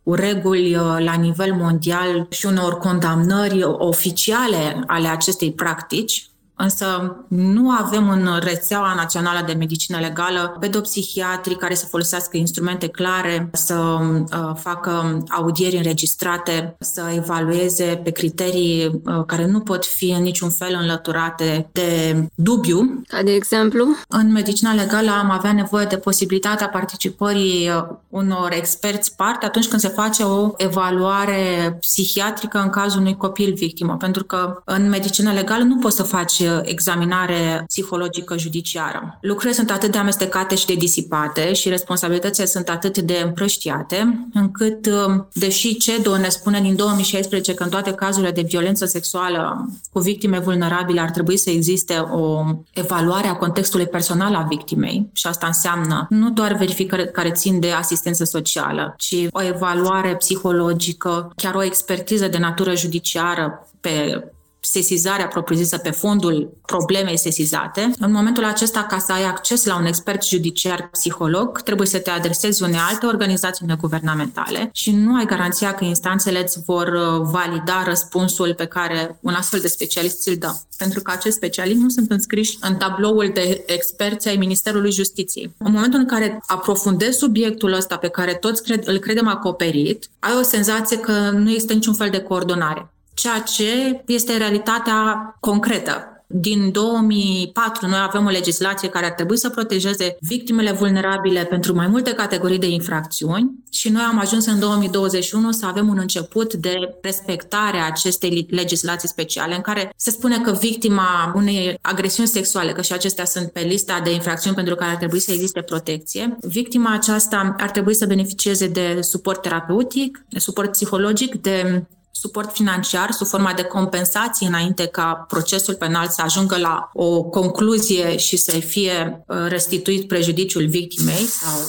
uh, 0.04 0.16
reguli 0.16 0.76
uh, 0.76 0.82
la 1.00 1.14
nivel 1.14 1.54
mondial 1.54 2.28
și 2.30 2.46
unor 2.46 2.78
condamnări 2.78 3.64
oficiale 3.64 4.84
ale 4.88 5.08
acestei 5.08 5.52
practici, 5.52 6.30
Însă 6.62 7.16
nu 7.28 7.70
avem 7.70 8.10
în 8.10 8.30
rețeaua 8.40 8.94
națională 8.94 9.44
de 9.46 9.54
medicină 9.54 10.00
legală 10.00 10.58
pedopsihiatri 10.60 11.56
care 11.56 11.76
să 11.76 11.86
folosească 11.86 12.38
instrumente 12.38 12.88
clare, 12.88 13.50
să 13.54 13.76
uh, 13.76 14.52
facă 14.56 15.24
audieri 15.30 15.78
înregistrate, 15.78 16.76
să 16.80 17.02
evalueze 17.16 18.02
pe 18.04 18.12
criterii 18.12 18.86
uh, 18.86 19.24
care 19.26 19.46
nu 19.46 19.60
pot 19.60 19.86
fi 19.86 20.10
în 20.10 20.22
niciun 20.22 20.50
fel 20.50 20.78
înlăturate 20.80 21.70
de 21.72 22.24
dubiu. 22.36 23.02
Ca 23.08 23.24
de 23.24 23.32
exemplu? 23.32 23.86
În 24.08 24.32
medicina 24.32 24.74
legală 24.74 25.12
am 25.12 25.30
avea 25.30 25.54
nevoie 25.54 25.86
de 25.86 25.98
posibilitatea 25.98 26.70
participării 26.70 27.70
uh, 27.70 27.84
unor 28.10 28.52
experți 28.52 29.16
parte 29.16 29.46
atunci 29.46 29.68
când 29.68 29.82
se 29.82 29.88
face 29.88 30.24
o 30.24 30.52
evaluare 30.58 31.78
psihiatrică 31.80 32.60
în 32.60 32.70
cazul 32.70 33.00
unui 33.00 33.18
copil 33.18 33.54
victimă, 33.54 33.96
pentru 34.00 34.24
că 34.24 34.62
în 34.66 34.90
medicina 34.90 35.34
legală 35.34 35.64
nu 35.64 35.78
poți 35.78 35.96
să 35.96 36.04
faci 36.04 36.48
examinare 36.64 37.64
psihologică 37.68 38.38
judiciară. 38.38 39.18
Lucrurile 39.22 39.54
sunt 39.54 39.72
atât 39.72 39.92
de 39.92 39.98
amestecate 39.98 40.56
și 40.56 40.66
de 40.66 40.74
disipate 40.74 41.54
și 41.54 41.70
responsabilitățile 41.70 42.46
sunt 42.46 42.70
atât 42.70 42.98
de 42.98 43.22
împrăștiate, 43.26 44.30
încât, 44.34 44.86
um, 44.86 45.28
deși 45.34 45.78
CEDO 45.78 46.18
ne 46.18 46.30
spune 46.30 46.62
din 46.62 46.76
2016 46.76 47.54
că 47.54 47.64
în 47.64 47.70
toate 47.70 47.92
cazurile 47.92 48.32
de 48.32 48.42
violență 48.42 48.86
sexuală 48.86 49.70
cu 49.92 50.00
victime 50.00 50.40
vulnerabile 50.40 51.02
ar 51.02 51.10
trebui 51.10 51.38
să 51.38 51.50
existe 51.50 51.98
o 51.98 52.44
evaluare 52.74 53.28
a 53.28 53.36
contextului 53.36 53.88
personal 53.88 54.36
a 54.36 54.46
victimei 54.50 55.10
și 55.14 55.28
asta 55.28 55.48
înseamnă 55.48 56.08
nu 56.10 56.30
doar 56.30 56.54
verificări 56.54 57.12
care 57.12 57.32
țin 57.32 57.60
de 57.60 57.72
asistență 57.72 58.24
socială, 58.24 58.94
ci 58.98 59.16
o 59.32 59.44
evaluare 59.44 60.16
psihologică, 60.16 61.32
chiar 61.36 61.56
o 61.56 61.64
expertiză 61.64 62.28
de 62.28 62.38
natură 62.38 62.76
judiciară 62.76 63.68
pe 63.82 64.24
sesizarea 64.60 65.28
propriu-zisă 65.28 65.78
pe 65.78 65.90
fondul 65.90 66.58
problemei 66.66 67.18
sesizate. 67.18 67.92
În 68.00 68.12
momentul 68.12 68.44
acesta, 68.44 68.84
ca 68.84 68.98
să 68.98 69.12
ai 69.12 69.24
acces 69.24 69.66
la 69.66 69.78
un 69.78 69.86
expert 69.86 70.26
judiciar 70.26 70.90
psiholog, 70.92 71.62
trebuie 71.62 71.88
să 71.88 72.00
te 72.00 72.10
adresezi 72.10 72.64
unei 72.64 72.80
alte 72.90 73.06
organizații 73.06 73.66
neguvernamentale 73.66 74.70
și 74.74 74.92
nu 74.92 75.16
ai 75.16 75.26
garanția 75.26 75.74
că 75.74 75.84
instanțele 75.84 76.42
îți 76.42 76.60
vor 76.66 76.88
uh, 76.88 77.28
valida 77.32 77.84
răspunsul 77.86 78.54
pe 78.54 78.66
care 78.66 79.18
un 79.22 79.34
astfel 79.34 79.60
de 79.60 79.68
specialist 79.68 80.28
îl 80.28 80.36
dă. 80.36 80.52
Pentru 80.78 81.02
că 81.02 81.12
acești 81.12 81.38
specialiști 81.38 81.82
nu 81.82 81.90
sunt 81.90 82.12
înscriși 82.12 82.58
în 82.62 82.76
tabloul 82.76 83.32
de 83.34 83.64
experți 83.66 84.28
ai 84.28 84.36
Ministerului 84.36 84.92
Justiției. 84.92 85.54
În 85.58 85.72
momentul 85.72 86.00
în 86.00 86.06
care 86.06 86.44
aprofundezi 86.48 87.18
subiectul 87.18 87.74
ăsta 87.74 87.98
pe 87.98 88.08
care 88.08 88.34
toți 88.34 88.64
cred, 88.64 88.88
îl 88.88 88.98
credem 88.98 89.28
acoperit, 89.28 90.10
ai 90.20 90.32
o 90.40 90.44
senzație 90.44 90.98
că 90.98 91.30
nu 91.30 91.50
există 91.50 91.74
niciun 91.74 91.94
fel 91.94 92.10
de 92.10 92.22
coordonare 92.22 92.92
ceea 93.20 93.40
ce 93.40 94.02
este 94.06 94.38
realitatea 94.38 95.36
concretă. 95.40 96.14
Din 96.32 96.72
2004 96.72 97.88
noi 97.88 98.00
avem 98.08 98.26
o 98.26 98.30
legislație 98.30 98.90
care 98.90 99.06
ar 99.06 99.12
trebui 99.12 99.38
să 99.38 99.50
protejeze 99.50 100.16
victimele 100.20 100.72
vulnerabile 100.72 101.44
pentru 101.44 101.76
mai 101.76 101.88
multe 101.88 102.14
categorii 102.14 102.60
de 102.60 102.70
infracțiuni 102.70 103.52
și 103.72 103.90
noi 103.90 104.02
am 104.02 104.20
ajuns 104.20 104.46
în 104.46 104.60
2021 104.60 105.52
să 105.52 105.66
avem 105.66 105.88
un 105.88 105.98
început 106.00 106.54
de 106.54 106.76
respectare 107.02 107.78
a 107.78 107.86
acestei 107.86 108.48
legislații 108.50 109.08
speciale 109.08 109.56
în 109.56 109.62
care 109.62 109.94
se 109.96 110.12
spune 110.12 110.40
că 110.40 110.52
victima 110.52 111.32
unei 111.36 111.78
agresiuni 111.82 112.28
sexuale, 112.28 112.72
că 112.72 112.82
și 112.82 112.94
acestea 112.94 113.26
sunt 113.26 113.52
pe 113.52 113.60
lista 113.60 114.00
de 114.04 114.14
infracțiuni 114.14 114.56
pentru 114.56 114.76
care 114.76 114.92
ar 114.92 114.98
trebui 114.98 115.20
să 115.20 115.32
existe 115.32 115.62
protecție, 115.62 116.38
victima 116.42 116.94
aceasta 116.94 117.56
ar 117.60 117.70
trebui 117.70 117.94
să 117.96 118.06
beneficieze 118.06 118.68
de 118.68 118.98
suport 119.02 119.42
terapeutic, 119.42 120.26
de 120.30 120.40
suport 120.40 120.72
psihologic, 120.72 121.42
de 121.42 121.84
suport 122.12 122.52
financiar 122.54 123.12
sub 123.12 123.28
forma 123.28 123.54
de 123.54 123.64
compensații 123.64 124.48
înainte 124.48 124.86
ca 124.86 125.26
procesul 125.28 125.76
penal 125.76 126.08
să 126.08 126.22
ajungă 126.22 126.58
la 126.58 126.90
o 126.94 127.24
concluzie 127.24 128.18
și 128.18 128.38
să 128.38 128.52
fie 128.52 129.24
uh, 129.28 129.38
restituit 129.48 130.08
prejudiciul 130.08 130.68
victimei 130.68 131.24
sau 131.26 131.60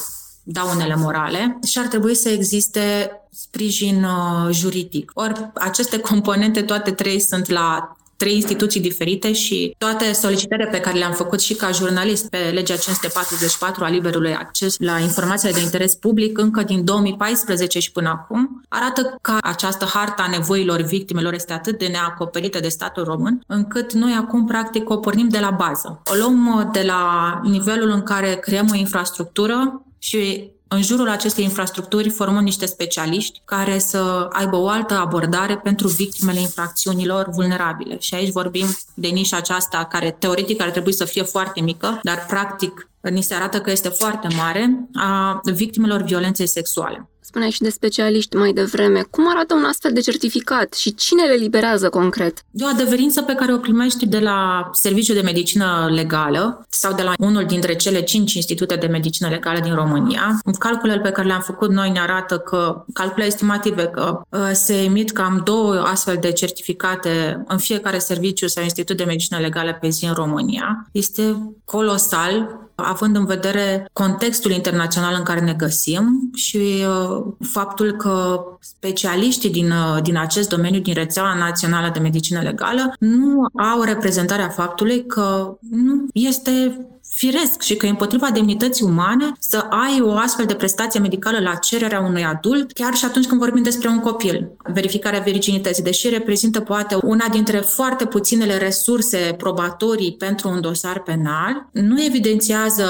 daunele 0.42 0.94
morale 0.94 1.58
și 1.66 1.78
ar 1.78 1.86
trebui 1.86 2.14
să 2.14 2.28
existe 2.28 3.12
sprijin 3.32 4.04
uh, 4.04 4.48
juridic. 4.50 5.10
Ori 5.14 5.50
aceste 5.54 5.98
componente, 5.98 6.62
toate 6.62 6.90
trei, 6.90 7.20
sunt 7.20 7.48
la 7.48 7.96
trei 8.20 8.34
instituții 8.34 8.80
diferite 8.80 9.32
și 9.32 9.74
toate 9.78 10.12
solicitările 10.12 10.68
pe 10.70 10.80
care 10.80 10.98
le-am 10.98 11.12
făcut 11.12 11.40
și 11.40 11.54
ca 11.54 11.70
jurnalist 11.70 12.28
pe 12.28 12.50
legea 12.52 12.76
544 12.76 13.84
a 13.84 13.88
liberului 13.88 14.34
acces 14.34 14.74
la 14.78 14.98
informațiile 14.98 15.54
de 15.54 15.60
interes 15.60 15.94
public 15.94 16.38
încă 16.38 16.62
din 16.62 16.84
2014 16.84 17.78
și 17.78 17.92
până 17.92 18.08
acum, 18.08 18.62
arată 18.68 19.18
că 19.20 19.36
această 19.40 19.84
harta 19.84 20.22
a 20.22 20.30
nevoilor 20.30 20.80
victimelor 20.80 21.34
este 21.34 21.52
atât 21.52 21.78
de 21.78 21.86
neacoperită 21.86 22.60
de 22.60 22.68
statul 22.68 23.04
român, 23.04 23.40
încât 23.46 23.92
noi 23.92 24.12
acum 24.12 24.46
practic 24.46 24.90
o 24.90 24.96
pornim 24.96 25.28
de 25.28 25.38
la 25.38 25.50
bază. 25.50 26.02
O 26.04 26.14
luăm 26.14 26.70
de 26.72 26.82
la 26.86 27.40
nivelul 27.42 27.90
în 27.90 28.02
care 28.02 28.34
creăm 28.34 28.68
o 28.72 28.76
infrastructură 28.76 29.82
și 29.98 30.50
în 30.72 30.82
jurul 30.82 31.08
acestei 31.08 31.44
infrastructuri 31.44 32.10
formăm 32.10 32.42
niște 32.42 32.66
specialiști 32.66 33.40
care 33.44 33.78
să 33.78 34.28
aibă 34.32 34.56
o 34.56 34.68
altă 34.68 34.94
abordare 34.94 35.56
pentru 35.56 35.88
victimele 35.88 36.40
infracțiunilor 36.40 37.28
vulnerabile. 37.30 37.96
Și 37.98 38.14
aici 38.14 38.32
vorbim 38.32 38.66
de 38.94 39.08
nișa 39.08 39.36
aceasta 39.36 39.84
care 39.84 40.16
teoretic 40.18 40.60
ar 40.60 40.70
trebui 40.70 40.92
să 40.92 41.04
fie 41.04 41.22
foarte 41.22 41.60
mică, 41.60 42.00
dar 42.02 42.24
practic 42.26 42.89
ni 43.00 43.22
se 43.22 43.34
arată 43.34 43.60
că 43.60 43.70
este 43.70 43.88
foarte 43.88 44.28
mare, 44.36 44.88
a 44.94 45.40
victimelor 45.44 46.02
violenței 46.02 46.48
sexuale. 46.48 47.10
Spuneai 47.30 47.50
și 47.50 47.60
de 47.60 47.70
specialiști 47.70 48.36
mai 48.36 48.52
devreme. 48.52 49.00
Cum 49.10 49.30
arată 49.30 49.54
un 49.54 49.64
astfel 49.64 49.92
de 49.92 50.00
certificat 50.00 50.74
și 50.74 50.94
cine 50.94 51.22
le 51.22 51.34
liberează 51.34 51.88
concret? 51.88 52.44
E 52.52 52.64
o 52.64 52.68
adeverință 52.68 53.22
pe 53.22 53.34
care 53.34 53.52
o 53.52 53.58
primești 53.58 54.06
de 54.06 54.18
la 54.18 54.70
Serviciul 54.72 55.14
de 55.14 55.20
Medicină 55.20 55.88
Legală 55.90 56.66
sau 56.68 56.94
de 56.94 57.02
la 57.02 57.12
unul 57.18 57.44
dintre 57.44 57.74
cele 57.74 58.02
cinci 58.02 58.34
institute 58.34 58.74
de 58.74 58.86
medicină 58.86 59.28
legală 59.28 59.60
din 59.60 59.74
România. 59.74 60.40
Calculele 60.58 61.00
pe 61.00 61.10
care 61.10 61.26
le-am 61.26 61.40
făcut 61.40 61.70
noi 61.70 61.90
ne 61.90 62.00
arată 62.00 62.38
că, 62.38 62.84
calcule 62.92 63.24
estimative, 63.24 63.86
că 63.86 64.20
uh, 64.28 64.40
se 64.52 64.82
emit 64.82 65.10
cam 65.10 65.40
două 65.44 65.74
astfel 65.74 66.16
de 66.20 66.32
certificate 66.32 67.44
în 67.48 67.58
fiecare 67.58 67.98
serviciu 67.98 68.46
sau 68.46 68.62
institut 68.62 68.96
de 68.96 69.04
medicină 69.04 69.38
legală 69.38 69.76
pe 69.80 69.88
zi 69.88 70.04
în 70.04 70.14
România. 70.14 70.88
Este 70.92 71.52
colosal 71.64 72.68
având 72.84 73.16
în 73.16 73.24
vedere 73.24 73.88
contextul 73.92 74.50
internațional 74.50 75.14
în 75.18 75.22
care 75.22 75.40
ne 75.40 75.52
găsim 75.52 76.30
și 76.34 76.56
uh, 76.56 77.24
faptul 77.40 77.92
că 77.92 78.40
specialiștii 78.60 79.50
din, 79.50 79.70
uh, 79.70 80.02
din 80.02 80.16
acest 80.16 80.48
domeniu, 80.48 80.80
din 80.80 80.94
rețeaua 80.94 81.34
națională 81.34 81.90
de 81.92 81.98
medicină 81.98 82.40
legală, 82.40 82.94
nu 82.98 83.46
au 83.56 83.82
reprezentarea 83.82 84.48
faptului 84.48 85.06
că 85.06 85.56
nu 85.70 86.06
este 86.12 86.86
firesc 87.20 87.60
și 87.60 87.76
că 87.76 87.86
e 87.86 87.88
împotriva 87.88 88.30
demnității 88.30 88.84
umane 88.84 89.32
să 89.38 89.56
ai 89.56 90.00
o 90.02 90.12
astfel 90.12 90.46
de 90.46 90.54
prestație 90.54 91.00
medicală 91.00 91.38
la 91.40 91.54
cererea 91.54 92.00
unui 92.00 92.24
adult, 92.24 92.72
chiar 92.72 92.94
și 92.94 93.04
atunci 93.04 93.26
când 93.26 93.40
vorbim 93.40 93.62
despre 93.62 93.88
un 93.88 93.98
copil. 93.98 94.50
Verificarea 94.72 95.20
virginității, 95.20 95.82
deși 95.82 96.08
reprezintă 96.08 96.60
poate 96.60 96.96
una 97.02 97.26
dintre 97.30 97.58
foarte 97.58 98.04
puținele 98.06 98.56
resurse 98.56 99.34
probatorii 99.36 100.14
pentru 100.18 100.48
un 100.48 100.60
dosar 100.60 101.02
penal, 101.02 101.68
nu 101.72 102.04
evidențiază 102.04 102.84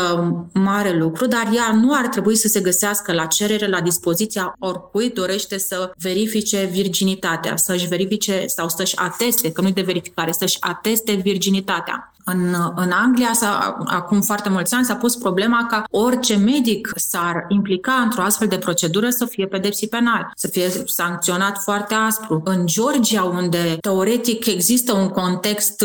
mare 0.52 0.98
lucru, 0.98 1.26
dar 1.26 1.50
ea 1.54 1.72
nu 1.74 1.94
ar 1.94 2.06
trebui 2.06 2.36
să 2.36 2.48
se 2.48 2.60
găsească 2.60 3.12
la 3.12 3.24
cerere, 3.24 3.68
la 3.68 3.80
dispoziția 3.80 4.54
oricui 4.58 5.10
dorește 5.10 5.58
să 5.58 5.92
verifice 5.98 6.68
virginitatea, 6.72 7.56
să-și 7.56 7.86
verifice 7.86 8.44
sau 8.46 8.68
să-și 8.68 8.96
ateste, 8.96 9.52
că 9.52 9.60
nu 9.60 9.70
de 9.70 9.82
verificare, 9.82 10.32
să-și 10.32 10.56
ateste 10.60 11.12
virginitatea. 11.12 12.12
În, 12.24 12.54
în 12.76 12.90
Anglia, 12.90 13.32
s-a, 13.32 13.76
acum 13.84 14.20
foarte 14.20 14.48
mulți 14.48 14.74
ani, 14.74 14.84
s-a 14.84 14.94
pus 14.94 15.16
problema 15.16 15.66
ca 15.66 15.84
orice 15.90 16.36
medic 16.36 16.92
s-ar 16.94 17.44
implica 17.48 17.92
într-o 17.92 18.22
astfel 18.22 18.48
de 18.48 18.58
procedură 18.58 19.10
să 19.10 19.24
fie 19.24 19.46
pedepsit 19.46 19.90
penal, 19.90 20.30
să 20.36 20.48
fie 20.48 20.68
sancționat 20.86 21.58
foarte 21.58 21.94
aspru. 21.94 22.42
În 22.44 22.66
Georgia, 22.66 23.24
unde 23.24 23.76
teoretic 23.80 24.46
există 24.46 24.92
un 24.92 25.08
context 25.08 25.84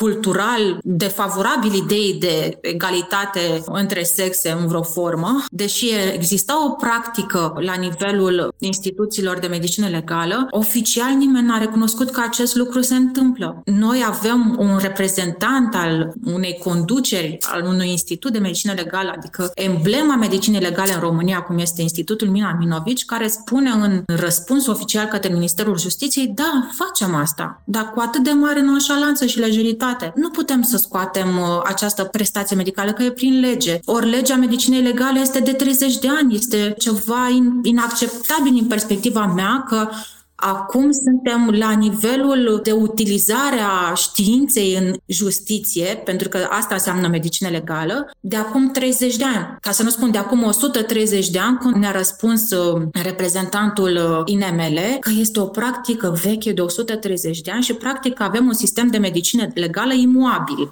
cultural 0.00 0.78
defavorabil 0.82 1.74
ideii 1.74 2.14
de 2.14 2.58
egalitate 2.60 3.62
între 3.66 4.02
sexe 4.02 4.56
în 4.60 4.66
vreo 4.66 4.82
formă, 4.82 5.44
deși 5.50 5.86
exista 6.14 6.64
o 6.66 6.70
practică 6.70 7.52
la 7.58 7.74
nivelul 7.74 8.54
instituțiilor 8.58 9.38
de 9.38 9.46
medicină 9.46 9.88
legală, 9.88 10.46
oficial 10.50 11.14
nimeni 11.14 11.46
n-a 11.46 11.58
recunoscut 11.58 12.10
că 12.10 12.20
acest 12.26 12.54
lucru 12.54 12.80
se 12.80 12.94
întâmplă. 12.94 13.62
Noi 13.64 14.04
avem 14.06 14.56
un 14.58 14.78
reprezentant 14.78 15.74
al 15.74 16.12
unei 16.24 16.58
conduceri, 16.64 17.38
al 17.40 17.64
unui 17.66 17.90
institut 17.90 18.32
de 18.32 18.38
medicină 18.38 18.72
legală, 18.72 19.12
adică 19.16 19.50
emblema 19.54 20.16
medicinei 20.16 20.60
legale 20.60 20.92
în 20.94 21.00
România, 21.00 21.40
cum 21.40 21.58
este 21.58 21.82
Institutul 21.82 22.28
Mina 22.28 22.56
Minovici, 22.58 23.04
care 23.04 23.28
spune 23.28 23.70
în 23.70 24.02
răspuns 24.06 24.66
oficial 24.66 25.06
către 25.06 25.32
Ministerul 25.32 25.78
Justiției, 25.78 26.26
da, 26.26 26.68
facem 26.72 27.14
asta, 27.14 27.62
dar 27.64 27.90
cu 27.90 28.00
atât 28.00 28.22
de 28.24 28.30
mare 28.30 28.62
nonșalanță 28.62 29.26
și 29.26 29.38
lejeritate 29.38 29.84
sănătate. 29.86 30.20
Nu 30.20 30.30
putem 30.30 30.62
să 30.62 30.76
scoatem 30.76 31.38
uh, 31.38 31.60
această 31.64 32.04
prestație 32.04 32.56
medicală, 32.56 32.92
că 32.92 33.02
e 33.02 33.10
prin 33.10 33.40
lege. 33.40 33.80
Ori 33.84 34.10
legea 34.10 34.36
medicinei 34.36 34.82
legale 34.82 35.20
este 35.20 35.40
de 35.40 35.52
30 35.52 35.98
de 35.98 36.08
ani, 36.08 36.34
este 36.34 36.74
ceva 36.78 37.28
inacceptabil 37.62 38.52
din 38.52 38.66
perspectiva 38.66 39.26
mea 39.26 39.64
că 39.68 39.88
Acum 40.36 40.90
suntem 40.90 41.50
la 41.58 41.70
nivelul 41.70 42.60
de 42.62 42.72
utilizare 42.72 43.60
a 43.60 43.94
științei 43.94 44.74
în 44.74 44.94
justiție, 45.06 46.02
pentru 46.04 46.28
că 46.28 46.38
asta 46.50 46.74
înseamnă 46.74 47.08
medicină 47.08 47.48
legală, 47.48 48.10
de 48.20 48.36
acum 48.36 48.70
30 48.70 49.16
de 49.16 49.24
ani. 49.24 49.56
Ca 49.60 49.70
să 49.70 49.82
nu 49.82 49.90
spun 49.90 50.10
de 50.10 50.18
acum 50.18 50.42
130 50.42 51.28
de 51.30 51.38
ani, 51.38 51.58
când 51.58 51.74
ne-a 51.74 51.90
răspuns 51.90 52.50
uh, 52.50 52.82
reprezentantul 53.02 53.96
uh, 53.96 54.22
INML 54.24 54.78
că 55.00 55.10
este 55.18 55.40
o 55.40 55.46
practică 55.46 56.18
veche 56.22 56.52
de 56.52 56.60
130 56.60 57.40
de 57.40 57.50
ani 57.50 57.62
și 57.62 57.74
practic 57.74 58.20
avem 58.20 58.46
un 58.46 58.54
sistem 58.54 58.86
de 58.86 58.98
medicină 58.98 59.48
legală 59.54 59.92
imuabil. 59.92 60.70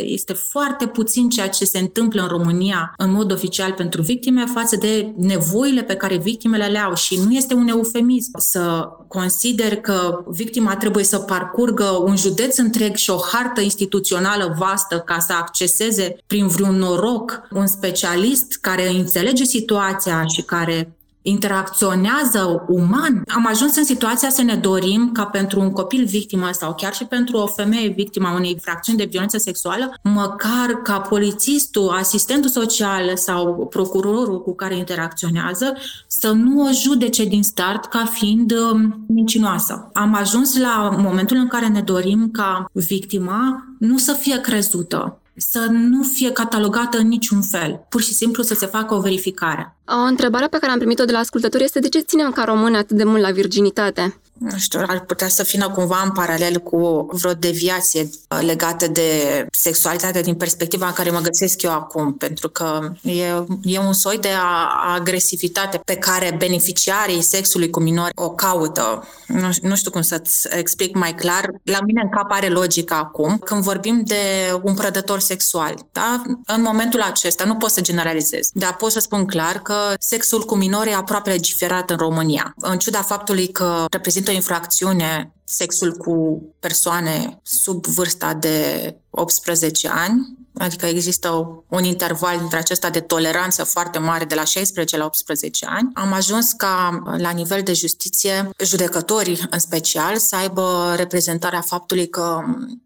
Este 0.00 0.32
foarte 0.32 0.86
puțin 0.86 1.28
ceea 1.28 1.48
ce 1.48 1.64
se 1.64 1.78
întâmplă 1.78 2.22
în 2.22 2.28
România 2.28 2.94
în 2.96 3.12
mod 3.12 3.32
oficial 3.32 3.72
pentru 3.72 4.02
victime 4.02 4.44
față 4.54 4.76
de 4.76 5.12
nevoile 5.16 5.82
pe 5.82 5.94
care 5.94 6.16
victimele 6.16 6.66
le 6.66 6.78
au. 6.78 6.94
Și 6.94 7.20
nu 7.24 7.32
este 7.32 7.54
un 7.54 7.68
eufemism 7.68 8.38
să 8.38 8.88
consider 9.08 9.76
că 9.76 10.24
victima 10.26 10.76
trebuie 10.76 11.04
să 11.04 11.18
parcurgă 11.18 12.02
un 12.04 12.16
județ 12.16 12.58
întreg 12.58 12.94
și 12.94 13.10
o 13.10 13.16
hartă 13.32 13.60
instituțională 13.60 14.54
vastă 14.58 14.98
ca 14.98 15.18
să 15.18 15.32
acceseze 15.32 16.16
prin 16.26 16.46
vreun 16.46 16.74
noroc 16.74 17.40
un 17.50 17.66
specialist 17.66 18.58
care 18.60 18.88
înțelege 18.88 19.44
situația 19.44 20.24
și 20.26 20.42
care 20.42 20.96
interacționează 21.22 22.64
uman, 22.68 23.22
am 23.34 23.46
ajuns 23.46 23.76
în 23.76 23.84
situația 23.84 24.30
să 24.30 24.42
ne 24.42 24.54
dorim 24.54 25.10
ca 25.12 25.24
pentru 25.24 25.60
un 25.60 25.70
copil 25.70 26.04
victimă 26.04 26.48
sau 26.52 26.74
chiar 26.74 26.94
și 26.94 27.04
pentru 27.04 27.36
o 27.36 27.46
femeie 27.46 27.88
victimă 27.88 28.28
a 28.28 28.34
unei 28.34 28.50
infracțiuni 28.50 28.98
de 28.98 29.08
violență 29.10 29.38
sexuală, 29.38 29.94
măcar 30.02 30.80
ca 30.82 31.00
polițistul, 31.00 31.88
asistentul 31.88 32.50
social 32.50 33.16
sau 33.16 33.66
procurorul 33.70 34.42
cu 34.42 34.54
care 34.54 34.76
interacționează 34.76 35.76
să 36.06 36.30
nu 36.30 36.62
o 36.62 36.70
judece 36.72 37.24
din 37.24 37.42
start 37.42 37.84
ca 37.84 38.04
fiind 38.04 38.52
um, 38.52 39.04
mincinoasă. 39.08 39.90
Am 39.92 40.14
ajuns 40.14 40.58
la 40.58 40.96
momentul 40.98 41.36
în 41.36 41.46
care 41.46 41.68
ne 41.68 41.80
dorim 41.80 42.30
ca 42.30 42.70
victima 42.72 43.66
nu 43.78 43.98
să 43.98 44.12
fie 44.12 44.40
crezută, 44.40 45.20
să 45.36 45.66
nu 45.70 46.02
fie 46.02 46.30
catalogată 46.32 46.98
în 46.98 47.08
niciun 47.08 47.42
fel, 47.42 47.86
pur 47.88 48.02
și 48.02 48.14
simplu 48.14 48.42
să 48.42 48.54
se 48.54 48.66
facă 48.66 48.94
o 48.94 49.00
verificare. 49.00 49.76
O 49.86 50.00
întrebare 50.08 50.46
pe 50.46 50.58
care 50.58 50.72
am 50.72 50.78
primit-o 50.78 51.04
de 51.04 51.12
la 51.12 51.18
ascultători 51.18 51.64
este 51.64 51.80
de 51.80 51.88
ce 51.88 52.00
ținem 52.00 52.30
ca 52.30 52.44
români 52.44 52.76
atât 52.76 52.96
de 52.96 53.04
mult 53.04 53.22
la 53.22 53.30
virginitate? 53.30 54.16
nu 54.42 54.58
știu, 54.58 54.80
ar 54.86 55.04
putea 55.04 55.28
să 55.28 55.42
fină 55.42 55.68
cumva 55.68 56.00
în 56.04 56.10
paralel 56.10 56.58
cu 56.58 57.06
vreo 57.10 57.32
deviație 57.32 58.10
legată 58.40 58.86
de 58.86 59.10
sexualitate 59.52 60.20
din 60.20 60.34
perspectiva 60.34 60.86
în 60.86 60.92
care 60.92 61.10
mă 61.10 61.20
găsesc 61.20 61.62
eu 61.62 61.70
acum, 61.70 62.12
pentru 62.12 62.48
că 62.48 62.92
e, 63.02 63.26
e 63.62 63.78
un 63.78 63.92
soi 63.92 64.18
de 64.18 64.28
a, 64.28 64.94
agresivitate 64.94 65.80
pe 65.84 65.94
care 65.94 66.34
beneficiarii 66.38 67.22
sexului 67.22 67.70
cu 67.70 67.80
minori 67.80 68.12
o 68.14 68.30
caută. 68.30 69.08
Nu, 69.26 69.48
nu 69.62 69.76
știu 69.76 69.90
cum 69.90 70.02
să-ți 70.02 70.48
explic 70.50 70.96
mai 70.96 71.14
clar. 71.14 71.50
La 71.62 71.78
mine 71.84 72.00
în 72.04 72.10
cap 72.10 72.30
are 72.30 72.48
logică 72.48 72.94
acum. 72.94 73.38
Când 73.38 73.62
vorbim 73.62 74.02
de 74.04 74.16
un 74.62 74.74
prădător 74.74 75.20
sexual, 75.20 75.74
da? 75.92 76.22
în 76.46 76.62
momentul 76.62 77.00
acesta, 77.00 77.44
nu 77.44 77.56
pot 77.56 77.70
să 77.70 77.80
generalizez, 77.80 78.50
dar 78.52 78.76
pot 78.76 78.90
să 78.90 79.00
spun 79.00 79.26
clar 79.26 79.58
că 79.58 79.71
sexul 79.98 80.44
cu 80.44 80.54
minori 80.54 80.90
e 80.90 80.94
aproape 80.94 81.30
legiferat 81.30 81.90
în 81.90 81.96
România. 81.96 82.54
În 82.56 82.78
ciuda 82.78 83.02
faptului 83.02 83.48
că 83.48 83.84
reprezintă 83.90 84.30
o 84.30 84.34
infracțiune 84.34 85.32
sexul 85.44 85.92
cu 85.92 86.42
persoane 86.60 87.40
sub 87.42 87.86
vârsta 87.86 88.34
de 88.34 88.96
18 89.14 89.88
ani, 89.88 90.38
adică 90.54 90.86
există 90.86 91.62
un 91.68 91.84
interval 91.84 92.38
dintre 92.38 92.58
acesta 92.58 92.90
de 92.90 93.00
toleranță 93.00 93.64
foarte 93.64 93.98
mare 93.98 94.24
de 94.24 94.34
la 94.34 94.44
16 94.44 94.96
la 94.96 95.04
18 95.04 95.66
ani, 95.68 95.90
am 95.94 96.12
ajuns 96.12 96.52
ca 96.52 97.02
la 97.18 97.30
nivel 97.30 97.62
de 97.62 97.72
justiție 97.72 98.50
judecătorii 98.64 99.40
în 99.50 99.58
special 99.58 100.16
să 100.16 100.36
aibă 100.36 100.94
reprezentarea 100.96 101.60
faptului 101.60 102.08
că 102.08 102.40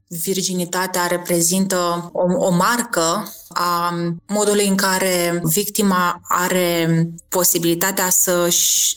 virginitatea 0.08 1.06
reprezintă 1.06 2.10
o, 2.12 2.46
o 2.46 2.50
marcă 2.50 3.32
a 3.48 3.94
modului 4.26 4.66
în 4.66 4.76
care 4.76 5.40
victima 5.42 6.20
are 6.22 7.08
posibilitatea 7.28 8.10
să, 8.10 8.48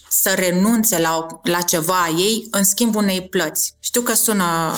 să 0.09 0.33
renunțe 0.35 0.99
la, 0.99 1.27
la 1.43 1.61
ceva 1.61 2.01
a 2.01 2.13
ei 2.17 2.47
în 2.51 2.63
schimb 2.63 2.95
unei 2.95 3.21
plăți. 3.21 3.73
Știu 3.79 4.01
că 4.01 4.13
sună 4.13 4.73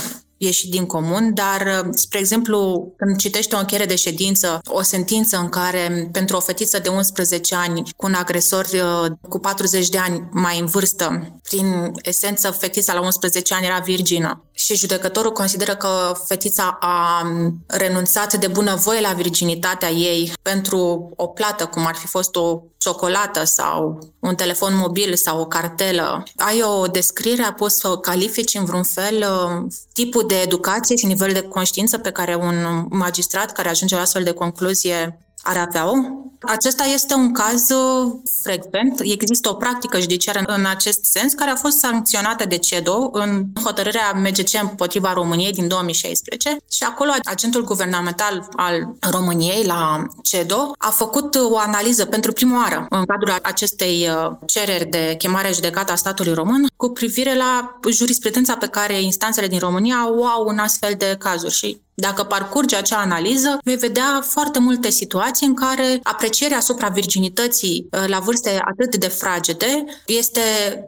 ieșit 0.46 0.70
din 0.70 0.86
comun, 0.86 1.34
dar, 1.34 1.90
spre 1.92 2.20
exemplu, 2.20 2.92
când 2.98 3.18
citești 3.18 3.56
o 3.56 3.58
încheiere 3.58 3.86
de 3.86 3.96
ședință, 3.96 4.60
o 4.66 4.82
sentință 4.82 5.38
în 5.38 5.50
care 5.50 6.10
pentru 6.12 6.36
o 6.36 6.40
fetiță 6.40 6.80
de 6.80 6.90
11 6.90 7.56
ani 7.56 7.84
cu 7.96 8.06
un 8.06 8.14
agresor 8.14 8.68
uh, 8.74 9.12
cu 9.30 9.40
40 9.40 9.90
de 9.90 9.98
ani 9.98 10.30
mai 10.32 10.60
în 10.60 10.66
vârstă, 10.66 11.40
prin 11.44 11.92
esență, 12.02 12.52
fetița 12.52 12.94
la 12.94 13.02
11 13.02 13.54
ani 13.54 13.66
era 13.66 13.80
virgină 13.80 14.44
și 14.62 14.76
judecătorul 14.76 15.32
consideră 15.32 15.76
că 15.76 16.14
fetița 16.26 16.78
a 16.80 17.28
renunțat 17.68 18.34
de 18.34 18.48
bunăvoie 18.48 19.02
la 19.02 19.14
virginitatea 19.14 19.90
ei 19.90 20.34
pentru 20.42 21.12
o 21.16 21.28
plată, 21.28 21.66
cum 21.66 21.86
ar 21.86 21.96
fi 21.96 22.08
fost 22.08 22.36
o 22.36 22.62
ciocolată 22.78 23.44
sau 23.44 24.00
un 24.20 24.36
telefon 24.36 24.76
mobil 24.76 25.16
sau 25.16 25.40
o 25.40 25.46
cartelă. 25.46 26.24
Ai 26.36 26.62
o 26.62 26.86
descriere, 26.86 27.54
poți 27.58 27.80
să 27.80 27.98
califici 27.98 28.54
în 28.54 28.66
vreun 28.66 28.84
fel 28.84 29.18
uh, 29.18 29.72
tipul 29.94 30.28
de 30.32 30.42
educație 30.42 30.96
și 30.96 31.06
nivel 31.06 31.34
de 31.34 31.42
conștiință 31.42 31.98
pe 31.98 32.12
care 32.12 32.36
un 32.36 32.88
magistrat 32.90 33.52
care 33.52 33.70
ajunge 33.70 33.96
la 33.96 34.02
astfel 34.02 34.24
de 34.24 34.32
concluzie 34.32 35.20
ar 35.42 35.58
avea-o. 35.58 35.94
Acesta 36.42 36.84
este 36.84 37.14
un 37.14 37.32
caz 37.32 37.70
uh, 37.70 38.12
frecvent. 38.42 39.00
Există 39.00 39.50
o 39.50 39.54
practică 39.54 40.00
judiciară 40.00 40.44
în 40.46 40.66
acest 40.66 41.04
sens 41.04 41.34
care 41.34 41.50
a 41.50 41.56
fost 41.56 41.78
sancționată 41.78 42.46
de 42.46 42.58
CEDO 42.58 43.10
în 43.12 43.46
hotărârea 43.64 44.12
MGC 44.16 44.62
împotriva 44.62 45.14
României 45.14 45.52
din 45.52 45.68
2016 45.68 46.58
și 46.72 46.84
acolo 46.84 47.12
agentul 47.24 47.64
guvernamental 47.64 48.48
al 48.56 48.96
României 49.12 49.66
la 49.66 50.06
CEDO 50.24 50.72
a 50.78 50.90
făcut 50.90 51.36
o 51.36 51.58
analiză 51.58 52.06
pentru 52.06 52.32
prima 52.32 52.58
oară 52.62 52.86
în 52.90 53.06
cadrul 53.06 53.36
acestei 53.42 54.08
uh, 54.10 54.32
cereri 54.46 54.86
de 54.86 55.16
chemare 55.18 55.54
judecată 55.54 55.92
a 55.92 55.96
statului 55.96 56.34
român 56.34 56.66
cu 56.76 56.90
privire 56.90 57.36
la 57.36 57.80
jurisprudența 57.92 58.56
pe 58.56 58.68
care 58.68 59.02
instanțele 59.02 59.48
din 59.48 59.60
România 59.60 60.10
o 60.12 60.26
au 60.26 60.46
în 60.46 60.58
astfel 60.58 60.94
de 60.98 61.16
cazuri 61.20 61.54
și 61.54 61.82
dacă 61.94 62.24
parcurge 62.24 62.76
acea 62.76 62.98
analiză, 62.98 63.58
vei 63.64 63.76
vedea 63.76 64.22
foarte 64.28 64.60
multe 64.60 64.90
situații 64.90 65.48
în 65.48 65.54
care 65.54 66.00
aprecierea 66.04 66.58
asupra 66.58 66.88
virginității 66.88 67.88
uh, 67.92 68.04
la 68.08 68.20
vârste 68.20 68.62
atât 68.62 68.96
de 68.96 69.08
fragede 69.08 69.86
este 70.06 70.42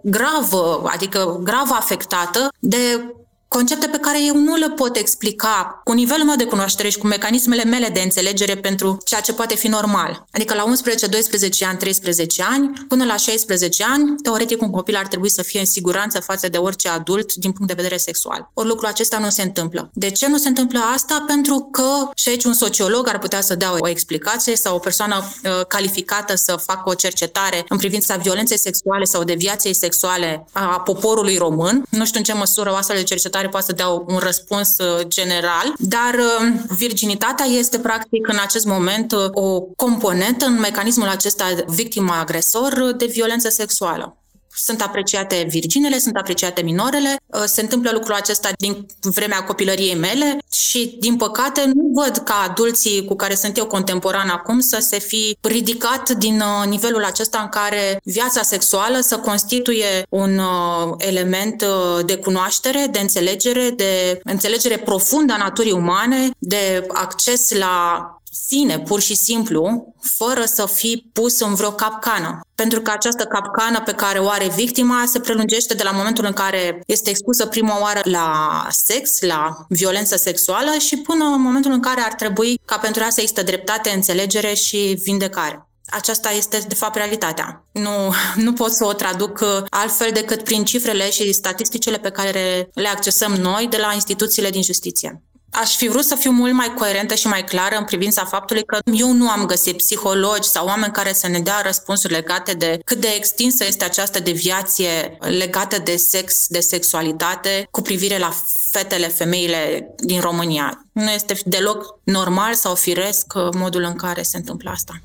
gravă, 0.03 0.81
adică 0.85 1.39
grav 1.43 1.71
afectată 1.71 2.47
de 2.59 3.13
concepte 3.57 3.87
pe 3.87 3.97
care 3.97 4.25
eu 4.25 4.37
nu 4.37 4.55
le 4.55 4.69
pot 4.69 4.95
explica 4.95 5.81
cu 5.83 5.91
nivelul 5.91 6.25
meu 6.25 6.35
de 6.35 6.43
cunoaștere 6.43 6.89
și 6.89 6.97
cu 6.97 7.07
mecanismele 7.07 7.63
mele 7.63 7.87
de 7.87 7.99
înțelegere 7.99 8.55
pentru 8.55 8.97
ceea 9.05 9.21
ce 9.21 9.33
poate 9.33 9.55
fi 9.55 9.67
normal. 9.67 10.25
Adică 10.31 10.53
la 10.53 10.63
11, 10.63 11.07
12 11.07 11.65
ani, 11.65 11.77
13 11.77 12.43
ani, 12.43 12.85
până 12.87 13.05
la 13.05 13.15
16 13.15 13.83
ani, 13.83 14.15
teoretic 14.21 14.61
un 14.61 14.69
copil 14.69 14.95
ar 14.95 15.07
trebui 15.07 15.29
să 15.29 15.41
fie 15.41 15.59
în 15.59 15.65
siguranță 15.65 16.19
față 16.19 16.49
de 16.49 16.57
orice 16.57 16.89
adult 16.89 17.33
din 17.33 17.51
punct 17.51 17.67
de 17.67 17.81
vedere 17.81 17.97
sexual. 17.97 18.49
Ori 18.53 18.67
lucrul 18.67 18.87
acesta 18.87 19.17
nu 19.17 19.29
se 19.29 19.41
întâmplă. 19.41 19.89
De 19.93 20.09
ce 20.09 20.27
nu 20.27 20.37
se 20.37 20.47
întâmplă 20.47 20.79
asta? 20.93 21.23
Pentru 21.27 21.67
că 21.71 22.09
și 22.15 22.29
aici 22.29 22.43
un 22.43 22.53
sociolog 22.53 23.07
ar 23.07 23.19
putea 23.19 23.41
să 23.41 23.55
dea 23.55 23.71
o 23.79 23.87
explicație 23.87 24.55
sau 24.55 24.75
o 24.75 24.79
persoană 24.79 25.15
uh, 25.17 25.65
calificată 25.67 26.35
să 26.35 26.55
facă 26.55 26.89
o 26.89 26.93
cercetare 26.93 27.65
în 27.69 27.77
privința 27.77 28.15
violenței 28.15 28.59
sexuale 28.59 29.03
sau 29.03 29.23
deviației 29.23 29.73
sexuale 29.73 30.45
a 30.51 30.79
poporului 30.79 31.37
român. 31.37 31.83
Nu 31.89 32.05
știu 32.05 32.19
în 32.19 32.25
ce 32.25 32.33
măsură 32.33 32.71
o 32.71 32.75
astfel 32.75 32.97
de 32.97 33.03
cercetare 33.03 33.42
care 33.43 33.55
poate 33.55 33.65
să 33.65 33.73
dea 33.73 33.87
un 33.87 34.17
răspuns 34.17 34.77
uh, 34.77 35.07
general, 35.07 35.73
dar 35.77 36.13
uh, 36.13 36.53
virginitatea 36.77 37.45
este 37.45 37.79
practic 37.79 38.27
în 38.27 38.37
acest 38.41 38.65
moment 38.65 39.11
uh, 39.11 39.29
o 39.31 39.61
componentă 39.61 40.45
în 40.45 40.59
mecanismul 40.59 41.07
acesta 41.07 41.45
victima-agresor 41.67 42.93
de 42.97 43.05
violență 43.05 43.49
sexuală 43.49 44.22
sunt 44.55 44.81
apreciate 44.81 45.45
virginele, 45.49 45.99
sunt 45.99 46.15
apreciate 46.15 46.61
minorele. 46.61 47.15
Uh, 47.25 47.43
se 47.45 47.61
întâmplă 47.61 47.91
lucrul 47.93 48.13
acesta 48.13 48.49
din 48.57 48.85
vremea 49.01 49.43
copilăriei 49.43 49.95
mele 49.95 50.37
și, 50.51 50.97
din 50.99 51.15
păcate, 51.15 51.71
nu 51.73 51.91
văd 51.93 52.17
ca 52.17 52.45
adulții 52.49 53.05
cu 53.05 53.15
care 53.15 53.35
sunt 53.35 53.57
eu 53.57 53.65
contemporan 53.65 54.29
acum 54.29 54.59
să 54.59 54.77
se 54.79 54.99
fi 54.99 55.37
ridicat 55.41 56.09
din 56.09 56.39
uh, 56.39 56.67
nivelul 56.67 57.03
acesta 57.03 57.39
în 57.41 57.47
care 57.47 57.99
viața 58.03 58.41
sexuală 58.41 58.99
să 58.99 59.17
constituie 59.17 60.05
un 60.09 60.37
uh, 60.37 60.93
element 60.97 61.65
de 62.05 62.15
cunoaștere, 62.15 62.87
de 62.91 62.99
înțelegere, 62.99 63.69
de 63.75 64.19
înțelegere 64.23 64.77
profundă 64.77 65.33
a 65.33 65.37
naturii 65.37 65.71
umane, 65.71 66.29
de 66.37 66.87
acces 66.93 67.51
la 67.51 68.07
sine, 68.47 68.79
pur 68.79 69.01
și 69.01 69.15
simplu, 69.15 69.93
fără 70.17 70.45
să 70.45 70.65
fii 70.65 71.09
pus 71.13 71.39
în 71.39 71.53
vreo 71.53 71.71
capcană. 71.71 72.39
Pentru 72.55 72.81
că 72.81 72.91
această 72.91 73.23
capcană 73.23 73.81
pe 73.81 73.91
care 73.91 74.19
o 74.19 74.29
are 74.29 74.47
victima 74.55 75.03
se 75.05 75.19
prelungește 75.19 75.73
de 75.73 75.83
la 75.83 75.91
momentul 75.91 76.25
în 76.25 76.33
care 76.33 76.81
este 76.85 77.09
expusă 77.09 77.45
prima 77.45 77.81
oară 77.81 78.01
la 78.03 78.67
sex, 78.69 79.21
la 79.21 79.65
violență 79.69 80.17
sexuală 80.17 80.71
și 80.77 80.97
până 80.97 81.25
în 81.25 81.41
momentul 81.41 81.71
în 81.71 81.81
care 81.81 82.01
ar 82.01 82.13
trebui 82.13 82.59
ca 82.65 82.77
pentru 82.77 83.01
ea 83.01 83.09
să 83.09 83.21
există 83.21 83.43
dreptate, 83.43 83.89
înțelegere 83.89 84.53
și 84.53 84.99
vindecare. 85.03 85.67
Aceasta 85.89 86.31
este, 86.31 86.65
de 86.67 86.75
fapt, 86.75 86.95
realitatea. 86.95 87.65
Nu, 87.71 88.13
nu 88.35 88.53
pot 88.53 88.71
să 88.71 88.85
o 88.85 88.93
traduc 88.93 89.45
altfel 89.69 90.09
decât 90.13 90.43
prin 90.43 90.63
cifrele 90.63 91.09
și 91.09 91.33
statisticile 91.33 91.97
pe 91.97 92.09
care 92.09 92.69
le 92.73 92.87
accesăm 92.87 93.33
noi 93.33 93.67
de 93.69 93.77
la 93.77 93.91
instituțiile 93.93 94.49
din 94.49 94.61
justiție. 94.61 95.23
Aș 95.53 95.75
fi 95.75 95.87
vrut 95.87 96.03
să 96.03 96.15
fiu 96.15 96.31
mult 96.31 96.53
mai 96.53 96.73
coerentă 96.77 97.15
și 97.15 97.27
mai 97.27 97.43
clară 97.43 97.75
în 97.75 97.83
privința 97.83 98.25
faptului 98.25 98.63
că 98.63 98.79
eu 98.93 99.11
nu 99.11 99.29
am 99.29 99.45
găsit 99.45 99.77
psihologi 99.77 100.47
sau 100.47 100.65
oameni 100.67 100.91
care 100.91 101.13
să 101.13 101.27
ne 101.27 101.39
dea 101.39 101.61
răspunsuri 101.63 102.13
legate 102.13 102.53
de 102.53 102.79
cât 102.85 102.97
de 102.97 103.07
extinsă 103.15 103.65
este 103.65 103.83
această 103.83 104.19
deviație 104.19 105.17
legată 105.19 105.77
de 105.79 105.95
sex, 105.95 106.47
de 106.47 106.59
sexualitate 106.59 107.67
cu 107.71 107.81
privire 107.81 108.17
la 108.17 108.33
fetele, 108.71 109.07
femeile 109.07 109.93
din 109.97 110.19
România. 110.19 110.85
Nu 110.91 111.11
este 111.11 111.37
deloc 111.45 111.99
normal 112.03 112.53
sau 112.53 112.75
firesc 112.75 113.33
modul 113.55 113.83
în 113.83 113.95
care 113.95 114.21
se 114.21 114.37
întâmplă 114.37 114.69
asta. 114.69 115.01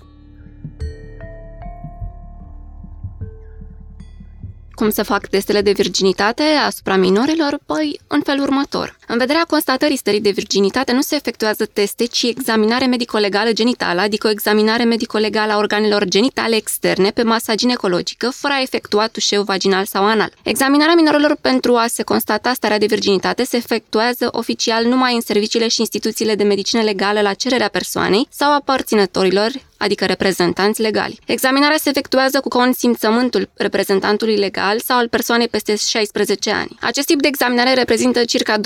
Cum 4.78 4.90
se 4.90 5.02
fac 5.02 5.26
testele 5.26 5.60
de 5.60 5.72
virginitate 5.72 6.42
asupra 6.42 6.96
minorilor? 6.96 7.58
Păi, 7.66 8.00
în 8.06 8.20
felul 8.20 8.42
următor. 8.42 8.96
În 9.06 9.18
vederea 9.18 9.44
constatării 9.48 9.96
stării 9.96 10.20
de 10.20 10.30
virginitate 10.30 10.92
nu 10.92 11.00
se 11.00 11.14
efectuează 11.14 11.66
teste, 11.66 12.04
ci 12.04 12.22
examinare 12.22 12.86
medico-legală 12.86 13.52
genitală, 13.52 14.00
adică 14.00 14.26
o 14.26 14.30
examinare 14.30 14.84
medico-legală 14.84 15.52
a 15.52 15.56
organelor 15.56 16.04
genitale 16.04 16.56
externe 16.56 17.10
pe 17.10 17.22
masa 17.22 17.54
ginecologică, 17.54 18.30
fără 18.30 18.54
a 18.54 18.62
efectua 18.62 19.06
tușeu 19.06 19.42
vaginal 19.42 19.84
sau 19.84 20.04
anal. 20.04 20.32
Examinarea 20.42 20.94
minorilor 20.94 21.36
pentru 21.40 21.74
a 21.74 21.86
se 21.86 22.02
constata 22.02 22.52
starea 22.52 22.78
de 22.78 22.86
virginitate 22.86 23.44
se 23.44 23.56
efectuează 23.56 24.28
oficial 24.30 24.84
numai 24.84 25.14
în 25.14 25.20
serviciile 25.20 25.68
și 25.68 25.80
instituțiile 25.80 26.34
de 26.34 26.44
medicină 26.44 26.82
legală 26.82 27.20
la 27.20 27.34
cererea 27.34 27.68
persoanei 27.68 28.26
sau 28.30 28.52
a 28.52 28.62
părținătorilor, 28.64 29.50
adică 29.78 30.04
reprezentanți 30.04 30.80
legali. 30.80 31.18
Examinarea 31.26 31.76
se 31.76 31.88
efectuează 31.88 32.40
cu 32.40 32.48
consimțământul 32.48 33.48
reprezentantului 33.54 34.36
legal 34.36 34.80
sau 34.80 34.98
al 34.98 35.08
persoanei 35.08 35.48
peste 35.48 35.76
16 35.76 36.50
ani. 36.50 36.76
Acest 36.80 37.06
tip 37.06 37.20
de 37.20 37.28
examinare 37.28 37.74
reprezintă 37.74 38.24
circa 38.24 38.56
2% 38.58 38.60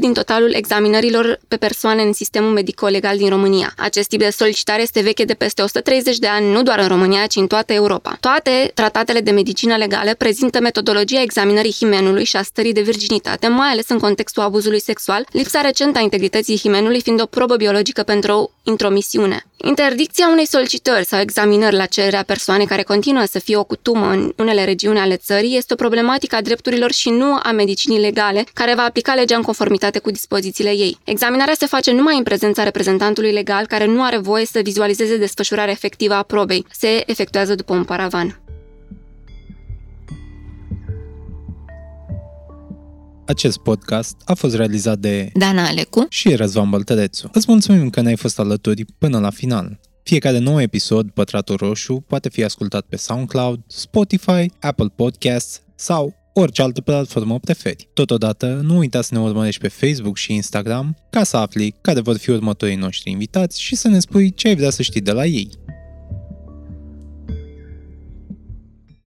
din 0.00 0.12
totalul 0.12 0.52
examinărilor 0.52 1.40
pe 1.48 1.56
persoane 1.56 2.02
în 2.02 2.12
sistemul 2.12 2.50
medico-legal 2.50 3.16
din 3.16 3.28
România. 3.28 3.72
Acest 3.76 4.08
tip 4.08 4.18
de 4.18 4.30
solicitare 4.30 4.82
este 4.82 5.00
veche 5.00 5.24
de 5.24 5.34
peste 5.34 5.62
130 5.62 6.18
de 6.18 6.26
ani, 6.26 6.52
nu 6.52 6.62
doar 6.62 6.78
în 6.78 6.88
România, 6.88 7.26
ci 7.26 7.36
în 7.36 7.46
toată 7.46 7.72
Europa. 7.72 8.16
Toate 8.20 8.70
tratatele 8.74 9.20
de 9.20 9.30
medicină 9.30 9.76
legală 9.76 10.14
prezintă 10.14 10.60
metodologia 10.60 11.20
examinării 11.20 11.72
himenului 11.72 12.24
și 12.24 12.36
a 12.36 12.42
stării 12.42 12.72
de 12.72 12.80
virginitate, 12.80 13.48
mai 13.48 13.68
ales 13.68 13.88
în 13.88 13.98
contextul 13.98 14.42
abuzului 14.42 14.80
sexual, 14.80 15.26
lipsa 15.30 15.60
recentă 15.60 15.98
a 15.98 16.02
integrității 16.02 16.58
himenului 16.58 17.00
fiind 17.02 17.20
o 17.20 17.26
probă 17.26 17.56
biologică 17.56 18.02
pentru 18.02 18.32
o 18.32 18.50
intromisiune. 18.62 19.44
Interdicția 19.56 20.28
unei 20.28 20.46
solicitări 20.46 21.04
sau 21.04 21.20
examinări 21.20 21.76
la 21.76 21.86
cererea 21.86 22.22
persoanei 22.22 22.66
care 22.66 22.82
continuă 22.82 23.24
să 23.24 23.38
fie 23.38 23.56
o 23.56 23.64
cutumă 23.64 24.06
în 24.10 24.32
unele 24.36 24.64
regiuni 24.64 24.98
ale 24.98 25.16
țării 25.16 25.56
este 25.56 25.72
o 25.72 25.76
problematică 25.76 26.36
a 26.36 26.40
drepturilor 26.40 26.92
și 26.92 27.10
nu 27.10 27.38
a 27.42 27.50
medicinii 27.50 28.00
legale, 28.00 28.44
care 28.52 28.74
va 28.74 28.82
aplica 28.82 29.14
legea 29.14 29.36
în 29.36 29.42
conformitate 29.42 29.98
cu 29.98 30.10
dispozițiile 30.10 30.70
ei. 30.70 30.98
Examinarea 31.04 31.54
se 31.54 31.66
face 31.66 31.92
numai 31.92 32.16
în 32.16 32.22
prezența 32.22 32.62
reprezentantului 32.62 33.32
legal 33.32 33.66
care 33.66 33.86
nu 33.86 34.02
are 34.02 34.18
voie 34.18 34.46
să 34.46 34.60
vizualizeze 34.62 35.16
desfășurarea 35.16 35.72
efectivă 35.72 36.14
a 36.14 36.22
probei. 36.22 36.66
Se 36.70 37.02
efectuează 37.06 37.54
după 37.54 37.74
un 37.74 37.84
paravan. 37.84 38.40
Acest 43.26 43.58
podcast 43.58 44.16
a 44.24 44.34
fost 44.34 44.54
realizat 44.54 44.98
de 44.98 45.30
Dana 45.34 45.66
Alecu 45.66 46.06
și 46.08 46.34
Răzvan 46.34 46.70
Băltădețu. 46.70 47.30
Îți 47.32 47.46
mulțumim 47.48 47.90
că 47.90 48.00
ne-ai 48.00 48.16
fost 48.16 48.38
alături 48.38 48.84
până 48.98 49.18
la 49.18 49.30
final. 49.30 49.80
Fiecare 50.02 50.38
nou 50.38 50.60
episod, 50.60 51.10
Pătratul 51.10 51.56
Roșu, 51.56 52.04
poate 52.08 52.28
fi 52.28 52.44
ascultat 52.44 52.86
pe 52.88 52.96
SoundCloud, 52.96 53.60
Spotify, 53.66 54.50
Apple 54.60 54.92
Podcasts 54.96 55.62
sau 55.74 56.14
orice 56.34 56.62
altă 56.62 56.80
platformă 56.80 57.38
preferi. 57.38 57.88
Totodată, 57.94 58.60
nu 58.62 58.76
uita 58.76 59.02
să 59.02 59.14
ne 59.14 59.20
urmărești 59.20 59.60
pe 59.60 59.68
Facebook 59.68 60.16
și 60.16 60.32
Instagram 60.32 60.96
ca 61.10 61.24
să 61.24 61.36
afli 61.36 61.74
care 61.80 62.00
vor 62.00 62.16
fi 62.16 62.30
următorii 62.30 62.76
noștri 62.76 63.10
invitați 63.10 63.60
și 63.60 63.76
să 63.76 63.88
ne 63.88 63.98
spui 63.98 64.34
ce 64.34 64.48
ai 64.48 64.56
vrea 64.56 64.70
să 64.70 64.82
știi 64.82 65.00
de 65.00 65.12
la 65.12 65.26
ei. 65.26 65.50